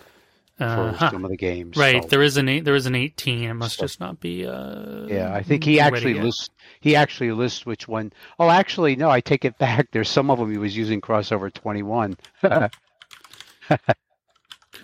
for 0.58 0.64
Uh-huh. 0.64 1.10
some 1.10 1.24
of 1.24 1.30
the 1.30 1.36
games. 1.38 1.78
Right, 1.78 2.02
so- 2.02 2.08
there 2.10 2.22
is 2.22 2.36
an 2.36 2.48
eight, 2.50 2.64
there 2.66 2.74
is 2.74 2.84
an 2.84 2.94
18. 2.94 3.44
It 3.48 3.54
must 3.54 3.76
So- 3.78 3.84
just 3.84 4.00
not 4.00 4.20
be. 4.20 4.44
Uh, 4.46 5.06
yeah, 5.06 5.32
I 5.32 5.42
think 5.42 5.64
he 5.64 5.80
actually 5.80 6.12
lists. 6.14 6.50
He 6.80 6.94
actually 6.94 7.32
lists 7.32 7.64
which 7.64 7.88
one. 7.88 8.12
Oh, 8.38 8.50
actually, 8.50 8.96
no. 8.96 9.08
I 9.08 9.20
take 9.22 9.46
it 9.46 9.56
back. 9.56 9.88
There's 9.92 10.10
some 10.10 10.30
of 10.30 10.38
them 10.38 10.50
he 10.52 10.58
was 10.58 10.76
using 10.76 11.00
Crossover 11.00 11.50
21. 11.52 12.18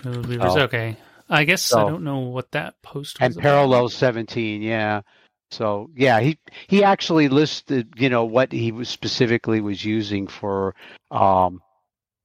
Okay, 0.06 0.96
I 1.28 1.44
guess 1.44 1.72
I 1.72 1.84
don't 1.84 2.04
know 2.04 2.18
what 2.20 2.50
that 2.52 2.80
post 2.82 3.18
was 3.20 3.26
and 3.26 3.32
about. 3.34 3.42
parallel 3.42 3.88
17 3.88 4.62
yeah 4.62 5.00
so 5.50 5.88
yeah 5.94 6.20
he 6.20 6.38
he 6.66 6.82
actually 6.84 7.28
listed 7.28 7.92
you 7.96 8.08
know 8.08 8.24
what 8.24 8.52
he 8.52 8.72
was 8.72 8.88
specifically 8.88 9.60
was 9.60 9.84
using 9.84 10.26
for 10.26 10.74
um 11.10 11.62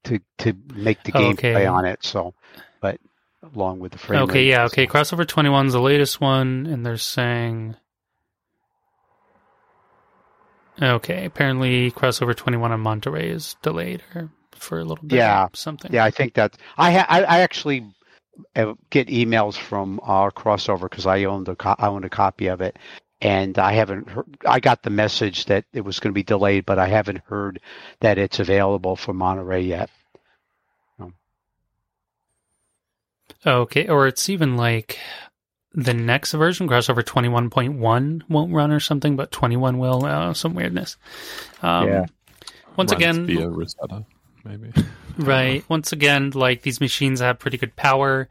to 0.05 0.19
to 0.39 0.53
make 0.73 1.01
the 1.03 1.11
game 1.11 1.35
Okay. 1.37 1.53
play 1.53 1.65
on 1.67 1.85
it 1.85 2.03
so 2.03 2.33
but 2.81 2.99
along 3.53 3.79
with 3.79 3.91
the 3.93 3.97
frame 3.97 4.21
Okay, 4.21 4.39
rate, 4.41 4.47
yeah, 4.47 4.65
okay. 4.65 4.85
so- 4.85 4.91
Crossover 4.93 5.27
21 5.27 5.67
is 5.67 5.73
the 5.73 5.79
latest 5.81 6.19
one, 6.19 6.65
and 6.65 6.85
they're 6.85 6.97
saying. 6.97 7.75
Okay, 10.81 11.25
apparently 11.25 11.91
Crossover 11.91 12.35
21 12.35 12.71
on 12.71 12.79
Monterey 12.79 13.29
is 13.29 13.55
delayed 13.61 14.01
or 14.15 14.29
for 14.55 14.79
a 14.79 14.83
little 14.83 15.03
bit. 15.05 15.17
Yeah, 15.17 15.45
or 15.45 15.49
something. 15.53 15.91
yeah 15.93 16.03
i 16.05 16.11
think 16.11 16.33
that 16.35 16.57
i 16.77 16.91
ha- 16.91 17.05
I, 17.09 17.23
I 17.23 17.39
actually 17.39 17.85
uh, 18.55 18.73
get 18.89 19.07
emails 19.07 19.55
from 19.55 19.99
our 20.03 20.31
crossover 20.31 20.89
because 20.89 21.05
i 21.05 21.23
owned 21.25 21.47
a 21.47 21.55
co- 21.55 21.75
i 21.77 21.87
owned 21.87 22.05
a 22.05 22.09
copy 22.09 22.47
of 22.47 22.61
it 22.61 22.77
and 23.21 23.57
i 23.57 23.73
haven't 23.73 24.09
heard 24.09 24.37
i 24.45 24.59
got 24.59 24.83
the 24.83 24.89
message 24.89 25.45
that 25.45 25.65
it 25.73 25.81
was 25.81 25.99
going 25.99 26.11
to 26.11 26.15
be 26.15 26.23
delayed 26.23 26.65
but 26.65 26.79
i 26.79 26.87
haven't 26.87 27.19
heard 27.25 27.59
that 27.99 28.17
it's 28.17 28.39
available 28.39 28.95
for 28.95 29.13
monterey 29.13 29.61
yet 29.61 29.89
Okay, 33.45 33.87
or 33.87 34.05
it's 34.07 34.27
even 34.29 34.57
like 34.57 34.99
the 35.73 35.93
next 35.93 36.33
version, 36.33 36.67
Crossover 36.67 37.03
21.1, 37.03 38.23
won't 38.27 38.53
run 38.53 38.71
or 38.71 38.79
something, 38.79 39.15
but 39.15 39.31
21 39.31 39.77
will. 39.77 40.05
Uh, 40.05 40.33
some 40.33 40.53
weirdness. 40.55 40.97
Um, 41.61 41.87
Yeah. 41.87 42.05
Once 42.75 42.91
Runs 42.91 43.01
again, 43.01 43.25
via 43.27 43.49
Rosetta, 43.49 44.05
maybe. 44.43 44.71
Right. 45.17 45.65
Once 45.67 45.91
again, 45.91 46.31
like 46.33 46.61
these 46.61 46.79
machines 46.79 47.19
have 47.19 47.39
pretty 47.39 47.57
good 47.57 47.75
power. 47.75 48.29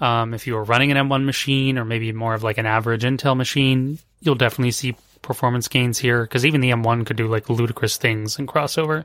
Um, 0.00 0.32
if 0.32 0.46
you 0.46 0.54
were 0.54 0.64
running 0.64 0.90
an 0.90 0.96
M1 0.96 1.26
machine 1.26 1.76
or 1.76 1.84
maybe 1.84 2.12
more 2.12 2.32
of 2.32 2.42
like 2.42 2.56
an 2.56 2.64
average 2.64 3.02
Intel 3.02 3.36
machine, 3.36 3.98
you'll 4.22 4.36
definitely 4.36 4.70
see 4.70 4.96
performance 5.20 5.68
gains 5.68 5.98
here 5.98 6.22
because 6.22 6.46
even 6.46 6.62
the 6.62 6.70
M1 6.70 7.04
could 7.04 7.16
do 7.16 7.28
like 7.28 7.50
ludicrous 7.50 7.98
things 7.98 8.38
in 8.38 8.46
crossover 8.46 9.04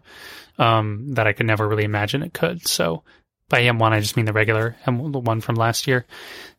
um, 0.57 1.13
that 1.15 1.27
I 1.27 1.33
could 1.33 1.45
never 1.45 1.67
really 1.67 1.83
imagine 1.83 2.23
it 2.23 2.33
could. 2.33 2.65
So 2.67 3.03
by 3.49 3.63
M1 3.63 3.91
I 3.91 3.99
just 3.99 4.15
mean 4.15 4.25
the 4.25 4.33
regular 4.33 4.77
M 4.87 5.11
the 5.11 5.19
one 5.19 5.41
from 5.41 5.55
last 5.55 5.87
year. 5.87 6.05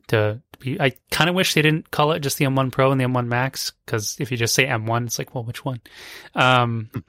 To, 0.08 0.40
to 0.52 0.58
be, 0.58 0.80
I 0.80 0.92
kind 1.10 1.30
of 1.30 1.34
wish 1.34 1.54
they 1.54 1.62
didn't 1.62 1.90
call 1.90 2.12
it 2.12 2.20
just 2.20 2.38
the 2.38 2.44
M1 2.44 2.70
Pro 2.70 2.92
and 2.92 3.00
the 3.00 3.06
M1 3.06 3.26
Max 3.26 3.72
because 3.84 4.16
if 4.20 4.30
you 4.30 4.36
just 4.36 4.54
say 4.54 4.66
M1, 4.66 5.06
it's 5.06 5.18
like, 5.18 5.34
well, 5.34 5.44
which 5.44 5.64
one? 5.64 5.80
Um, 6.34 6.90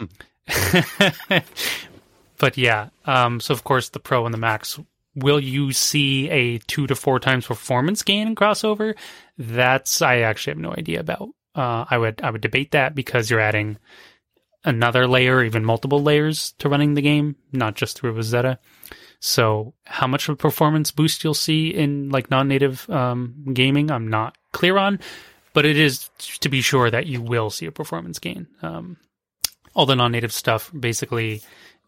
but 2.39 2.57
yeah, 2.57 2.89
um, 3.05 3.39
so 3.39 3.53
of 3.53 3.63
course 3.63 3.89
the 3.89 3.99
Pro 3.99 4.25
and 4.25 4.33
the 4.33 4.39
Max. 4.39 4.79
Will 5.15 5.39
you 5.39 5.71
see 5.71 6.29
a 6.29 6.59
two 6.59 6.85
to 6.88 6.95
four 6.95 7.19
times 7.19 7.47
performance 7.47 8.03
gain 8.03 8.27
in 8.27 8.35
crossover? 8.35 8.95
That's 9.38 10.01
I 10.01 10.19
actually 10.19 10.51
have 10.51 10.59
no 10.59 10.71
idea 10.71 10.99
about. 10.99 11.29
Uh, 11.55 11.85
I 11.89 11.97
would 11.97 12.21
I 12.21 12.29
would 12.29 12.41
debate 12.41 12.71
that 12.71 12.93
because 12.93 13.29
you're 13.29 13.39
adding 13.39 13.77
another 14.63 15.07
layer, 15.07 15.43
even 15.43 15.65
multiple 15.65 16.03
layers 16.03 16.51
to 16.59 16.69
running 16.69 16.93
the 16.93 17.01
game, 17.01 17.35
not 17.51 17.75
just 17.75 17.97
through 17.97 18.11
Rosetta. 18.11 18.59
So 19.19 19.73
how 19.85 20.05
much 20.05 20.29
of 20.29 20.33
a 20.33 20.38
performance 20.38 20.91
boost 20.91 21.23
you'll 21.23 21.33
see 21.33 21.69
in 21.69 22.09
like 22.09 22.29
non-native 22.29 22.88
um, 22.89 23.45
gaming, 23.53 23.89
I'm 23.89 24.07
not 24.07 24.38
clear 24.51 24.77
on, 24.77 24.99
but 25.53 25.65
it 25.65 25.77
is 25.77 26.09
to 26.41 26.49
be 26.49 26.61
sure 26.61 26.91
that 26.91 27.07
you 27.07 27.21
will 27.21 27.49
see 27.49 27.65
a 27.65 27.71
performance 27.71 28.19
gain. 28.19 28.47
Um, 28.61 28.97
all 29.73 29.85
the 29.85 29.95
non-native 29.95 30.33
stuff, 30.33 30.71
basically, 30.77 31.41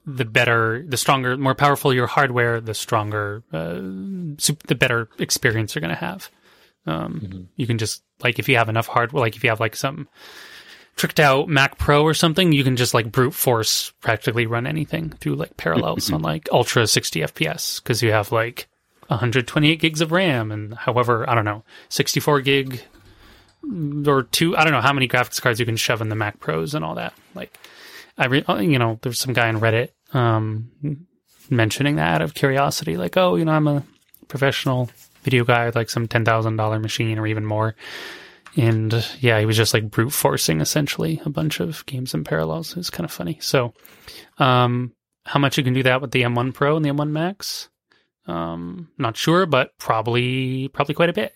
the 0.05 0.25
better, 0.25 0.83
the 0.87 0.97
stronger, 0.97 1.37
more 1.37 1.55
powerful 1.55 1.93
your 1.93 2.07
hardware, 2.07 2.61
the 2.61 2.73
stronger, 2.73 3.43
uh, 3.53 3.75
the 3.75 4.77
better 4.77 5.09
experience 5.19 5.75
you're 5.75 5.81
going 5.81 5.89
to 5.89 5.95
have. 5.95 6.29
Um, 6.85 7.21
mm-hmm. 7.21 7.41
You 7.55 7.67
can 7.67 7.77
just 7.77 8.03
like 8.23 8.39
if 8.39 8.49
you 8.49 8.57
have 8.57 8.69
enough 8.69 8.87
hardware, 8.87 9.21
like 9.21 9.35
if 9.35 9.43
you 9.43 9.49
have 9.49 9.59
like 9.59 9.75
some 9.75 10.07
tricked 10.95 11.19
out 11.19 11.47
Mac 11.47 11.77
Pro 11.77 12.03
or 12.03 12.13
something, 12.13 12.51
you 12.51 12.63
can 12.63 12.75
just 12.75 12.93
like 12.93 13.11
brute 13.11 13.33
force 13.33 13.91
practically 14.01 14.45
run 14.45 14.67
anything 14.67 15.09
through 15.09 15.35
like 15.35 15.55
parallels 15.57 16.11
on 16.13 16.21
like 16.21 16.49
ultra 16.51 16.87
60 16.87 17.21
FPS 17.21 17.81
because 17.81 18.01
you 18.01 18.11
have 18.11 18.31
like 18.31 18.67
128 19.07 19.79
gigs 19.79 20.01
of 20.01 20.11
RAM 20.11 20.51
and 20.51 20.73
however, 20.73 21.29
I 21.29 21.35
don't 21.35 21.45
know, 21.45 21.63
64 21.89 22.41
gig 22.41 22.81
or 24.07 24.23
two, 24.23 24.55
I 24.55 24.63
don't 24.63 24.73
know 24.73 24.81
how 24.81 24.93
many 24.93 25.07
graphics 25.07 25.41
cards 25.41 25.59
you 25.59 25.65
can 25.65 25.77
shove 25.77 26.01
in 26.01 26.09
the 26.09 26.15
Mac 26.15 26.39
Pros 26.39 26.73
and 26.73 26.83
all 26.83 26.95
that. 26.95 27.13
Like, 27.35 27.57
I, 28.19 28.25
re- 28.27 28.45
uh, 28.47 28.57
you 28.57 28.77
know, 28.77 28.99
there's 29.01 29.19
some 29.19 29.33
guy 29.33 29.47
on 29.47 29.59
Reddit 29.59 29.89
um, 30.13 30.69
mentioning 31.49 31.95
that 31.95 32.15
out 32.15 32.21
of 32.21 32.35
curiosity, 32.35 32.97
like, 32.97 33.17
oh, 33.17 33.35
you 33.35 33.45
know, 33.45 33.53
I'm 33.53 33.67
a 33.67 33.83
professional 34.27 34.89
video 35.23 35.43
guy 35.43 35.65
with 35.65 35.75
like 35.75 35.89
some 35.89 36.07
$10,000 36.07 36.81
machine 36.81 37.17
or 37.17 37.25
even 37.25 37.45
more 37.45 37.75
and 38.55 39.05
yeah, 39.19 39.39
he 39.39 39.45
was 39.45 39.57
just 39.57 39.73
like 39.73 39.89
brute 39.89 40.11
forcing 40.11 40.61
essentially 40.61 41.21
a 41.25 41.29
bunch 41.29 41.59
of 41.59 41.85
games 41.85 42.13
in 42.13 42.23
parallels. 42.23 42.71
It 42.71 42.77
was 42.77 42.89
kind 42.89 43.05
of 43.05 43.11
funny. 43.11 43.37
So, 43.41 43.73
um, 44.37 44.93
how 45.25 45.39
much 45.39 45.57
you 45.57 45.63
can 45.63 45.73
do 45.73 45.83
that 45.83 46.01
with 46.01 46.11
the 46.11 46.23
M1 46.23 46.53
Pro 46.53 46.75
and 46.75 46.83
the 46.83 46.89
M1 46.89 47.09
Max? 47.09 47.69
Um, 48.25 48.89
not 48.97 49.17
sure, 49.17 49.45
but 49.45 49.77
probably 49.77 50.67
probably 50.69 50.95
quite 50.95 51.09
a 51.09 51.13
bit. 51.13 51.33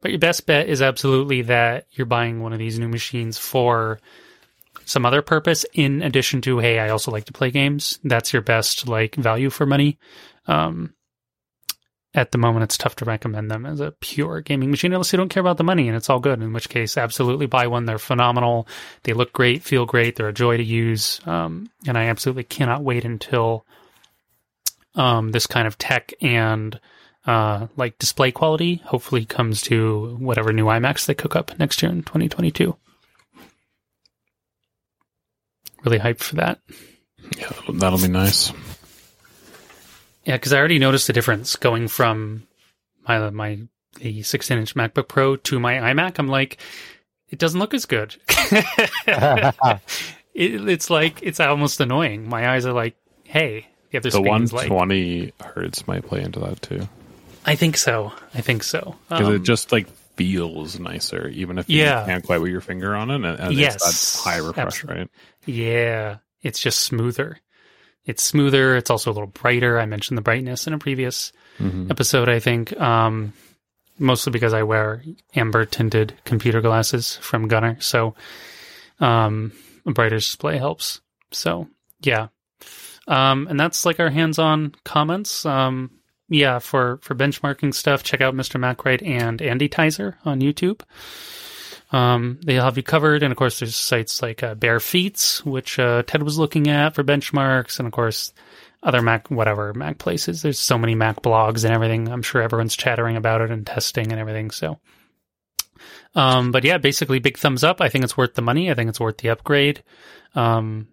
But 0.00 0.10
your 0.10 0.20
best 0.20 0.46
bet 0.46 0.68
is 0.68 0.82
absolutely 0.82 1.42
that 1.42 1.86
you're 1.92 2.06
buying 2.06 2.40
one 2.40 2.52
of 2.52 2.58
these 2.58 2.78
new 2.78 2.88
machines 2.88 3.38
for 3.38 4.00
some 4.88 5.04
other 5.04 5.22
purpose 5.22 5.66
in 5.74 6.02
addition 6.02 6.40
to 6.42 6.58
hey, 6.58 6.78
I 6.78 6.88
also 6.88 7.10
like 7.10 7.26
to 7.26 7.32
play 7.32 7.50
games. 7.50 7.98
That's 8.02 8.32
your 8.32 8.42
best 8.42 8.88
like 8.88 9.14
value 9.14 9.50
for 9.50 9.66
money. 9.66 9.98
Um, 10.46 10.94
at 12.14 12.32
the 12.32 12.38
moment, 12.38 12.64
it's 12.64 12.78
tough 12.78 12.96
to 12.96 13.04
recommend 13.04 13.50
them 13.50 13.66
as 13.66 13.80
a 13.80 13.92
pure 14.00 14.40
gaming 14.40 14.70
machine 14.70 14.92
unless 14.94 15.12
you 15.12 15.18
don't 15.18 15.28
care 15.28 15.42
about 15.42 15.58
the 15.58 15.64
money, 15.64 15.88
and 15.88 15.96
it's 15.96 16.08
all 16.08 16.20
good. 16.20 16.42
In 16.42 16.54
which 16.54 16.70
case, 16.70 16.96
absolutely 16.96 17.46
buy 17.46 17.66
one. 17.66 17.84
They're 17.84 17.98
phenomenal. 17.98 18.66
They 19.02 19.12
look 19.12 19.32
great, 19.34 19.62
feel 19.62 19.84
great. 19.84 20.16
They're 20.16 20.28
a 20.28 20.32
joy 20.32 20.56
to 20.56 20.64
use, 20.64 21.20
um, 21.26 21.70
and 21.86 21.98
I 21.98 22.06
absolutely 22.06 22.44
cannot 22.44 22.82
wait 22.82 23.04
until 23.04 23.66
um, 24.94 25.32
this 25.32 25.46
kind 25.46 25.66
of 25.66 25.76
tech 25.76 26.12
and 26.22 26.80
uh, 27.26 27.66
like 27.76 27.98
display 27.98 28.32
quality 28.32 28.76
hopefully 28.86 29.26
comes 29.26 29.60
to 29.62 30.16
whatever 30.18 30.50
new 30.50 30.64
iMacs 30.64 31.04
they 31.04 31.14
cook 31.14 31.36
up 31.36 31.58
next 31.58 31.82
year 31.82 31.92
in 31.92 32.02
2022. 32.02 32.74
Really 35.84 35.98
hyped 35.98 36.20
for 36.20 36.36
that. 36.36 36.60
Yeah, 37.36 37.50
that'll 37.72 37.98
be 37.98 38.08
nice. 38.08 38.52
Yeah, 40.24 40.36
because 40.36 40.52
I 40.52 40.58
already 40.58 40.78
noticed 40.78 41.06
the 41.06 41.12
difference 41.12 41.56
going 41.56 41.88
from 41.88 42.46
my 43.06 43.30
my 43.30 43.60
the 43.96 44.22
16 44.22 44.58
inch 44.58 44.74
MacBook 44.74 45.08
Pro 45.08 45.36
to 45.36 45.58
my 45.58 45.74
iMac. 45.74 46.18
I'm 46.18 46.28
like, 46.28 46.58
it 47.30 47.38
doesn't 47.38 47.58
look 47.58 47.74
as 47.74 47.86
good. 47.86 48.16
it, 48.28 49.54
it's 50.34 50.90
like 50.90 51.20
it's 51.22 51.40
almost 51.40 51.80
annoying. 51.80 52.28
My 52.28 52.50
eyes 52.50 52.66
are 52.66 52.72
like, 52.72 52.96
hey, 53.24 53.66
the 53.90 53.98
other 53.98 54.10
the 54.10 54.20
120 54.20 55.20
like, 55.20 55.42
hertz 55.42 55.86
might 55.86 56.06
play 56.06 56.22
into 56.22 56.40
that 56.40 56.60
too. 56.62 56.88
I 57.46 57.54
think 57.54 57.76
so. 57.76 58.12
I 58.34 58.40
think 58.40 58.62
so 58.62 58.96
because 59.08 59.28
um, 59.28 59.34
it 59.34 59.42
just 59.42 59.72
like 59.72 59.86
feels 60.18 60.78
nicer, 60.80 61.28
even 61.28 61.58
if 61.58 61.70
you 61.70 61.78
yeah. 61.78 62.04
can't 62.04 62.24
quite 62.24 62.40
put 62.40 62.50
your 62.50 62.60
finger 62.60 62.94
on 62.94 63.10
it. 63.10 63.14
And, 63.14 63.24
and 63.24 63.54
yes, 63.54 64.22
high 64.22 64.38
refresh, 64.38 64.66
absolutely. 64.66 65.00
right? 65.02 65.10
Yeah, 65.46 66.16
it's 66.42 66.58
just 66.58 66.80
smoother. 66.80 67.38
It's 68.04 68.22
smoother. 68.22 68.76
It's 68.76 68.90
also 68.90 69.10
a 69.10 69.14
little 69.14 69.28
brighter. 69.28 69.78
I 69.78 69.86
mentioned 69.86 70.18
the 70.18 70.22
brightness 70.22 70.66
in 70.66 70.72
a 70.72 70.78
previous 70.78 71.32
mm-hmm. 71.58 71.90
episode, 71.90 72.28
I 72.28 72.40
think. 72.40 72.78
Um, 72.80 73.32
mostly 73.98 74.32
because 74.32 74.52
I 74.52 74.64
wear 74.64 75.02
amber 75.34 75.64
tinted 75.64 76.14
computer 76.24 76.60
glasses 76.60 77.16
from 77.16 77.48
Gunnar. 77.48 77.76
So, 77.80 78.14
um, 79.00 79.52
a 79.86 79.92
brighter 79.92 80.16
display 80.16 80.58
helps. 80.58 81.00
So, 81.30 81.68
yeah. 82.00 82.28
Um, 83.06 83.46
and 83.48 83.58
that's 83.58 83.86
like 83.86 84.00
our 84.00 84.10
hands 84.10 84.38
on 84.38 84.74
comments. 84.84 85.46
Um, 85.46 85.90
yeah, 86.28 86.58
for, 86.58 86.98
for 87.02 87.14
benchmarking 87.14 87.74
stuff, 87.74 88.02
check 88.02 88.20
out 88.20 88.34
Mr. 88.34 88.60
Macright 88.60 89.06
and 89.06 89.40
Andrew 89.40 89.68
Tsai 89.68 90.14
on 90.24 90.40
YouTube. 90.40 90.80
Um, 91.90 92.38
they'll 92.44 92.64
have 92.64 92.76
you 92.76 92.82
covered, 92.82 93.22
and 93.22 93.32
of 93.32 93.38
course, 93.38 93.58
there's 93.58 93.76
sites 93.76 94.20
like 94.20 94.42
uh, 94.42 94.54
Bare 94.54 94.80
Feats, 94.80 95.44
which 95.44 95.78
uh, 95.78 96.02
Ted 96.02 96.22
was 96.22 96.38
looking 96.38 96.68
at 96.68 96.94
for 96.94 97.02
benchmarks, 97.02 97.78
and 97.78 97.86
of 97.86 97.92
course, 97.92 98.32
other 98.82 99.00
Mac 99.00 99.30
whatever 99.30 99.72
Mac 99.72 99.96
places. 99.98 100.42
There's 100.42 100.58
so 100.58 100.76
many 100.76 100.94
Mac 100.94 101.22
blogs 101.22 101.64
and 101.64 101.72
everything. 101.72 102.08
I'm 102.08 102.22
sure 102.22 102.42
everyone's 102.42 102.76
chattering 102.76 103.16
about 103.16 103.40
it 103.40 103.50
and 103.50 103.66
testing 103.66 104.12
and 104.12 104.20
everything. 104.20 104.50
So, 104.50 104.78
um, 106.14 106.52
but 106.52 106.64
yeah, 106.64 106.76
basically, 106.76 107.20
big 107.20 107.38
thumbs 107.38 107.64
up. 107.64 107.80
I 107.80 107.88
think 107.88 108.04
it's 108.04 108.18
worth 108.18 108.34
the 108.34 108.42
money. 108.42 108.70
I 108.70 108.74
think 108.74 108.90
it's 108.90 109.00
worth 109.00 109.18
the 109.18 109.30
upgrade. 109.30 109.82
Um, 110.34 110.88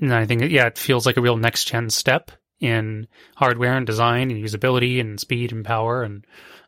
and 0.00 0.12
I 0.12 0.26
think 0.26 0.50
yeah, 0.50 0.66
it 0.66 0.78
feels 0.78 1.06
like 1.06 1.16
a 1.16 1.22
real 1.22 1.36
next 1.36 1.66
gen 1.66 1.90
step 1.90 2.32
in 2.60 3.06
hardware 3.36 3.76
and 3.76 3.86
design 3.86 4.30
and 4.30 4.42
usability 4.42 5.00
and 5.00 5.20
speed 5.20 5.52
and 5.52 5.64
power 5.64 6.02
and 6.02 6.24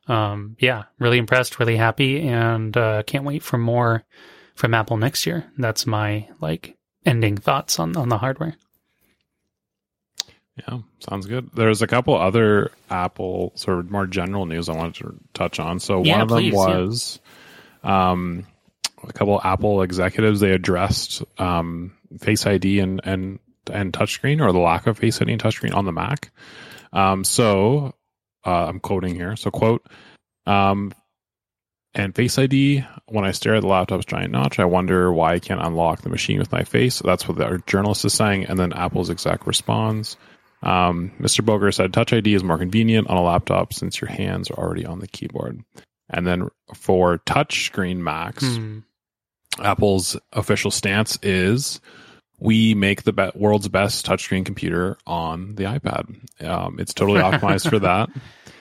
um, 0.08 0.56
yeah, 0.58 0.84
really 0.98 1.18
impressed, 1.18 1.60
really 1.60 1.76
happy, 1.76 2.26
and 2.26 2.76
uh, 2.76 3.02
can't 3.02 3.24
wait 3.24 3.42
for 3.42 3.58
more 3.58 4.04
from 4.54 4.74
Apple 4.74 4.96
next 4.96 5.26
year. 5.26 5.44
That's 5.58 5.86
my 5.86 6.28
like 6.40 6.76
ending 7.04 7.36
thoughts 7.36 7.78
on 7.78 7.96
on 7.96 8.08
the 8.08 8.18
hardware. 8.18 8.56
Yeah, 10.56 10.78
sounds 10.98 11.26
good. 11.26 11.50
There's 11.54 11.82
a 11.82 11.86
couple 11.86 12.16
other 12.16 12.72
Apple 12.90 13.52
sort 13.54 13.78
of 13.78 13.90
more 13.90 14.06
general 14.06 14.46
news 14.46 14.68
I 14.68 14.72
wanted 14.74 14.94
to 14.96 15.14
touch 15.34 15.60
on. 15.60 15.78
So 15.78 16.02
yeah, 16.02 16.12
one 16.12 16.20
of 16.22 16.28
them 16.30 16.50
was 16.50 17.20
yeah. 17.84 18.10
um, 18.10 18.46
a 19.06 19.12
couple 19.12 19.40
Apple 19.44 19.82
executives. 19.82 20.40
They 20.40 20.52
addressed 20.52 21.22
um, 21.38 21.92
Face 22.18 22.46
ID 22.46 22.80
and 22.80 23.00
and 23.04 23.38
and 23.68 23.92
touchscreen 23.92 24.40
or 24.40 24.52
the 24.52 24.58
lack 24.58 24.86
of 24.86 24.98
Face 24.98 25.20
ID 25.20 25.32
and 25.32 25.42
touchscreen 25.42 25.74
on 25.74 25.84
the 25.84 25.92
Mac. 25.92 26.30
Um, 26.92 27.24
so 27.24 27.94
uh, 28.44 28.66
I'm 28.66 28.80
quoting 28.80 29.14
here. 29.14 29.36
So, 29.36 29.50
quote, 29.50 29.86
um, 30.46 30.92
and 31.94 32.14
Face 32.14 32.38
ID, 32.38 32.84
when 33.06 33.24
I 33.24 33.32
stare 33.32 33.56
at 33.56 33.62
the 33.62 33.66
laptop's 33.66 34.04
giant 34.04 34.32
notch, 34.32 34.58
I 34.58 34.64
wonder 34.64 35.12
why 35.12 35.34
I 35.34 35.38
can't 35.38 35.60
unlock 35.60 36.02
the 36.02 36.10
machine 36.10 36.38
with 36.38 36.52
my 36.52 36.64
face. 36.64 36.96
So 36.96 37.06
that's 37.06 37.26
what 37.26 37.40
our 37.40 37.58
journalist 37.58 38.04
is 38.04 38.14
saying. 38.14 38.44
And 38.44 38.58
then 38.58 38.72
Apple's 38.72 39.10
exact 39.10 39.46
response. 39.46 40.16
Um, 40.62 41.12
Mr. 41.20 41.44
Boger 41.44 41.72
said, 41.72 41.92
Touch 41.92 42.12
ID 42.12 42.34
is 42.34 42.44
more 42.44 42.58
convenient 42.58 43.08
on 43.08 43.16
a 43.16 43.22
laptop 43.22 43.72
since 43.72 44.00
your 44.00 44.10
hands 44.10 44.50
are 44.50 44.58
already 44.58 44.84
on 44.84 45.00
the 45.00 45.08
keyboard. 45.08 45.62
And 46.10 46.26
then 46.26 46.48
for 46.74 47.18
touchscreen 47.18 47.98
Macs, 47.98 48.56
hmm. 48.56 48.80
Apple's 49.60 50.16
official 50.32 50.70
stance 50.70 51.18
is 51.22 51.80
we 52.38 52.74
make 52.74 53.02
the 53.02 53.12
be- 53.12 53.30
world's 53.34 53.68
best 53.68 54.06
touchscreen 54.06 54.44
computer 54.44 54.96
on 55.06 55.54
the 55.54 55.64
iPad. 55.64 56.44
Um, 56.44 56.78
it's 56.78 56.94
totally 56.94 57.20
optimized 57.20 57.68
for 57.68 57.78
that. 57.80 58.08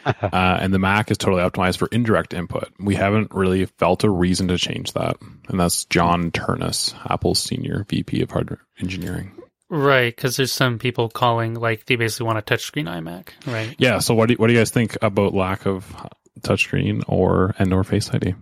Uh, 0.08 0.58
and 0.62 0.74
the 0.74 0.80
Mac 0.80 1.12
is 1.12 1.18
totally 1.18 1.44
optimized 1.44 1.78
for 1.80 1.90
indirect 1.92 2.34
input. 2.34 2.70
We 2.80 2.96
haven't 2.96 3.34
really 3.34 3.66
felt 3.66 4.06
a 4.06 4.10
reason 4.10 4.48
to 4.48 4.58
change 4.58 4.94
that. 4.94 5.18
And 5.50 5.60
that's 5.60 5.84
John 5.84 6.32
Ternus, 6.32 6.96
Apple's 7.12 7.40
senior 7.40 7.86
VP 7.90 8.22
of 8.22 8.32
hardware 8.32 8.62
engineering. 8.80 9.34
Right, 9.70 10.16
because 10.16 10.38
there's 10.38 10.54
some 10.54 10.80
people 10.80 11.10
calling 11.10 11.56
like 11.56 11.88
they 11.88 11.98
basically 11.98 12.26
want 12.26 12.40
a 12.40 12.42
touchscreen 12.42 12.86
iMac, 12.86 13.32
right? 13.52 13.76
Yeah. 13.80 14.00
So 14.00 14.14
what 14.14 14.28
do 14.28 14.34
you, 14.34 14.38
what 14.38 14.48
do 14.48 14.54
you 14.54 14.60
guys 14.60 14.72
think 14.72 14.98
about 15.02 15.34
lack 15.34 15.66
of 15.66 15.94
touchscreen 16.40 17.04
or 17.10 17.54
and 17.60 17.74
or 17.74 17.84
Face 17.84 18.10
ID? 18.10 18.34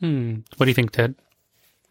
Hmm. 0.00 0.36
What 0.56 0.64
do 0.64 0.70
you 0.70 0.74
think, 0.74 0.92
Ted? 0.92 1.16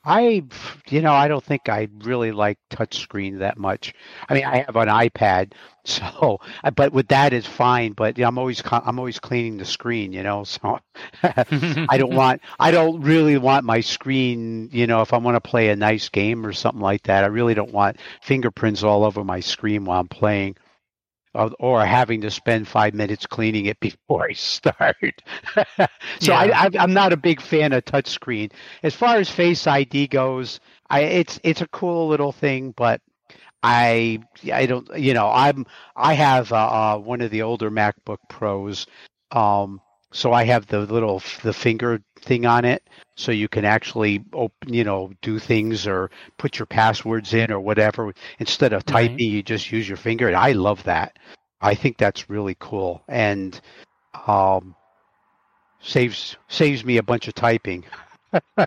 I, 0.10 0.44
you 0.88 1.02
know, 1.02 1.12
I 1.12 1.28
don't 1.28 1.44
think 1.44 1.68
I 1.68 1.90
really 2.00 2.32
like 2.32 2.58
touchscreen 2.70 3.40
that 3.40 3.58
much. 3.58 3.94
I 4.30 4.34
mean, 4.36 4.46
I 4.46 4.60
have 4.60 4.78
an 4.78 4.88
iPad, 4.88 5.52
so 5.84 6.40
uh, 6.64 6.72
but 6.72 6.94
with 6.94 7.10
that 7.10 7.34
is 7.34 7.46
fine. 7.46 7.92
But 7.92 8.18
yeah, 8.18 8.28
I'm 8.30 8.38
always 8.38 8.62
I'm 8.72 9.00
always 9.00 9.20
cleaning 9.20 9.58
the 9.58 9.66
screen, 9.66 10.14
you 10.14 10.24
know. 10.24 10.46
So 10.64 10.80
I 11.24 11.98
don't 11.98 12.14
want 12.16 12.42
I 12.60 12.72
don't 12.72 13.02
really 13.02 13.38
want 13.38 13.66
my 13.66 13.82
screen, 13.82 14.70
you 14.72 14.88
know, 14.88 15.02
if 15.02 15.14
I 15.14 15.18
want 15.18 15.36
to 15.36 15.42
play 15.42 15.70
a 15.70 15.76
nice 15.76 16.10
game 16.10 16.46
or 16.46 16.54
something 16.54 16.82
like 16.82 17.04
that. 17.04 17.24
I 17.26 17.28
really 17.28 17.54
don't 17.54 17.74
want 17.74 17.98
fingerprints 18.22 18.84
all 18.84 19.04
over 19.04 19.24
my 19.26 19.42
screen 19.42 19.84
while 19.86 20.00
I'm 20.00 20.08
playing 20.08 20.56
or 21.60 21.86
having 21.86 22.22
to 22.22 22.32
spend 22.32 22.68
five 22.68 22.94
minutes 22.94 23.26
cleaning 23.26 23.66
it 23.66 23.80
before 23.82 24.28
I 24.30 24.34
start. 24.34 25.22
so 26.20 26.34
yeah. 26.34 26.70
I, 26.74 26.84
am 26.84 26.94
not 26.94 27.14
a 27.14 27.18
big 27.18 27.42
fan 27.42 27.74
of 27.74 27.86
touchscreen. 27.86 28.52
As 28.84 28.96
far 28.96 29.18
as 29.18 29.30
Face 29.30 29.68
ID 29.68 30.08
goes, 30.08 30.60
I, 30.90 31.02
it's 31.02 31.40
it's 31.44 31.62
a 31.62 31.68
cool 31.68 32.08
little 32.08 32.32
thing, 32.32 32.74
but 32.76 33.02
I 33.64 34.20
I 34.52 34.66
don't 34.66 34.88
you 34.98 35.14
know 35.14 35.30
I'm 35.30 35.66
I 35.96 36.14
have 36.14 36.52
uh, 36.52 36.56
uh, 36.56 36.98
one 36.98 37.22
of 37.22 37.32
the 37.32 37.42
older 37.42 37.70
MacBook 37.70 38.20
Pros, 38.30 38.88
um, 39.32 39.82
so 40.12 40.32
I 40.32 40.46
have 40.46 40.68
the 40.68 40.80
little 40.80 41.22
the 41.44 41.54
finger 41.54 42.02
thing 42.22 42.46
on 42.46 42.66
it, 42.66 42.88
so 43.16 43.32
you 43.32 43.48
can 43.48 43.66
actually 43.66 44.24
open, 44.34 44.74
you 44.74 44.84
know, 44.84 45.12
do 45.22 45.40
things 45.40 45.86
or 45.86 46.10
put 46.38 46.60
your 46.60 46.66
passwords 46.66 47.34
in 47.34 47.52
or 47.52 47.60
whatever. 47.60 48.14
Instead 48.40 48.74
of 48.74 48.86
typing, 48.86 49.16
right. 49.16 49.22
you 49.22 49.44
just 49.44 49.72
use 49.72 49.88
your 49.88 49.98
finger, 49.98 50.28
and 50.28 50.38
I 50.38 50.54
love 50.54 50.84
that. 50.84 51.18
I 51.62 51.76
think 51.76 51.98
that's 51.98 52.30
really 52.30 52.56
cool, 52.60 53.04
and 53.08 53.60
um, 54.28 54.76
saves 55.82 56.38
saves 56.48 56.86
me 56.86 56.98
a 56.98 57.04
bunch 57.04 57.28
of 57.28 57.36
typing. 57.36 57.84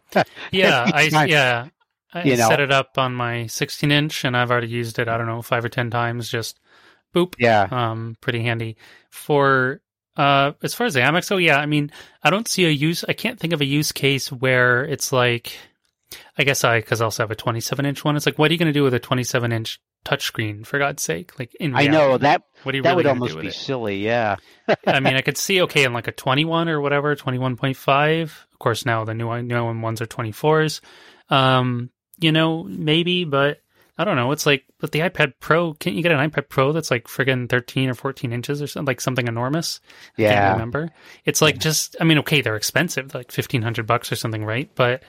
yeah, 0.51 0.91
I 0.93 1.27
yeah. 1.27 1.69
I 2.13 2.25
you 2.25 2.37
know, 2.37 2.49
set 2.49 2.59
it 2.59 2.73
up 2.73 2.99
on 2.99 3.15
my 3.15 3.47
16 3.47 3.93
inch, 3.93 4.25
and 4.25 4.37
I've 4.37 4.51
already 4.51 4.67
used 4.67 4.99
it. 4.99 5.07
I 5.07 5.17
don't 5.17 5.29
know 5.29 5.43
five 5.43 5.65
or 5.65 5.69
ten 5.69 5.91
times. 5.91 6.29
Just 6.29 6.59
boop. 7.15 7.35
Yeah. 7.39 7.69
Um, 7.71 8.17
pretty 8.21 8.43
handy 8.43 8.77
for 9.11 9.81
uh, 10.17 10.53
as 10.63 10.75
far 10.75 10.87
as 10.87 10.95
the 10.95 11.01
iMacs, 11.01 11.31
oh 11.33 11.37
yeah, 11.37 11.59
I 11.59 11.67
mean, 11.67 11.91
I 12.23 12.31
don't 12.31 12.49
see 12.49 12.65
a 12.65 12.71
use. 12.71 13.05
I 13.09 13.13
can't 13.13 13.39
think 13.39 13.53
of 13.53 13.61
a 13.61 13.65
use 13.65 13.93
case 13.93 14.31
where 14.31 14.85
it's 14.85 15.13
like, 15.13 15.57
I 16.37 16.45
guess 16.45 16.65
I 16.65 16.81
because 16.81 17.01
I 17.01 17.05
also 17.05 17.23
have 17.23 17.31
a 17.31 17.37
27 17.37 17.87
inch 17.87 18.05
one. 18.05 18.17
It's 18.17 18.27
like, 18.27 18.39
what 18.39 18.51
are 18.51 18.55
you 18.55 18.59
going 18.59 18.73
to 18.73 18.79
do 18.79 18.83
with 18.83 18.95
a 18.95 18.99
27 18.99 19.53
inch 19.53 19.81
touchscreen? 20.05 20.67
For 20.67 20.79
God's 20.79 21.03
sake, 21.03 21.39
like 21.39 21.55
in 21.55 21.73
reality, 21.73 21.89
I 21.89 21.93
know 21.93 22.19
that. 22.19 22.43
What 22.65 22.75
are 22.75 22.77
you 22.77 22.83
that 22.83 22.91
really 22.91 22.97
would 22.97 23.07
almost 23.07 23.41
be 23.41 23.49
it? 23.49 23.55
silly, 23.55 24.05
yeah. 24.05 24.37
I 24.87 25.01
mean, 25.01 25.15
I 25.15 25.23
could 25.23 25.39
see 25.39 25.63
okay 25.63 25.85
in 25.85 25.93
like 25.93 26.09
a 26.09 26.13
21 26.13 26.69
or 26.69 26.81
whatever, 26.81 27.15
21.5. 27.15 28.23
Of 28.23 28.59
course, 28.59 28.85
now 28.85 29.05
the 29.05 29.15
new 29.15 29.43
new 29.43 29.81
ones 29.81 30.01
are 30.01 30.07
24s. 30.07 30.81
Um, 31.29 31.91
you 32.19 32.33
know, 32.33 32.65
maybe, 32.65 33.25
but 33.25 33.61
I 34.01 34.05
don't 34.05 34.17
know. 34.17 34.33
It's 34.33 34.47
like 34.47 34.65
with 34.81 34.93
the 34.93 35.01
iPad 35.01 35.35
Pro, 35.41 35.75
can't 35.75 35.95
you 35.95 36.03
get 36.03 36.11
an 36.11 36.31
iPad 36.31 36.49
Pro 36.49 36.73
that's 36.73 36.91
like 36.91 37.05
friggin' 37.05 37.51
13 37.51 37.91
or 37.91 37.95
14 37.95 38.33
inches 38.33 38.63
or 38.63 38.67
something, 38.67 38.87
like 38.87 38.99
something 38.99 39.29
enormous? 39.29 39.79
I 40.17 40.23
yeah. 40.23 40.33
can't 40.33 40.53
remember. 40.55 40.89
It's 41.27 41.43
like 41.43 41.59
just, 41.59 41.97
I 42.01 42.05
mean, 42.05 42.17
okay, 42.21 42.41
they're 42.41 42.57
expensive, 42.57 43.13
like 43.15 43.27
1500 43.27 43.87
bucks 43.87 44.11
or 44.11 44.17
something, 44.17 44.43
right? 44.43 44.71
But 44.75 45.03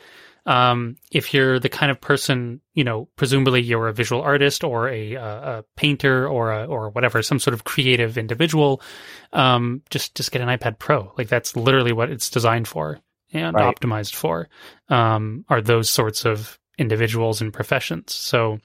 um, 0.46 0.98
if 1.10 1.34
you're 1.34 1.58
the 1.58 1.70
kind 1.70 1.90
of 1.90 2.02
person, 2.02 2.60
you 2.74 2.84
know, 2.84 3.08
presumably 3.16 3.62
you're 3.62 3.88
a 3.88 3.94
visual 3.94 4.22
artist 4.22 4.62
or 4.62 4.90
a, 4.90 5.14
a 5.14 5.64
painter 5.78 6.28
or 6.28 6.52
a, 6.52 6.66
or 6.66 6.90
whatever, 6.90 7.22
some 7.22 7.40
sort 7.40 7.54
of 7.54 7.64
creative 7.64 8.18
individual, 8.18 8.82
um, 9.32 9.84
just 9.90 10.16
just 10.16 10.34
get 10.34 10.42
an 10.42 10.50
iPad 10.50 10.80
Pro. 10.80 11.14
Like 11.18 11.30
that's 11.30 11.56
literally 11.56 11.94
what 11.94 12.12
it's 12.12 12.30
designed 12.30 12.68
for 12.68 13.00
and 13.32 13.56
right. 13.56 13.74
optimized 13.74 14.16
for. 14.16 14.50
Um, 14.90 15.46
are 15.48 15.62
those 15.62 15.90
sorts 15.90 16.26
of 16.26 16.60
individuals 16.78 17.42
and 17.42 17.54
professions. 17.54 18.14
So 18.14 18.60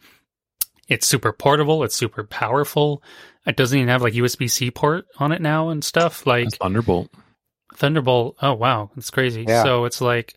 it's 0.88 1.06
super 1.06 1.32
portable. 1.32 1.84
It's 1.84 1.94
super 1.94 2.24
powerful. 2.24 3.02
It 3.46 3.56
doesn't 3.56 3.76
even 3.76 3.88
have 3.88 4.02
like 4.02 4.14
USB 4.14 4.50
C 4.50 4.70
port 4.70 5.06
on 5.18 5.32
it 5.32 5.40
now 5.40 5.68
and 5.68 5.84
stuff. 5.84 6.26
Like 6.26 6.46
That's 6.46 6.58
Thunderbolt. 6.58 7.10
Thunderbolt. 7.74 8.36
Oh 8.40 8.54
wow, 8.54 8.90
that's 8.94 9.10
crazy. 9.10 9.44
Yeah. 9.46 9.62
So 9.62 9.84
it's 9.84 10.00
like, 10.00 10.34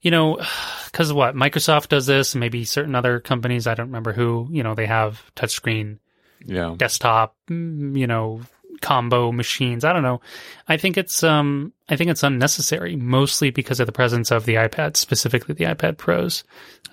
you 0.00 0.10
know, 0.10 0.40
because 0.86 1.12
what 1.12 1.34
Microsoft 1.34 1.88
does 1.88 2.06
this, 2.06 2.34
maybe 2.34 2.64
certain 2.64 2.94
other 2.94 3.20
companies. 3.20 3.66
I 3.66 3.74
don't 3.74 3.86
remember 3.88 4.12
who. 4.12 4.48
You 4.50 4.62
know, 4.62 4.74
they 4.74 4.86
have 4.86 5.22
touchscreen, 5.36 5.98
yeah, 6.44 6.74
desktop. 6.76 7.36
Mm, 7.48 7.98
you 7.98 8.06
know, 8.06 8.42
combo 8.80 9.32
machines. 9.32 9.84
I 9.84 9.92
don't 9.92 10.02
know. 10.02 10.20
I 10.68 10.76
think 10.76 10.96
it's 10.96 11.22
um 11.22 11.72
I 11.88 11.96
think 11.96 12.10
it's 12.10 12.22
unnecessary, 12.22 12.96
mostly 12.96 13.50
because 13.50 13.80
of 13.80 13.86
the 13.86 13.92
presence 13.92 14.30
of 14.30 14.44
the 14.44 14.54
iPad, 14.54 14.96
specifically 14.96 15.54
the 15.54 15.64
iPad 15.64 15.96
Pros, 15.96 16.44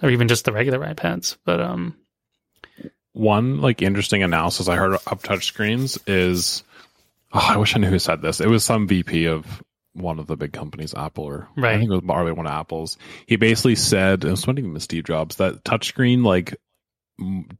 or 0.01 0.09
even 0.09 0.27
just 0.27 0.45
the 0.45 0.51
regular 0.51 0.79
iPads. 0.79 1.37
But 1.45 1.59
um 1.59 1.95
one 3.13 3.61
like 3.61 3.81
interesting 3.81 4.23
analysis 4.23 4.67
I 4.67 4.75
heard 4.75 4.93
of 4.93 5.21
touchscreens 5.21 5.99
is 6.07 6.63
oh, 7.33 7.47
I 7.49 7.57
wish 7.57 7.75
I 7.75 7.79
knew 7.79 7.89
who 7.89 7.99
said 7.99 8.21
this. 8.21 8.41
It 8.41 8.47
was 8.47 8.63
some 8.63 8.87
VP 8.87 9.25
of 9.25 9.63
one 9.93 10.19
of 10.19 10.27
the 10.27 10.37
big 10.37 10.53
companies, 10.53 10.93
Apple, 10.93 11.25
or 11.25 11.49
right. 11.57 11.75
I 11.75 11.77
think 11.77 11.91
it 11.91 11.95
was 11.95 12.03
probably 12.05 12.31
one 12.31 12.47
of 12.47 12.53
Apple's. 12.53 12.97
He 13.25 13.35
basically 13.35 13.75
said 13.75 14.23
it 14.23 14.29
was 14.29 14.47
not 14.47 14.57
even 14.57 14.79
Steve 14.79 15.03
Jobs 15.03 15.37
that 15.37 15.63
touchscreen 15.63 16.23
like 16.25 16.55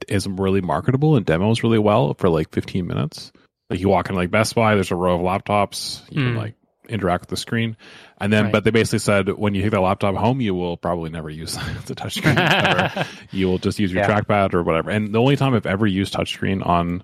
is 0.07 0.27
really 0.27 0.61
marketable 0.61 1.15
and 1.15 1.25
demos 1.25 1.63
really 1.63 1.79
well 1.79 2.13
for 2.15 2.29
like 2.29 2.49
15 2.51 2.87
minutes. 2.87 3.31
Like 3.69 3.79
you 3.79 3.89
walk 3.89 4.09
in 4.09 4.15
like 4.15 4.31
Best 4.31 4.55
Buy, 4.55 4.75
there's 4.75 4.91
a 4.91 4.95
row 4.95 5.15
of 5.15 5.21
laptops. 5.21 6.01
You 6.09 6.21
mm. 6.21 6.23
can 6.23 6.31
hmm. 6.31 6.37
like 6.37 6.55
interact 6.89 7.23
with 7.23 7.29
the 7.29 7.37
screen. 7.37 7.77
And 8.19 8.31
then, 8.31 8.45
right. 8.45 8.51
but 8.53 8.63
they 8.63 8.71
basically 8.71 8.99
said 8.99 9.29
when 9.29 9.53
you 9.53 9.61
take 9.61 9.71
that 9.71 9.81
laptop 9.81 10.15
home, 10.15 10.41
you 10.41 10.53
will 10.53 10.77
probably 10.77 11.09
never 11.09 11.29
use 11.29 11.53
the 11.85 11.95
touchscreen. 11.95 13.07
you 13.31 13.47
will 13.47 13.57
just 13.57 13.79
use 13.79 13.91
your 13.91 14.03
yeah. 14.03 14.19
trackpad 14.19 14.53
or 14.53 14.63
whatever. 14.63 14.91
And 14.91 15.13
the 15.13 15.19
only 15.19 15.35
time 15.35 15.53
I've 15.53 15.65
ever 15.65 15.87
used 15.87 16.13
touchscreen 16.13 16.65
on, 16.65 17.03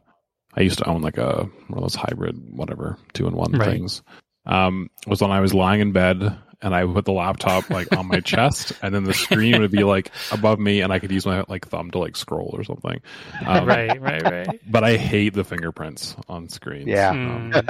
I 0.56 0.62
used 0.62 0.80
to 0.80 0.88
own 0.88 1.02
like 1.02 1.18
a 1.18 1.50
one 1.68 1.78
of 1.78 1.82
those 1.82 1.96
hybrid 1.96 2.36
whatever 2.52 2.98
two 3.14 3.28
in 3.28 3.36
one 3.36 3.52
right. 3.52 3.70
things. 3.70 4.02
Um, 4.46 4.90
was 5.06 5.22
when 5.22 5.32
I 5.32 5.42
was 5.42 5.54
lying 5.54 5.82
in 5.82 5.92
bed 5.92 6.38
and 6.62 6.74
I 6.74 6.84
would 6.84 6.96
put 6.96 7.06
the 7.06 7.14
laptop 7.14 7.70
like 7.70 7.96
on 7.96 8.08
my 8.08 8.20
chest, 8.20 8.72
and 8.82 8.94
then 8.94 9.04
the 9.04 9.14
screen 9.14 9.62
would 9.62 9.72
be 9.72 9.84
like 9.84 10.12
above 10.32 10.60
me, 10.60 10.82
and 10.82 10.92
I 10.92 11.00
could 11.00 11.12
use 11.12 11.26
my 11.26 11.44
like 11.48 11.68
thumb 11.68 11.92
to 11.92 12.00
like 12.00 12.16
scroll 12.16 12.52
or 12.54 12.64
something. 12.64 13.00
Um, 13.46 13.66
right, 13.66 14.02
right, 14.02 14.24
right. 14.24 14.60
But 14.68 14.84
I 14.84 14.98
hate 14.98 15.34
the 15.34 15.44
fingerprints 15.44 16.16
on 16.28 16.50
screens. 16.50 16.88
Yeah, 16.88 17.10
um, 17.10 17.52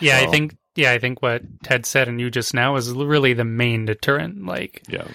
yeah. 0.00 0.20
So. 0.20 0.26
I 0.26 0.30
think 0.30 0.56
yeah, 0.74 0.92
I 0.92 0.98
think 0.98 1.22
what 1.22 1.42
Ted 1.62 1.86
said 1.86 2.08
and 2.08 2.20
you 2.20 2.30
just 2.30 2.54
now 2.54 2.76
is 2.76 2.92
really 2.92 3.34
the 3.34 3.44
main 3.44 3.84
deterrent. 3.84 4.44
Like, 4.44 4.82
yeah, 4.88 5.06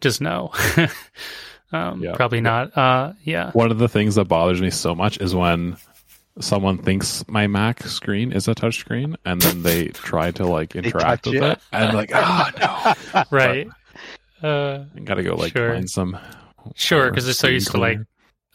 just 0.00 0.20
no. 0.20 0.52
um, 1.72 2.02
yeah. 2.02 2.14
Probably 2.14 2.40
not. 2.40 2.76
Uh, 2.76 3.12
yeah. 3.22 3.50
One 3.52 3.70
of 3.70 3.78
the 3.78 3.88
things 3.88 4.14
that 4.14 4.26
bothers 4.26 4.60
me 4.60 4.70
so 4.70 4.94
much 4.94 5.18
is 5.20 5.34
when 5.34 5.76
someone 6.40 6.78
thinks 6.78 7.26
my 7.28 7.46
Mac 7.46 7.82
screen 7.82 8.32
is 8.32 8.48
a 8.48 8.54
touch 8.54 8.78
screen 8.78 9.16
and 9.24 9.40
then 9.42 9.62
they 9.62 9.88
try 9.88 10.30
to 10.32 10.46
like 10.46 10.74
interact 10.74 11.26
with 11.26 11.36
it. 11.36 11.42
it. 11.42 11.60
and 11.72 11.94
like, 11.94 12.10
oh 12.14 12.48
no, 12.58 13.24
right. 13.30 13.68
uh, 14.42 14.84
I 14.96 15.00
gotta 15.00 15.22
go 15.22 15.34
like 15.34 15.52
sure. 15.52 15.74
find 15.74 15.88
some. 15.90 16.18
Sure, 16.74 17.10
because 17.10 17.24
they're 17.24 17.34
so 17.34 17.48
used 17.48 17.72
to 17.72 17.78
like 17.78 17.98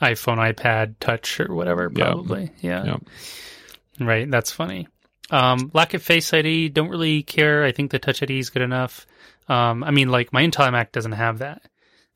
iPhone, 0.02 0.38
iPad, 0.38 0.96
Touch, 1.00 1.40
or 1.40 1.54
whatever. 1.54 1.90
Probably, 1.90 2.52
yeah. 2.62 2.86
yeah. 2.86 4.06
Right, 4.06 4.30
that's 4.30 4.52
funny. 4.52 4.88
Um, 5.30 5.72
lack 5.74 5.94
of 5.94 6.04
Face 6.04 6.34
ID, 6.34 6.70
don't 6.70 6.90
really 6.90 7.24
care. 7.24 7.64
I 7.64 7.72
think 7.72 7.92
the 7.92 8.00
Touch 8.00 8.24
ID 8.24 8.40
is 8.40 8.50
good 8.50 8.62
enough. 8.62 9.06
Um, 9.48 9.84
I 9.84 9.92
mean, 9.92 10.10
like 10.10 10.34
my 10.34 10.44
Intel 10.44 10.72
Mac 10.72 10.92
doesn't 10.92 11.14
have 11.14 11.40
that. 11.40 11.62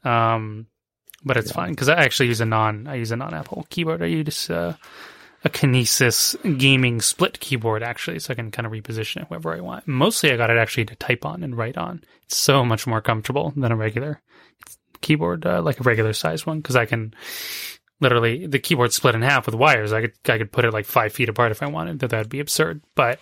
Um, 0.03 0.67
but 1.23 1.37
it's 1.37 1.51
yeah. 1.51 1.55
fine 1.55 1.71
because 1.71 1.89
I 1.89 1.95
actually 1.95 2.27
use 2.27 2.41
a 2.41 2.45
non. 2.45 2.87
I 2.87 2.95
use 2.95 3.11
a 3.11 3.15
non-Apple 3.15 3.67
keyboard. 3.69 4.01
I 4.01 4.07
use 4.07 4.49
uh, 4.49 4.75
a 5.43 5.49
Kinesis 5.49 6.35
gaming 6.57 7.01
split 7.01 7.39
keyboard 7.39 7.83
actually, 7.83 8.19
so 8.19 8.31
I 8.31 8.35
can 8.35 8.51
kind 8.51 8.65
of 8.65 8.71
reposition 8.71 9.21
it 9.21 9.29
wherever 9.29 9.55
I 9.55 9.61
want. 9.61 9.87
Mostly, 9.87 10.31
I 10.31 10.37
got 10.37 10.49
it 10.49 10.57
actually 10.57 10.85
to 10.85 10.95
type 10.95 11.25
on 11.25 11.43
and 11.43 11.57
write 11.57 11.77
on. 11.77 12.03
It's 12.23 12.37
so 12.37 12.65
much 12.65 12.87
more 12.87 13.01
comfortable 13.01 13.53
than 13.55 13.71
a 13.71 13.75
regular 13.75 14.21
keyboard, 15.01 15.45
uh, 15.45 15.61
like 15.61 15.79
a 15.79 15.83
regular 15.83 16.13
size 16.13 16.45
one, 16.45 16.59
because 16.59 16.75
I 16.75 16.85
can 16.85 17.13
literally 18.01 18.47
the 18.47 18.59
keyboard 18.59 18.91
split 18.91 19.15
in 19.15 19.21
half 19.21 19.45
with 19.45 19.55
wires. 19.55 19.93
I 19.93 20.01
could 20.01 20.13
I 20.27 20.37
could 20.37 20.51
put 20.51 20.65
it 20.65 20.73
like 20.73 20.85
five 20.85 21.13
feet 21.13 21.29
apart 21.29 21.51
if 21.51 21.63
I 21.63 21.67
wanted. 21.67 21.99
That 21.99 22.09
that'd 22.09 22.29
be 22.29 22.41
absurd. 22.41 22.81
But 22.95 23.19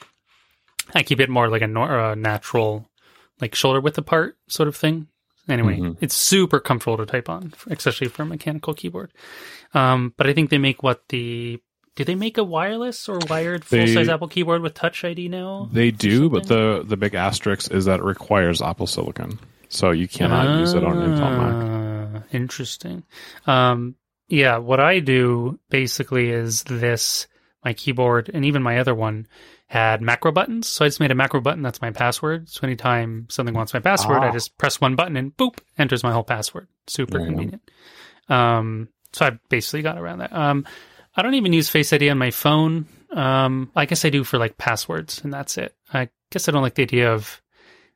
I 0.95 1.03
keep 1.03 1.19
it 1.19 1.29
more 1.29 1.49
like 1.49 1.61
a 1.61 1.67
nor- 1.67 2.15
natural, 2.15 2.89
like 3.39 3.53
shoulder 3.53 3.81
width 3.81 3.97
apart 3.97 4.37
sort 4.47 4.67
of 4.67 4.75
thing. 4.75 5.07
Anyway, 5.47 5.77
mm-hmm. 5.77 6.03
it's 6.03 6.15
super 6.15 6.59
comfortable 6.59 6.97
to 6.97 7.05
type 7.05 7.27
on, 7.27 7.53
especially 7.67 8.07
for 8.07 8.21
a 8.21 8.25
mechanical 8.25 8.73
keyboard. 8.73 9.11
Um, 9.73 10.13
but 10.15 10.27
I 10.27 10.33
think 10.33 10.49
they 10.49 10.59
make 10.59 10.83
what 10.83 11.07
the 11.09 11.59
do 11.95 12.05
they 12.05 12.15
make 12.15 12.37
a 12.37 12.43
wireless 12.43 13.09
or 13.09 13.19
wired 13.29 13.65
full 13.65 13.85
size 13.87 14.07
Apple 14.07 14.27
keyboard 14.27 14.61
with 14.61 14.73
Touch 14.73 15.03
ID 15.03 15.27
now? 15.27 15.67
They 15.71 15.91
do, 15.91 16.29
but 16.29 16.47
the 16.47 16.83
the 16.85 16.95
big 16.95 17.15
asterisk 17.15 17.71
is 17.71 17.85
that 17.85 17.99
it 17.99 18.03
requires 18.03 18.61
Apple 18.61 18.87
Silicon, 18.87 19.39
so 19.69 19.91
you 19.91 20.07
cannot 20.07 20.47
uh, 20.47 20.59
use 20.59 20.73
it 20.73 20.83
on 20.83 20.97
an 20.97 21.11
Intel 21.11 21.37
Mac. 21.37 22.23
Ah, 22.23 22.23
interesting. 22.31 23.03
Um, 23.47 23.95
yeah, 24.29 24.57
what 24.57 24.79
I 24.79 24.99
do 24.99 25.59
basically 25.69 26.29
is 26.29 26.63
this 26.63 27.27
my 27.65 27.73
keyboard 27.73 28.29
and 28.33 28.45
even 28.45 28.63
my 28.63 28.79
other 28.79 28.95
one 28.95 29.27
had 29.67 30.01
macro 30.01 30.31
buttons. 30.31 30.67
So 30.67 30.85
I 30.85 30.87
just 30.87 30.99
made 31.01 31.11
a 31.11 31.15
macro 31.15 31.41
button 31.41 31.61
that's 31.61 31.81
my 31.81 31.91
password. 31.91 32.47
So 32.49 32.61
anytime 32.63 33.27
something 33.29 33.53
wants 33.53 33.73
my 33.73 33.79
password, 33.81 34.23
I 34.23 34.29
Ah. 34.29 34.31
just 34.31 34.57
press 34.57 34.79
one 34.79 34.95
button 34.95 35.17
and 35.17 35.35
boop, 35.35 35.59
enters 35.77 36.03
my 36.03 36.11
whole 36.13 36.23
password. 36.23 36.67
Super 36.87 37.19
convenient. 37.19 37.61
Um, 38.29 38.87
so 39.13 39.25
I 39.25 39.39
basically 39.49 39.81
got 39.81 39.97
around 39.97 40.19
that. 40.19 40.31
Um, 40.33 40.65
I 41.15 41.21
don't 41.21 41.33
even 41.33 41.51
use 41.53 41.69
Face 41.69 41.91
ID 41.91 42.09
on 42.09 42.17
my 42.17 42.31
phone. 42.31 42.85
Um, 43.11 43.71
I 43.75 43.85
guess 43.85 44.05
I 44.05 44.09
do 44.09 44.23
for 44.23 44.37
like 44.37 44.57
passwords, 44.57 45.21
and 45.23 45.33
that's 45.33 45.57
it. 45.57 45.75
I 45.93 46.09
guess 46.31 46.47
I 46.47 46.51
don't 46.51 46.61
like 46.61 46.75
the 46.75 46.83
idea 46.83 47.11
of. 47.13 47.41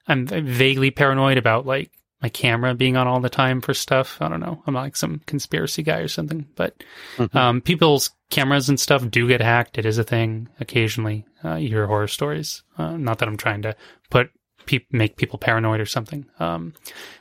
I'm 0.07 0.25
vaguely 0.27 0.91
paranoid 0.91 1.37
about 1.37 1.65
like 1.65 1.91
my 2.23 2.29
camera 2.29 2.73
being 2.73 2.95
on 2.97 3.05
all 3.05 3.19
the 3.19 3.29
time 3.29 3.59
for 3.61 3.73
stuff. 3.73 4.17
I 4.21 4.29
don't 4.29 4.39
know. 4.39 4.63
I'm 4.65 4.73
not 4.73 4.81
like 4.81 4.95
some 4.95 5.21
conspiracy 5.27 5.83
guy 5.83 5.97
or 5.97 6.07
something, 6.07 6.47
but 6.55 6.81
Mhm. 7.17 7.35
um, 7.35 7.61
people's 7.61 8.09
cameras 8.31 8.69
and 8.69 8.79
stuff 8.79 9.07
do 9.11 9.27
get 9.27 9.41
hacked. 9.41 9.77
It 9.77 9.85
is 9.85 9.97
a 9.97 10.03
thing 10.05 10.47
occasionally. 10.61 11.25
Uh, 11.43 11.55
you 11.55 11.67
hear 11.67 11.85
horror 11.85 12.07
stories. 12.07 12.63
Uh, 12.77 12.95
not 12.97 13.19
that 13.19 13.27
I'm 13.27 13.35
trying 13.37 13.61
to 13.63 13.75
put 14.09 14.29
pe- 14.65 14.85
make 14.89 15.17
people 15.17 15.37
paranoid 15.37 15.81
or 15.81 15.85
something. 15.85 16.25
Um, 16.39 16.73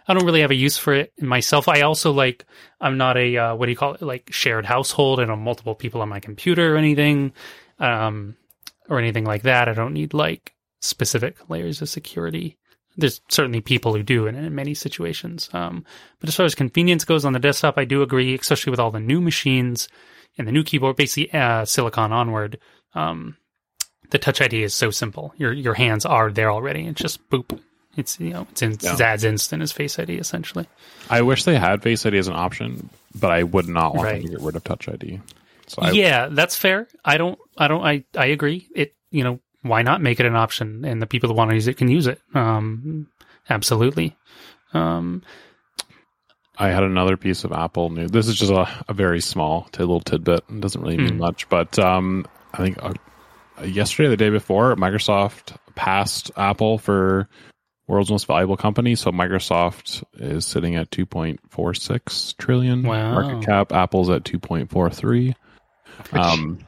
I 0.07 0.15
don't 0.15 0.25
really 0.25 0.41
have 0.43 0.53
a 0.53 0.55
use 0.55 0.79
for 0.79 0.95
it 0.95 1.13
myself. 1.21 1.67
I 1.69 1.81
also 1.81 2.13
like 2.13 2.47
I'm 2.81 2.97
not 2.97 3.17
a 3.17 3.37
uh, 3.37 3.55
what 3.57 3.67
do 3.67 3.73
you 3.73 3.77
call 3.77 3.95
it 3.95 4.03
like 4.03 4.33
shared 4.33 4.65
household. 4.65 5.19
I 5.19 5.25
don't 5.25 5.37
have 5.39 5.45
multiple 5.45 5.75
people 5.75 6.01
on 6.01 6.09
my 6.09 6.21
computer 6.21 6.75
or 6.75 6.79
anything, 6.79 7.33
um, 7.81 8.37
or 8.89 8.99
anything 9.01 9.25
like 9.25 9.43
that. 9.43 9.69
I 9.69 9.75
don't 9.75 9.93
need 9.95 10.15
like 10.15 10.53
specific 10.81 11.37
layers 11.51 11.83
of 11.83 11.89
security. 11.89 12.57
There's 12.97 13.21
certainly 13.29 13.61
people 13.61 13.95
who 13.95 14.03
do 14.03 14.27
in, 14.27 14.35
in 14.35 14.55
many 14.55 14.75
situations. 14.75 15.49
Um, 15.53 15.85
but 16.21 16.29
as 16.29 16.37
far 16.37 16.45
as 16.47 16.55
convenience 16.55 17.05
goes 17.05 17.25
on 17.25 17.33
the 17.33 17.39
desktop, 17.39 17.79
I 17.79 17.85
do 17.85 18.03
agree, 18.03 18.35
especially 18.35 18.71
with 18.71 18.81
all 18.81 18.91
the 18.91 19.01
new 19.01 19.21
machines 19.21 19.89
and 20.37 20.47
the 20.47 20.53
new 20.53 20.63
keyboard, 20.63 20.97
basically 20.97 21.33
uh, 21.33 21.65
Silicon 21.65 22.13
onward. 22.13 22.59
Um, 22.95 23.37
the 24.11 24.19
Touch 24.19 24.41
ID 24.43 24.63
is 24.63 24.75
so 24.75 24.91
simple. 24.91 25.33
Your 25.39 25.53
your 25.55 25.73
hands 25.75 26.05
are 26.05 26.31
there 26.31 26.51
already. 26.51 26.87
It's 26.87 27.01
just 27.01 27.27
boop. 27.31 27.59
It's 27.97 28.21
you 28.21 28.31
know 28.31 28.47
it's, 28.51 28.61
in, 28.63 28.77
Yeah. 28.83 28.97
as 29.01 29.25
instant 29.25 29.63
as 29.63 29.73
Face 29.73 29.99
ID 29.99 30.17
essentially. 30.19 30.67
I 31.09 31.23
wish 31.23 31.45
they 31.45 31.57
had 31.59 31.83
Face 31.83 32.05
ID 32.05 32.19
as 32.19 32.29
an 32.29 32.35
option, 32.35 32.91
but 33.19 33.31
I 33.31 33.43
would 33.43 33.69
not 33.69 33.95
want 33.95 34.07
Right. 34.07 34.21
them 34.23 34.31
to 34.33 34.37
get 34.37 34.45
rid 34.45 34.57
of 34.57 34.65
Touch 34.65 34.87
ID. 34.89 35.21
So 35.67 35.81
I, 35.81 35.91
yeah, 35.93 36.29
that's 36.31 36.57
fair. 36.57 36.89
I 37.05 37.17
don't. 37.17 37.39
I 37.57 37.69
don't. 37.69 37.83
I 37.83 38.05
I 38.17 38.27
agree. 38.27 38.69
It. 38.75 38.95
You 39.11 39.25
know, 39.25 39.41
why 39.63 39.83
not 39.83 40.01
make 40.03 40.21
it 40.21 40.27
an 40.27 40.37
option, 40.37 40.85
and 40.85 41.01
the 41.01 41.07
people 41.07 41.29
that 41.29 41.35
want 41.35 41.51
to 41.51 41.55
use 41.55 41.69
it 41.69 41.77
can 41.77 41.89
use 41.89 42.07
it. 42.07 42.21
Um, 42.35 43.09
absolutely. 43.49 44.17
Um, 44.75 45.23
I 46.59 46.69
had 46.69 46.83
another 46.83 47.17
piece 47.17 47.45
of 47.45 47.53
Apple 47.53 47.91
news. 47.91 48.11
This 48.11 48.29
is 48.29 48.37
just 48.37 48.53
a, 48.53 48.69
a 48.89 48.93
very 48.93 49.21
small 49.21 49.69
t- 49.73 49.79
little 49.81 50.01
tidbit. 50.01 50.45
It 50.49 50.61
doesn't 50.61 50.81
really 50.81 50.99
mean 50.99 51.15
Hmm. 51.15 51.19
much, 51.19 51.49
but 51.49 51.79
um, 51.79 52.27
I 52.53 52.59
think 52.59 52.79
uh, 52.83 52.93
yesterday, 53.65 54.07
or 54.09 54.11
the 54.11 54.17
day 54.17 54.31
before, 54.31 54.77
Microsoft 54.77 55.57
passed 55.75 56.31
Apple 56.37 56.79
for 56.79 57.29
world's 57.87 58.11
most 58.11 58.27
valuable 58.27 58.57
company. 58.57 58.95
So 58.95 59.11
Microsoft 59.11 60.05
is 60.15 60.45
sitting 60.47 60.77
at 60.77 60.91
2.46 60.91 62.37
trillion 62.37 62.83
Wow. 62.83 63.13
market 63.13 63.45
cap. 63.45 63.73
Apple's 63.73 64.11
at 64.11 64.25
2.43. 64.25 65.35
Um, 66.13 66.59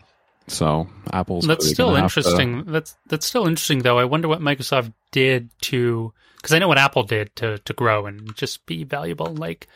so 0.47 0.89
Apple's 1.13 1.47
that's 1.47 1.69
still 1.69 1.97
interesting. 1.97 2.65
That's 2.67 2.97
that's 3.07 3.27
still 3.27 3.47
interesting, 3.47 3.81
though. 3.81 3.99
I 3.99 4.05
wonder 4.05 4.29
what 4.29 4.41
Microsoft 4.41 4.93
did 5.13 5.51
to 5.63 6.13
because 6.37 6.53
I 6.53 6.59
know 6.59 6.69
what 6.69 6.79
Apple 6.79 7.03
did 7.05 7.35
to 7.37 7.59
to 7.59 7.73
grow 7.73 8.07
and 8.07 8.35
just 8.37 8.65
be 8.67 8.85
valuable. 8.85 9.35
Like 9.35 9.67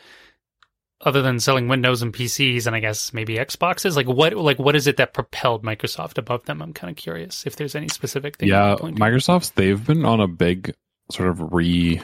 other 1.01 1.21
than 1.21 1.39
selling 1.39 1.67
Windows 1.69 2.01
and 2.01 2.13
PCs 2.13 2.67
and 2.67 2.75
I 2.75 2.81
guess 2.81 3.13
maybe 3.13 3.35
Xboxes, 3.37 3.95
like 3.95 4.07
what 4.07 4.33
like 4.35 4.59
what 4.59 4.75
is 4.75 4.85
it 4.87 4.97
that 4.97 5.13
propelled 5.13 5.63
Microsoft 5.63 6.17
above 6.17 6.45
them? 6.45 6.61
I'm 6.61 6.73
kind 6.73 6.91
of 6.91 6.97
curious 6.97 7.45
if 7.47 7.55
there's 7.55 7.73
any 7.75 7.87
specific 7.87 8.37
thing. 8.37 8.49
yeah, 8.49 8.75
to. 8.75 8.83
Microsoft's 8.83 9.51
they've 9.51 9.83
been 9.85 10.05
on 10.05 10.19
a 10.19 10.27
big 10.27 10.73
sort 11.11 11.29
of 11.29 11.53
re 11.53 12.01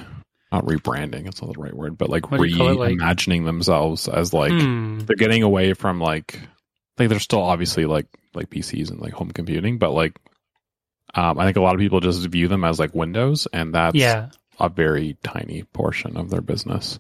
not 0.52 0.64
rebranding, 0.66 1.28
it's 1.28 1.42
not 1.42 1.54
the 1.54 1.60
right 1.60 1.74
word, 1.76 1.98
but 1.98 2.10
like 2.10 2.32
What 2.32 2.38
do 2.40 2.46
you 2.46 2.56
call 2.56 2.70
it, 2.70 2.78
like- 2.78 2.94
reimagining 2.94 3.44
themselves 3.46 4.08
as 4.08 4.32
like 4.34 4.54
Hmm. 4.54 5.00
they're 5.00 5.18
getting 5.18 5.44
away 5.44 5.74
from 5.74 6.00
like 6.00 6.40
like 6.98 7.10
they're 7.10 7.20
still 7.20 7.42
obviously 7.42 7.86
like 7.86 8.08
like 8.34 8.50
PCs 8.50 8.90
and 8.90 9.00
like 9.00 9.14
home 9.14 9.32
computing, 9.32 9.78
but 9.78 9.92
like 9.92 10.18
um 11.14 11.40
I 11.40 11.46
think 11.46 11.58
a 11.58 11.62
lot 11.62 11.76
of 11.76 11.80
people 11.80 12.00
just 12.00 12.26
view 12.28 12.48
them 12.48 12.64
as 12.64 12.80
like 12.80 12.94
Windows 12.94 13.48
and 13.52 13.74
that's 13.74 13.96
yeah, 13.96 14.30
a 14.60 14.70
very 14.70 15.18
tiny 15.24 15.64
portion 15.64 16.18
of 16.18 16.30
their 16.30 16.42
business. 16.42 17.00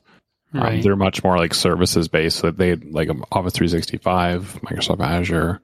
Um, 0.54 0.62
right. 0.62 0.84
they're 0.84 0.96
much 0.96 1.24
more 1.24 1.38
like 1.38 1.54
services 1.54 2.08
based. 2.08 2.38
So 2.38 2.52
they 2.52 2.76
like 2.76 3.10
um, 3.10 3.26
Office 3.32 3.54
365, 3.54 4.60
Microsoft 4.64 5.04
Azure, 5.04 5.60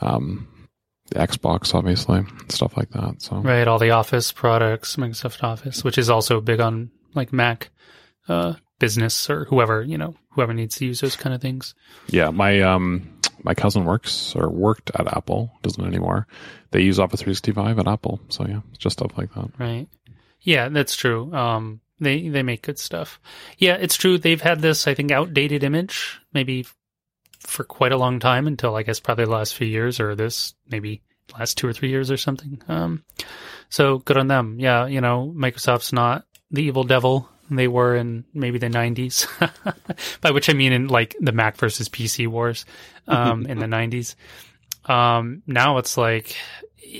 um, 0.00 0.46
the 1.08 1.18
Xbox, 1.18 1.74
obviously, 1.74 2.24
stuff 2.48 2.76
like 2.76 2.90
that. 2.90 3.22
So 3.22 3.36
Right, 3.36 3.66
all 3.66 3.78
the 3.78 3.92
Office 3.92 4.30
products, 4.30 4.96
Microsoft 4.96 5.42
Office, 5.42 5.82
which 5.84 5.96
is 5.96 6.10
also 6.10 6.40
big 6.40 6.60
on 6.60 6.90
like 7.14 7.32
Mac 7.32 7.70
uh, 8.28 8.54
business 8.78 9.30
or 9.30 9.44
whoever 9.46 9.82
you 9.82 9.96
know, 9.96 10.14
whoever 10.32 10.52
needs 10.52 10.76
to 10.76 10.86
use 10.86 11.00
those 11.00 11.16
kind 11.16 11.34
of 11.34 11.40
things. 11.40 11.74
yeah, 12.08 12.30
my 12.30 12.60
um 12.60 13.10
my 13.42 13.54
cousin 13.54 13.84
works 13.84 14.34
or 14.36 14.48
worked 14.50 14.90
at 14.94 15.16
Apple, 15.16 15.52
doesn't 15.62 15.84
anymore. 15.84 16.26
They 16.70 16.82
use 16.82 16.98
Office 16.98 17.20
365 17.20 17.78
at 17.78 17.88
Apple. 17.88 18.20
So 18.28 18.46
yeah, 18.46 18.60
it's 18.70 18.78
just 18.78 18.98
stuff 18.98 19.16
like 19.16 19.32
that. 19.34 19.50
Right. 19.58 19.88
Yeah, 20.40 20.68
that's 20.68 20.96
true. 20.96 21.32
Um, 21.34 21.80
they 21.98 22.28
they 22.28 22.42
make 22.42 22.62
good 22.62 22.78
stuff. 22.78 23.20
Yeah, 23.58 23.76
it's 23.76 23.96
true. 23.96 24.18
They've 24.18 24.40
had 24.40 24.60
this, 24.60 24.86
I 24.86 24.94
think, 24.94 25.10
outdated 25.10 25.62
image 25.62 26.20
maybe 26.32 26.66
for 27.40 27.64
quite 27.64 27.92
a 27.92 27.98
long 27.98 28.20
time 28.20 28.46
until 28.46 28.76
I 28.76 28.82
guess 28.82 29.00
probably 29.00 29.24
the 29.24 29.30
last 29.30 29.54
few 29.54 29.66
years 29.66 30.00
or 30.00 30.14
this 30.14 30.54
maybe 30.68 31.02
last 31.38 31.56
two 31.58 31.66
or 31.66 31.72
three 31.72 31.90
years 31.90 32.10
or 32.10 32.16
something. 32.16 32.60
Um, 32.68 33.04
so 33.68 33.98
good 33.98 34.16
on 34.16 34.28
them. 34.28 34.58
Yeah, 34.58 34.86
you 34.86 35.00
know, 35.00 35.32
Microsoft's 35.36 35.92
not 35.92 36.24
the 36.50 36.62
evil 36.62 36.84
devil 36.84 37.28
they 37.58 37.68
were 37.68 37.96
in 37.96 38.24
maybe 38.34 38.58
the 38.58 38.68
90s, 38.68 39.26
by 40.20 40.30
which 40.30 40.48
I 40.48 40.52
mean 40.52 40.72
in 40.72 40.88
like 40.88 41.16
the 41.20 41.32
Mac 41.32 41.56
versus 41.56 41.88
PC 41.88 42.26
wars 42.28 42.64
um, 43.08 43.46
in 43.46 43.58
the 43.58 43.66
90s. 43.66 44.14
Um, 44.90 45.42
now 45.46 45.78
it's 45.78 45.96
like 45.96 46.36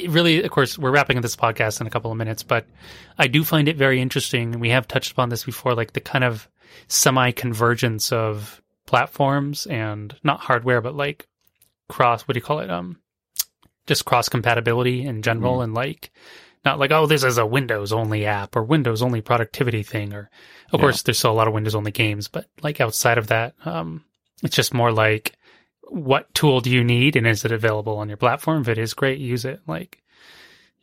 really, 0.08 0.42
of 0.42 0.50
course, 0.50 0.78
we're 0.78 0.90
wrapping 0.90 1.16
up 1.16 1.22
this 1.22 1.36
podcast 1.36 1.80
in 1.80 1.86
a 1.86 1.90
couple 1.90 2.10
of 2.10 2.16
minutes, 2.16 2.42
but 2.42 2.66
I 3.18 3.26
do 3.26 3.44
find 3.44 3.68
it 3.68 3.76
very 3.76 4.00
interesting. 4.00 4.60
We 4.60 4.70
have 4.70 4.88
touched 4.88 5.12
upon 5.12 5.28
this 5.28 5.44
before, 5.44 5.74
like 5.74 5.92
the 5.92 6.00
kind 6.00 6.24
of 6.24 6.48
semi 6.88 7.30
convergence 7.32 8.12
of 8.12 8.60
platforms 8.86 9.66
and 9.66 10.14
not 10.22 10.40
hardware, 10.40 10.80
but 10.80 10.94
like 10.94 11.26
cross, 11.88 12.22
what 12.22 12.34
do 12.34 12.38
you 12.38 12.42
call 12.42 12.60
it? 12.60 12.70
Um, 12.70 12.98
just 13.86 14.04
cross 14.04 14.28
compatibility 14.28 15.04
in 15.04 15.22
general 15.22 15.62
and 15.62 15.74
like, 15.74 16.10
not 16.64 16.78
like, 16.78 16.90
oh, 16.90 17.06
this 17.06 17.24
is 17.24 17.38
a 17.38 17.46
Windows 17.46 17.92
only 17.92 18.26
app 18.26 18.54
or 18.56 18.62
Windows 18.62 19.02
only 19.02 19.20
productivity 19.20 19.82
thing. 19.82 20.12
Or, 20.12 20.30
of 20.72 20.78
Yeah. 20.78 20.80
course, 20.80 21.02
there's 21.02 21.18
still 21.18 21.32
a 21.32 21.32
lot 21.32 21.48
of 21.48 21.54
Windows 21.54 21.74
only 21.74 21.90
games, 21.90 22.28
but 22.28 22.46
like 22.62 22.80
outside 22.80 23.18
of 23.18 23.28
that, 23.28 23.54
um, 23.64 24.04
it's 24.42 24.56
just 24.56 24.74
more 24.74 24.92
like, 24.92 25.36
what 25.88 26.32
tool 26.34 26.60
do 26.60 26.70
you 26.70 26.84
need 26.84 27.16
and 27.16 27.26
is 27.26 27.44
it 27.44 27.50
available 27.52 27.98
on 27.98 28.08
your 28.08 28.16
platform? 28.16 28.62
If 28.62 28.68
it 28.68 28.78
is 28.78 28.94
great, 28.94 29.18
use 29.18 29.44
it. 29.44 29.60
Like 29.66 30.00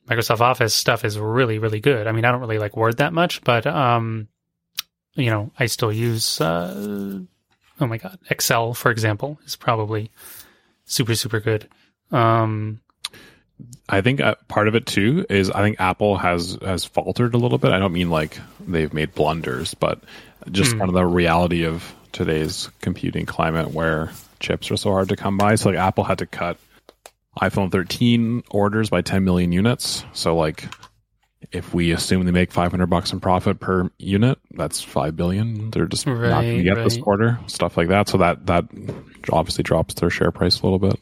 Microsoft 0.07 0.41
Office 0.41 0.73
stuff 0.73 1.05
is 1.05 1.17
really, 1.17 1.59
really 1.59 1.79
good. 1.79 2.07
I 2.07 2.11
mean, 2.11 2.25
I 2.25 2.31
don't 2.31 2.41
really 2.41 2.59
like 2.59 2.75
Word 2.75 2.97
that 2.97 3.13
much, 3.13 3.41
but 3.43 3.65
um, 3.65 4.27
you 5.15 5.29
know, 5.29 5.51
I 5.57 5.67
still 5.67 5.91
use 5.93 6.41
uh, 6.41 7.19
oh 7.79 7.87
my 7.87 7.97
god, 7.97 8.19
Excel 8.29 8.73
for 8.73 8.91
example 8.91 9.39
is 9.45 9.55
probably 9.55 10.11
super, 10.85 11.15
super 11.15 11.39
good. 11.39 11.69
Um, 12.11 12.81
I 13.89 14.01
think 14.01 14.19
uh, 14.21 14.35
part 14.47 14.67
of 14.67 14.75
it 14.75 14.85
too 14.85 15.25
is 15.29 15.49
I 15.49 15.61
think 15.61 15.79
Apple 15.79 16.17
has 16.17 16.57
has 16.61 16.85
faltered 16.85 17.33
a 17.33 17.37
little 17.37 17.57
bit. 17.57 17.71
I 17.71 17.79
don't 17.79 17.93
mean 17.93 18.09
like 18.09 18.37
they've 18.67 18.93
made 18.93 19.15
blunders, 19.15 19.73
but 19.73 19.99
just 20.51 20.73
Hmm. 20.73 20.79
kind 20.79 20.89
of 20.89 20.93
the 20.95 21.05
reality 21.05 21.65
of 21.65 21.93
today's 22.11 22.69
computing 22.81 23.25
climate 23.25 23.71
where 23.71 24.11
chips 24.39 24.69
are 24.71 24.77
so 24.77 24.91
hard 24.91 25.09
to 25.09 25.15
come 25.15 25.37
by. 25.37 25.55
So 25.55 25.69
like 25.69 25.77
Apple 25.79 26.03
had 26.03 26.19
to 26.19 26.25
cut 26.25 26.57
iPhone 27.41 27.71
13 27.71 28.43
orders 28.51 28.89
by 28.89 29.01
10 29.01 29.23
million 29.23 29.51
units. 29.51 30.03
So 30.13 30.35
like 30.35 30.65
if 31.51 31.73
we 31.73 31.91
assume 31.91 32.25
they 32.25 32.31
make 32.31 32.51
500 32.51 32.87
bucks 32.87 33.13
in 33.13 33.19
profit 33.19 33.59
per 33.59 33.89
unit, 33.99 34.37
that's 34.51 34.81
5 34.81 35.15
billion. 35.15 35.69
They're 35.71 35.85
just 35.85 36.05
not 36.07 36.19
going 36.41 36.57
to 36.57 36.63
get 36.63 36.75
this 36.83 36.97
quarter, 36.97 37.39
stuff 37.47 37.77
like 37.77 37.87
that. 37.89 38.09
So 38.09 38.17
that 38.19 38.45
that 38.47 38.65
obviously 39.31 39.63
drops 39.63 39.93
their 39.95 40.09
share 40.09 40.31
price 40.31 40.59
a 40.59 40.63
little 40.63 40.79
bit. 40.79 40.99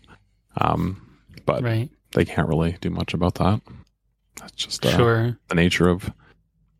Um 0.60 1.02
but 1.46 1.64
right, 1.64 1.90
they 2.16 2.26
can't 2.26 2.48
really 2.48 2.78
do 2.82 2.90
much 2.90 3.14
about 3.14 3.36
that. 3.36 3.62
That's 4.38 4.54
just 4.54 4.86
uh, 4.86 4.98
sure, 4.98 5.38
the 5.48 5.56
nature 5.56 5.88
of 5.88 6.12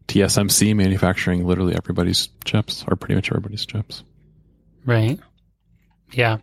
TSMC 0.08 0.76
manufacturing 0.76 1.46
literally 1.46 1.76
everybody's 1.76 2.30
chips, 2.44 2.84
or 2.88 2.96
pretty 2.96 3.16
much 3.16 3.30
everybody's 3.30 3.66
chips. 3.66 4.04
right. 4.86 5.20
Yeah. 6.12 6.38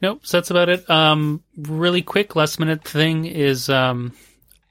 Nope. 0.00 0.20
So 0.26 0.36
that's 0.36 0.50
about 0.50 0.68
it. 0.68 0.88
Um, 0.88 1.42
really 1.56 2.02
quick 2.02 2.36
last 2.36 2.60
minute 2.60 2.84
thing 2.84 3.24
is, 3.24 3.68
um, 3.68 4.12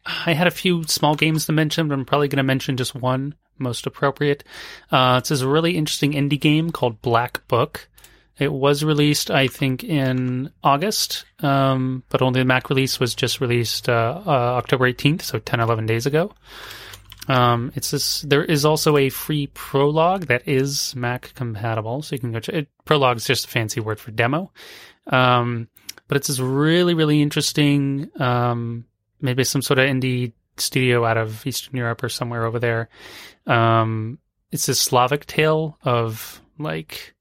I 0.06 0.34
had 0.34 0.48
a 0.48 0.52
few 0.52 0.84
small 0.84 1.16
games 1.16 1.48
to 1.48 1.52
mention, 1.52 1.88
but 1.88 1.96
I'm 1.96 2.06
probably 2.06 2.30
going 2.30 2.38
to 2.38 2.44
mention 2.44 2.78
just 2.78 2.96
one 2.96 3.36
most 3.58 3.88
appropriate. 3.88 4.44
Uh, 4.92 5.16
it's 5.20 5.30
this 5.30 5.42
really 5.42 5.76
interesting 5.76 6.14
indie 6.14 6.40
game 6.40 6.72
called 6.72 7.02
Black 7.02 7.46
Book. 7.48 7.90
It 8.40 8.54
was 8.54 8.84
released, 8.84 9.32
I 9.32 9.48
think, 9.48 9.84
in 9.84 10.52
August, 10.64 11.26
um, 11.40 12.04
but 12.10 12.22
only 12.22 12.42
the 12.42 12.46
Mac 12.46 12.70
release 12.70 13.00
was 13.00 13.16
just 13.16 13.42
released 13.42 13.90
uh, 13.90 14.22
uh, 14.26 14.30
October 14.30 14.92
18th, 14.92 15.24
so 15.24 15.40
10, 15.40 15.60
11 15.60 15.86
days 15.88 16.06
ago. 16.06 16.32
Um, 17.28 17.72
it's 17.76 17.92
this. 17.92 18.22
There 18.22 18.44
is 18.44 18.64
also 18.64 18.96
a 18.96 19.10
free 19.10 19.48
prologue 19.48 20.28
that 20.28 20.48
is 20.48 20.96
Mac 20.96 21.34
compatible, 21.36 22.02
so 22.02 22.16
you 22.16 22.20
can 22.20 22.32
go. 22.32 22.40
Ch- 22.40 22.50
it, 22.50 22.70
prologue 22.86 23.18
is 23.18 23.26
just 23.26 23.46
a 23.46 23.50
fancy 23.50 23.82
word 23.82 24.00
for 24.00 24.12
demo, 24.12 24.52
um, 25.08 25.68
but 26.08 26.16
it's 26.16 26.28
this 26.28 26.40
really, 26.40 26.94
really 26.94 27.22
interesting. 27.22 28.10
Um, 28.18 28.86
maybe 29.20 29.44
some 29.44 29.62
sort 29.62 29.80
of 29.80 29.90
indie 29.90 30.32
studio 30.56 31.06
out 31.06 31.18
of 31.18 31.46
Eastern 31.46 31.76
Europe 31.76 32.02
or 32.04 32.10
somewhere 32.10 32.46
over 32.46 32.60
there. 32.60 32.88
Um, 33.46 34.20
it's 34.52 34.70
a 34.70 34.76
Slavic 34.76 35.26
tale 35.26 35.78
of 35.84 36.42
like 36.58 37.14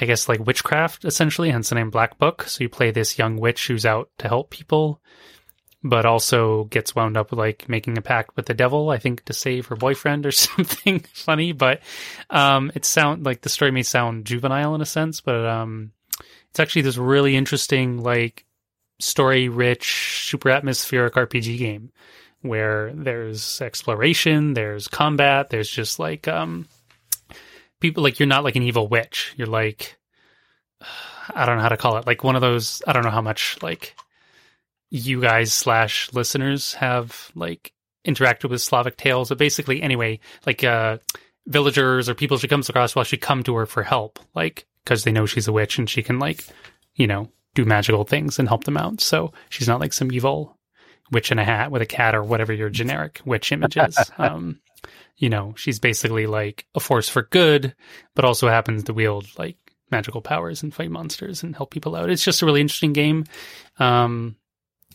I 0.00 0.04
guess 0.04 0.28
like 0.28 0.44
witchcraft 0.44 1.04
essentially, 1.04 1.50
hence 1.50 1.70
the 1.70 1.74
name 1.74 1.90
Black 1.90 2.18
Book. 2.18 2.44
So 2.44 2.62
you 2.64 2.68
play 2.68 2.90
this 2.90 3.18
young 3.18 3.36
witch 3.36 3.66
who's 3.66 3.86
out 3.86 4.10
to 4.18 4.28
help 4.28 4.50
people, 4.50 5.00
but 5.82 6.04
also 6.04 6.64
gets 6.64 6.94
wound 6.94 7.16
up 7.16 7.32
like 7.32 7.68
making 7.68 7.96
a 7.96 8.02
pact 8.02 8.36
with 8.36 8.46
the 8.46 8.54
devil, 8.54 8.90
I 8.90 8.98
think, 8.98 9.24
to 9.24 9.32
save 9.32 9.66
her 9.66 9.76
boyfriend 9.76 10.26
or 10.26 10.30
something 10.32 11.00
funny. 11.00 11.52
But 11.52 11.80
um 12.30 12.70
it 12.74 12.84
sound 12.84 13.24
like 13.24 13.40
the 13.40 13.48
story 13.48 13.70
may 13.70 13.82
sound 13.82 14.26
juvenile 14.26 14.74
in 14.74 14.80
a 14.80 14.86
sense, 14.86 15.20
but 15.20 15.46
um 15.46 15.92
it's 16.50 16.60
actually 16.60 16.82
this 16.82 16.96
really 16.96 17.36
interesting, 17.36 18.02
like 18.02 18.46
story 18.98 19.48
rich, 19.48 20.26
super 20.28 20.50
atmospheric 20.50 21.14
RPG 21.14 21.58
game 21.58 21.90
where 22.42 22.92
there's 22.94 23.60
exploration, 23.60 24.54
there's 24.54 24.88
combat, 24.88 25.50
there's 25.50 25.70
just 25.70 25.98
like 25.98 26.28
um 26.28 26.66
people 27.80 28.02
like 28.02 28.18
you're 28.18 28.26
not 28.26 28.44
like 28.44 28.56
an 28.56 28.62
evil 28.62 28.88
witch. 28.88 29.34
You're 29.36 29.46
like 29.46 29.96
I 31.34 31.46
don't 31.46 31.56
know 31.56 31.62
how 31.62 31.68
to 31.68 31.76
call 31.76 31.96
it. 31.98 32.06
Like 32.06 32.24
one 32.24 32.36
of 32.36 32.42
those 32.42 32.82
I 32.86 32.92
don't 32.92 33.04
know 33.04 33.10
how 33.10 33.22
much 33.22 33.58
like 33.62 33.96
you 34.90 35.20
guys 35.20 35.52
slash 35.52 36.12
listeners 36.12 36.74
have 36.74 37.30
like 37.34 37.72
interacted 38.06 38.50
with 38.50 38.62
Slavic 38.62 38.96
tales, 38.96 39.28
but 39.28 39.38
basically 39.38 39.82
anyway, 39.82 40.20
like 40.46 40.64
uh 40.64 40.98
villagers 41.46 42.08
or 42.08 42.14
people 42.14 42.38
she 42.38 42.48
comes 42.48 42.68
across 42.68 42.94
will 42.94 43.04
she 43.04 43.16
come 43.16 43.42
to 43.44 43.54
her 43.56 43.66
for 43.66 43.82
help, 43.82 44.18
like 44.34 44.66
because 44.84 45.04
they 45.04 45.12
know 45.12 45.26
she's 45.26 45.48
a 45.48 45.52
witch 45.52 45.78
and 45.78 45.90
she 45.90 46.02
can 46.02 46.18
like, 46.18 46.44
you 46.94 47.06
know, 47.06 47.28
do 47.54 47.64
magical 47.64 48.04
things 48.04 48.38
and 48.38 48.48
help 48.48 48.64
them 48.64 48.76
out. 48.76 49.00
So 49.00 49.32
she's 49.48 49.68
not 49.68 49.80
like 49.80 49.92
some 49.92 50.12
evil 50.12 50.56
witch 51.10 51.32
in 51.32 51.38
a 51.38 51.44
hat 51.44 51.70
with 51.70 51.82
a 51.82 51.86
cat 51.86 52.14
or 52.14 52.22
whatever 52.22 52.52
your 52.52 52.68
generic 52.68 53.20
witch 53.24 53.52
image 53.52 53.76
is. 53.76 53.98
um, 54.18 54.60
you 55.16 55.28
know, 55.28 55.54
she's 55.56 55.78
basically 55.78 56.26
like 56.26 56.66
a 56.74 56.80
force 56.80 57.08
for 57.08 57.22
good, 57.22 57.74
but 58.14 58.24
also 58.24 58.48
happens 58.48 58.84
to 58.84 58.94
wield 58.94 59.26
like 59.38 59.56
magical 59.90 60.20
powers 60.20 60.62
and 60.62 60.74
fight 60.74 60.90
monsters 60.90 61.42
and 61.42 61.56
help 61.56 61.70
people 61.70 61.96
out. 61.96 62.10
It's 62.10 62.24
just 62.24 62.42
a 62.42 62.46
really 62.46 62.60
interesting 62.60 62.92
game. 62.92 63.24
Um, 63.78 64.36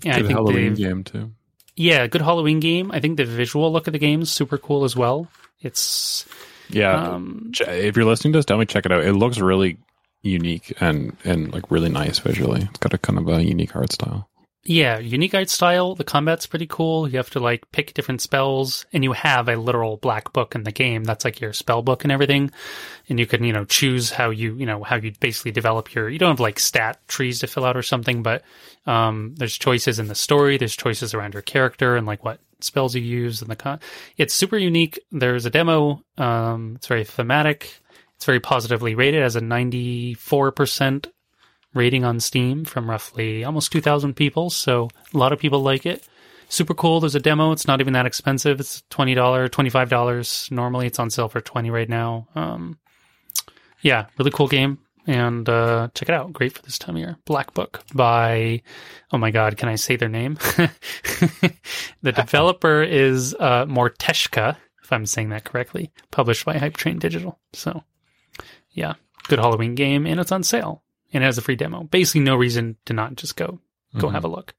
yeah, 0.04 0.18
good 0.18 0.26
I 0.26 0.28
think 0.28 0.38
Halloween 0.38 0.74
game 0.76 1.04
too. 1.04 1.32
Yeah, 1.76 2.08
good 2.08 2.22
Halloween 2.22 2.60
game. 2.60 2.92
I 2.92 3.00
think 3.00 3.18
the 3.18 3.26
visual 3.26 3.72
look 3.72 3.88
of 3.88 3.94
the 3.94 4.00
game 4.00 4.22
is 4.22 4.30
super 4.30 4.58
cool 4.58 4.84
as 4.84 4.96
well. 4.96 5.28
It's 5.62 6.26
yeah. 6.70 7.14
Um, 7.14 7.52
if 7.60 7.96
you're 7.96 8.06
listening 8.06 8.34
to 8.34 8.40
this, 8.40 8.46
definitely 8.46 8.68
check 8.68 8.86
it 8.86 8.92
out. 8.92 9.04
It 9.04 9.14
looks 9.14 9.40
really 9.40 9.78
unique 10.22 10.76
and 10.80 11.16
and 11.24 11.54
like 11.54 11.72
really 11.72 11.90
nice 11.90 12.20
visually. 12.20 12.62
It's 12.62 12.80
got 12.80 12.94
a 12.94 12.98
kind 12.98 13.20
of 13.20 13.28
a 13.28 13.44
unique 13.44 13.76
art 13.76 13.92
style. 13.92 14.30
Yeah, 14.64 15.00
unique 15.00 15.34
art 15.34 15.50
style. 15.50 15.96
The 15.96 16.04
combat's 16.04 16.46
pretty 16.46 16.68
cool. 16.68 17.08
You 17.08 17.18
have 17.18 17.32
to 17.32 17.40
like 17.40 17.72
pick 17.72 17.96
different 17.96 18.22
spells, 18.22 18.86
and 18.94 19.04
you 19.04 19.12
have 19.14 19.50
a 19.50 19.56
literal 19.56 19.98
black 19.98 20.34
book 20.34 20.54
in 20.54 20.64
the 20.64 20.72
game. 20.72 21.04
That's 21.04 21.26
like 21.26 21.42
your 21.42 21.52
spell 21.52 21.82
book 21.82 22.04
and 22.04 22.12
everything. 22.12 22.52
And 23.10 23.20
you 23.20 23.26
can, 23.26 23.44
you 23.44 23.54
know, 23.54 23.66
choose 23.66 24.12
how 24.12 24.30
you, 24.30 24.56
you 24.58 24.68
know, 24.68 24.84
how 24.84 24.98
you 24.98 25.14
basically 25.20 25.52
develop 25.52 25.96
your. 25.96 26.10
You 26.10 26.20
don't 26.20 26.30
have 26.30 26.40
like 26.40 26.60
stat 26.60 27.00
trees 27.08 27.40
to 27.40 27.48
fill 27.48 27.66
out 27.66 27.76
or 27.76 27.82
something, 27.82 28.22
but 28.22 28.44
um, 28.86 29.34
there's 29.36 29.58
choices 29.58 29.98
in 29.98 30.08
the 30.08 30.16
story. 30.16 30.58
There's 30.58 30.76
choices 30.76 31.16
around 31.16 31.34
your 31.34 31.42
character 31.42 31.96
and 31.96 32.06
like 32.06 32.24
what 32.24 32.40
spells 32.60 32.94
you 32.94 33.02
use 33.02 33.42
and 33.42 33.50
the 33.50 33.56
con. 33.56 33.80
It's 34.18 34.34
super 34.34 34.58
unique. 34.58 35.00
There's 35.12 35.48
a 35.48 35.50
demo. 35.50 36.04
Um, 36.20 36.74
it's 36.76 36.88
very 36.88 37.04
thematic. 37.04 37.82
It's 38.16 38.26
very 38.26 38.40
positively 38.40 38.94
rated 38.94 39.24
as 39.24 39.36
a 39.36 39.42
94% 39.42 41.08
rating 41.74 42.04
on 42.04 42.20
Steam 42.20 42.66
from 42.66 42.90
roughly 42.90 43.44
almost 43.44 43.72
2,000 43.72 44.14
people. 44.14 44.50
So 44.50 44.90
a 45.14 45.18
lot 45.18 45.34
of 45.34 45.40
people 45.40 45.62
like 45.62 45.86
it. 45.86 46.08
Super 46.50 46.74
cool. 46.74 47.00
There's 47.00 47.16
a 47.16 47.20
demo. 47.20 47.52
It's 47.54 47.68
not 47.68 47.80
even 47.80 47.94
that 47.94 48.06
expensive. 48.06 48.60
It's 48.60 48.84
$20, 48.92 49.16
$25. 49.50 50.52
Normally 50.52 50.88
it's 50.88 51.00
on 51.00 51.10
sale 51.10 51.30
for 51.30 51.40
20 51.40 51.70
right 51.70 51.88
now. 51.88 52.28
Um, 52.36 52.78
yeah, 53.82 54.08
really 54.18 54.32
cool 54.32 54.48
game. 54.48 54.80
And 55.08 55.48
uh, 55.50 55.88
check 55.96 56.10
it 56.10 56.14
out. 56.14 56.32
Great 56.34 56.54
for 56.54 56.62
this 56.62 56.78
time 56.78 56.96
of 56.96 57.00
year. 57.00 57.18
Black 57.26 57.54
Book 57.54 57.82
by, 57.94 58.62
oh 59.12 59.18
my 59.18 59.32
God, 59.32 59.58
can 59.58 59.70
I 59.70 59.76
say 59.76 59.96
their 59.96 60.10
name? 60.10 60.36
the 62.02 62.12
developer 62.12 62.84
is 62.84 63.34
uh, 63.40 63.66
Morteshka, 63.66 64.58
if 64.84 64.92
I'm 64.92 65.06
saying 65.06 65.30
that 65.30 65.46
correctly, 65.46 65.92
published 66.12 66.46
by 66.46 66.58
Hype 66.58 66.78
Train 66.78 67.00
Digital. 67.00 67.40
So, 67.54 67.84
yeah, 68.72 68.94
good 69.28 69.40
Halloween 69.40 69.74
game, 69.74 70.06
and 70.06 70.20
it's 70.20 70.32
on 70.32 70.44
sale 70.44 70.84
and 71.14 71.24
it 71.24 71.26
has 71.26 71.38
a 71.38 71.42
free 71.42 71.56
demo. 71.56 71.84
Basically, 71.84 72.22
no 72.22 72.36
reason 72.36 72.78
to 72.86 72.94
not 72.94 73.16
just 73.16 73.36
go 73.36 73.60
go 73.98 74.08
mm-hmm. 74.08 74.14
have 74.14 74.24
a 74.24 74.30
look. 74.30 74.54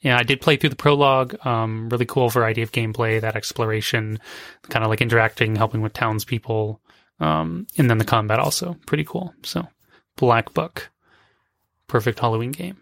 Yeah, 0.00 0.18
I 0.18 0.22
did 0.22 0.40
play 0.40 0.56
through 0.56 0.70
the 0.70 0.76
prologue. 0.76 1.44
Um, 1.46 1.88
really 1.88 2.04
cool 2.04 2.28
variety 2.28 2.62
of 2.62 2.72
gameplay, 2.72 3.20
that 3.20 3.36
exploration, 3.36 4.20
kind 4.68 4.84
of 4.84 4.90
like 4.90 5.00
interacting, 5.00 5.56
helping 5.56 5.80
with 5.80 5.94
townspeople, 5.94 6.80
um, 7.18 7.66
and 7.78 7.88
then 7.88 7.98
the 7.98 8.04
combat 8.04 8.38
also 8.38 8.76
pretty 8.86 9.04
cool. 9.04 9.34
So, 9.42 9.66
Black 10.16 10.52
Book, 10.52 10.90
perfect 11.88 12.20
Halloween 12.20 12.52
game, 12.52 12.76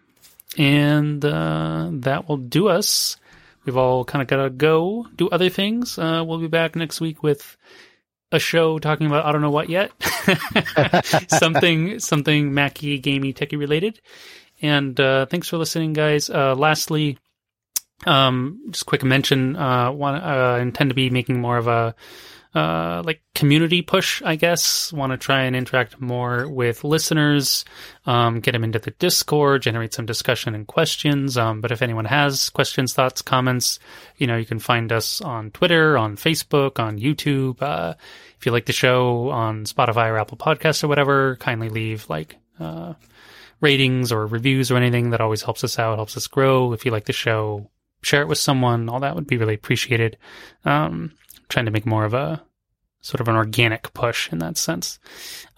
and 0.57 1.23
uh, 1.23 1.89
that 1.91 2.27
will 2.27 2.37
do 2.37 2.67
us. 2.67 3.17
We've 3.63 3.77
all 3.77 4.05
kind 4.05 4.21
of 4.21 4.27
got 4.27 4.43
to 4.43 4.49
go 4.51 5.07
do 5.15 5.29
other 5.29 5.49
things. 5.49 5.97
Uh, 5.97 6.23
we'll 6.25 6.37
be 6.37 6.47
back 6.47 6.75
next 6.75 7.01
week 7.01 7.23
with 7.23 7.57
a 8.31 8.39
show 8.39 8.79
talking 8.79 9.07
about 9.07 9.25
I 9.25 9.31
don't 9.31 9.41
know 9.41 9.51
what 9.51 9.69
yet, 9.69 9.91
something 11.29 11.99
something 11.99 12.53
Mackie, 12.53 12.99
gamey, 12.99 13.33
techie 13.33 13.59
related. 13.59 13.99
And 14.61 14.99
uh, 14.99 15.25
thanks 15.25 15.49
for 15.49 15.57
listening, 15.57 15.93
guys. 15.93 16.29
Uh, 16.29 16.55
lastly, 16.55 17.17
um, 18.05 18.61
just 18.71 18.85
quick 18.85 19.03
mention. 19.03 19.55
Uh, 19.55 19.91
want 19.91 20.23
uh, 20.23 20.59
intend 20.61 20.89
to 20.89 20.95
be 20.95 21.09
making 21.09 21.39
more 21.39 21.57
of 21.57 21.67
a 21.67 21.95
uh, 22.55 23.03
like 23.05 23.21
community 23.35 23.81
push, 23.81 24.21
I 24.23 24.37
guess. 24.37 24.93
Want 24.93 25.11
to 25.11 25.17
try 25.17 25.43
and 25.43 25.55
interact 25.55 25.99
more 25.99 26.47
with 26.47 26.85
listeners, 26.85 27.65
um, 28.05 28.39
get 28.39 28.53
them 28.53 28.63
into 28.63 28.79
the 28.79 28.91
Discord, 28.91 29.61
generate 29.61 29.93
some 29.93 30.05
discussion 30.05 30.55
and 30.55 30.65
questions. 30.65 31.37
Um, 31.37 31.59
but 31.59 31.73
if 31.73 31.81
anyone 31.81 32.05
has 32.05 32.49
questions, 32.49 32.93
thoughts, 32.93 33.21
comments, 33.21 33.79
you 34.15 34.25
know, 34.25 34.37
you 34.37 34.45
can 34.45 34.59
find 34.59 34.93
us 34.93 35.19
on 35.19 35.51
Twitter, 35.51 35.97
on 35.97 36.15
Facebook, 36.15 36.79
on 36.79 36.97
YouTube. 36.97 37.61
Uh, 37.61 37.95
if 38.39 38.45
you 38.45 38.53
like 38.53 38.65
the 38.65 38.73
show 38.73 39.29
on 39.31 39.65
Spotify 39.65 40.09
or 40.09 40.17
Apple 40.17 40.37
Podcasts 40.37 40.81
or 40.81 40.87
whatever, 40.87 41.35
kindly 41.35 41.67
leave 41.67 42.09
like 42.09 42.37
uh, 42.57 42.93
ratings 43.59 44.13
or 44.13 44.27
reviews 44.27 44.71
or 44.71 44.77
anything. 44.77 45.09
That 45.09 45.19
always 45.19 45.41
helps 45.41 45.65
us 45.65 45.77
out, 45.77 45.97
helps 45.97 46.15
us 46.15 46.27
grow. 46.27 46.71
If 46.71 46.85
you 46.85 46.91
like 46.91 47.05
the 47.05 47.13
show, 47.13 47.69
share 48.01 48.21
it 48.21 48.29
with 48.29 48.37
someone. 48.37 48.87
All 48.87 49.01
that 49.01 49.15
would 49.15 49.27
be 49.27 49.37
really 49.37 49.55
appreciated. 49.55 50.17
Um, 50.63 51.11
trying 51.49 51.65
to 51.65 51.71
make 51.71 51.85
more 51.85 52.05
of 52.05 52.13
a 52.13 52.43
sort 53.05 53.21
of 53.21 53.27
an 53.27 53.35
organic 53.35 53.93
push 53.93 54.31
in 54.31 54.39
that 54.39 54.57
sense. 54.57 54.97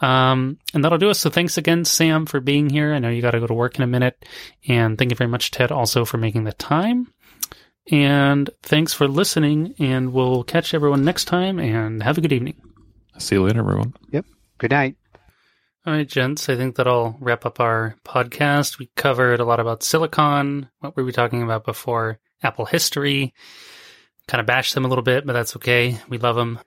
Um, 0.02 0.60
and 0.74 0.84
that'll 0.84 0.98
do 0.98 1.10
us. 1.10 1.20
So 1.20 1.30
thanks 1.30 1.58
again, 1.58 1.86
Sam, 1.86 2.26
for 2.26 2.42
being 2.42 2.70
here. 2.70 2.94
I 2.94 3.00
know 3.00 3.10
you 3.10 3.22
got 3.22 3.32
to 3.32 3.40
go 3.40 3.48
to 3.48 3.54
work 3.54 3.78
in 3.78 3.84
a 3.84 3.88
minute. 3.88 4.26
And 4.68 4.98
thank 4.98 5.12
you 5.12 5.16
very 5.16 5.30
much, 5.30 5.52
Ted, 5.52 5.72
also 5.72 6.04
for 6.04 6.18
making 6.18 6.44
the 6.44 6.52
time. 6.52 7.08
And 7.90 8.50
thanks 8.64 8.92
for 8.92 9.08
listening. 9.08 9.76
And 9.80 10.12
we'll 10.12 10.44
catch 10.44 10.74
everyone 10.74 11.06
next 11.06 11.26
time. 11.26 11.58
And 11.58 12.04
have 12.04 12.18
a 12.18 12.22
good 12.22 12.34
evening. 12.34 12.62
See 13.18 13.36
you 13.36 13.44
later, 13.44 13.60
everyone. 13.60 13.94
Yep. 14.12 14.26
Good 14.58 14.72
night. 14.72 14.98
All 15.86 15.94
right, 15.94 16.08
gents. 16.08 16.50
I 16.50 16.58
think 16.58 16.76
that'll 16.76 17.16
wrap 17.22 17.46
up 17.46 17.62
our 17.62 17.96
podcast. 18.04 18.78
We 18.78 18.92
covered 18.98 19.40
a 19.40 19.46
lot 19.46 19.62
about 19.62 19.84
Silicon. 19.84 20.70
What 20.80 20.98
were 20.98 21.06
we 21.06 21.14
talking 21.14 21.44
about 21.44 21.64
before? 21.64 22.20
Apple 22.44 22.66
history 22.66 23.34
kind 24.28 24.40
of 24.42 24.46
bash 24.48 24.74
them 24.74 24.86
a 24.86 24.88
little 24.88 25.04
bit, 25.04 25.26
but 25.26 25.34
that's 25.34 25.56
okay. 25.56 25.98
We 26.10 26.18
love 26.18 26.36
them. 26.36 26.60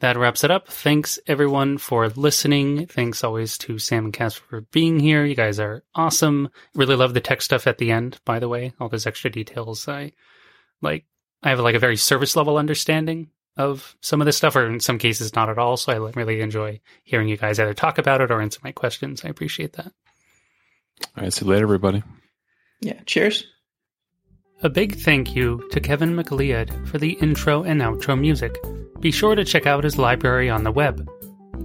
That 0.00 0.18
wraps 0.18 0.44
it 0.44 0.50
up. 0.50 0.68
Thanks 0.68 1.18
everyone 1.26 1.78
for 1.78 2.08
listening. 2.10 2.86
Thanks 2.86 3.24
always 3.24 3.56
to 3.58 3.78
Sam 3.78 4.04
and 4.04 4.12
Cass 4.12 4.34
for 4.34 4.60
being 4.60 5.00
here. 5.00 5.24
You 5.24 5.34
guys 5.34 5.58
are 5.58 5.84
awesome. 5.94 6.50
Really 6.74 6.96
love 6.96 7.14
the 7.14 7.20
tech 7.20 7.40
stuff 7.40 7.66
at 7.66 7.78
the 7.78 7.90
end, 7.90 8.18
by 8.26 8.38
the 8.38 8.48
way. 8.48 8.74
All 8.78 8.90
those 8.90 9.06
extra 9.06 9.30
details. 9.30 9.88
I 9.88 10.12
like, 10.82 11.06
I 11.42 11.48
have 11.48 11.60
like 11.60 11.74
a 11.74 11.78
very 11.80 11.96
service 11.96 12.36
level 12.36 12.58
understanding 12.58 13.30
of 13.56 13.96
some 14.02 14.20
of 14.20 14.26
this 14.26 14.36
stuff, 14.36 14.54
or 14.54 14.66
in 14.66 14.80
some 14.80 14.98
cases 14.98 15.34
not 15.34 15.48
at 15.48 15.56
all. 15.56 15.78
So 15.78 15.92
I 15.92 16.10
really 16.10 16.42
enjoy 16.42 16.80
hearing 17.02 17.28
you 17.28 17.38
guys 17.38 17.58
either 17.58 17.72
talk 17.72 17.96
about 17.96 18.20
it 18.20 18.30
or 18.30 18.42
answer 18.42 18.60
my 18.62 18.72
questions. 18.72 19.24
I 19.24 19.30
appreciate 19.30 19.72
that. 19.74 19.92
All 21.16 21.22
right. 21.22 21.32
See 21.32 21.46
you 21.46 21.50
later, 21.50 21.64
everybody. 21.64 22.02
Yeah. 22.82 23.00
Cheers. 23.06 23.46
A 24.62 24.70
big 24.70 24.96
thank 24.96 25.36
you 25.36 25.62
to 25.70 25.80
Kevin 25.80 26.16
MacLeod 26.16 26.88
for 26.88 26.96
the 26.96 27.12
intro 27.20 27.62
and 27.62 27.82
outro 27.82 28.18
music. 28.18 28.56
Be 29.00 29.10
sure 29.10 29.34
to 29.34 29.44
check 29.44 29.66
out 29.66 29.84
his 29.84 29.98
library 29.98 30.48
on 30.48 30.64
the 30.64 30.72
web. 30.72 31.06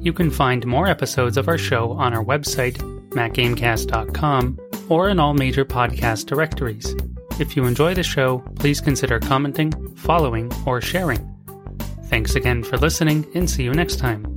You 0.01 0.11
can 0.11 0.29
find 0.29 0.65
more 0.65 0.87
episodes 0.87 1.37
of 1.37 1.47
our 1.47 1.57
show 1.57 1.91
on 1.93 2.13
our 2.13 2.23
website, 2.23 2.77
macgamecast.com, 3.11 4.59
or 4.89 5.07
in 5.07 5.19
all 5.19 5.33
major 5.33 5.63
podcast 5.63 6.25
directories. 6.25 6.93
If 7.39 7.55
you 7.55 7.65
enjoy 7.65 7.93
the 7.93 8.03
show, 8.03 8.39
please 8.55 8.81
consider 8.81 9.19
commenting, 9.19 9.71
following, 9.95 10.51
or 10.65 10.81
sharing. 10.81 11.27
Thanks 12.07 12.35
again 12.35 12.61
for 12.61 12.77
listening, 12.77 13.25
and 13.33 13.49
see 13.49 13.63
you 13.63 13.73
next 13.73 13.99
time. 13.99 14.35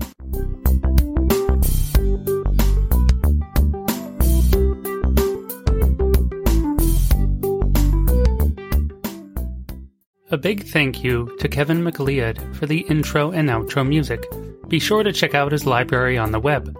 A 10.35 10.37
big 10.37 10.64
thank 10.64 11.05
you 11.05 11.32
to 11.39 11.49
Kevin 11.49 11.85
MacLeod 11.85 12.57
for 12.57 12.66
the 12.66 12.80
intro 12.89 13.30
and 13.30 13.49
outro 13.49 13.87
music. 13.87 14.26
Be 14.66 14.80
sure 14.80 15.05
to 15.05 15.12
check 15.12 15.32
out 15.32 15.53
his 15.53 15.64
library 15.64 16.18
on 16.18 16.32
the 16.32 16.41
web. 16.41 16.76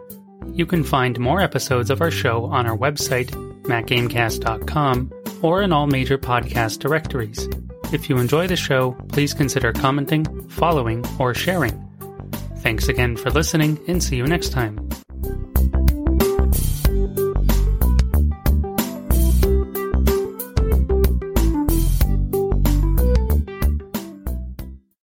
You 0.53 0.67
can 0.67 0.83
find 0.83 1.21
more 1.21 1.41
episodes 1.41 1.89
of 1.89 2.01
our 2.01 2.11
show 2.11 2.47
on 2.47 2.67
our 2.67 2.77
website, 2.77 3.31
macgamecast.com, 3.63 5.13
or 5.41 5.63
in 5.63 5.73
all 5.73 5.87
major 5.87 6.19
podcast 6.19 6.81
directories. 6.81 7.49
If 7.93 8.11
you 8.11 8.19
enjoy 8.19 8.49
the 8.49 8.57
show, 8.57 8.91
please 9.11 9.33
consider 9.33 9.73
commenting, 9.73 10.49
following, 10.49 11.05
or 11.21 11.33
sharing. 11.33 11.81
Thanks 12.57 12.89
again 12.89 13.17
for 13.17 13.31
listening, 13.31 13.79
and 13.87 14.03
see 14.03 14.17
you 14.17 14.27
next 14.27 14.49
time. 14.49 14.89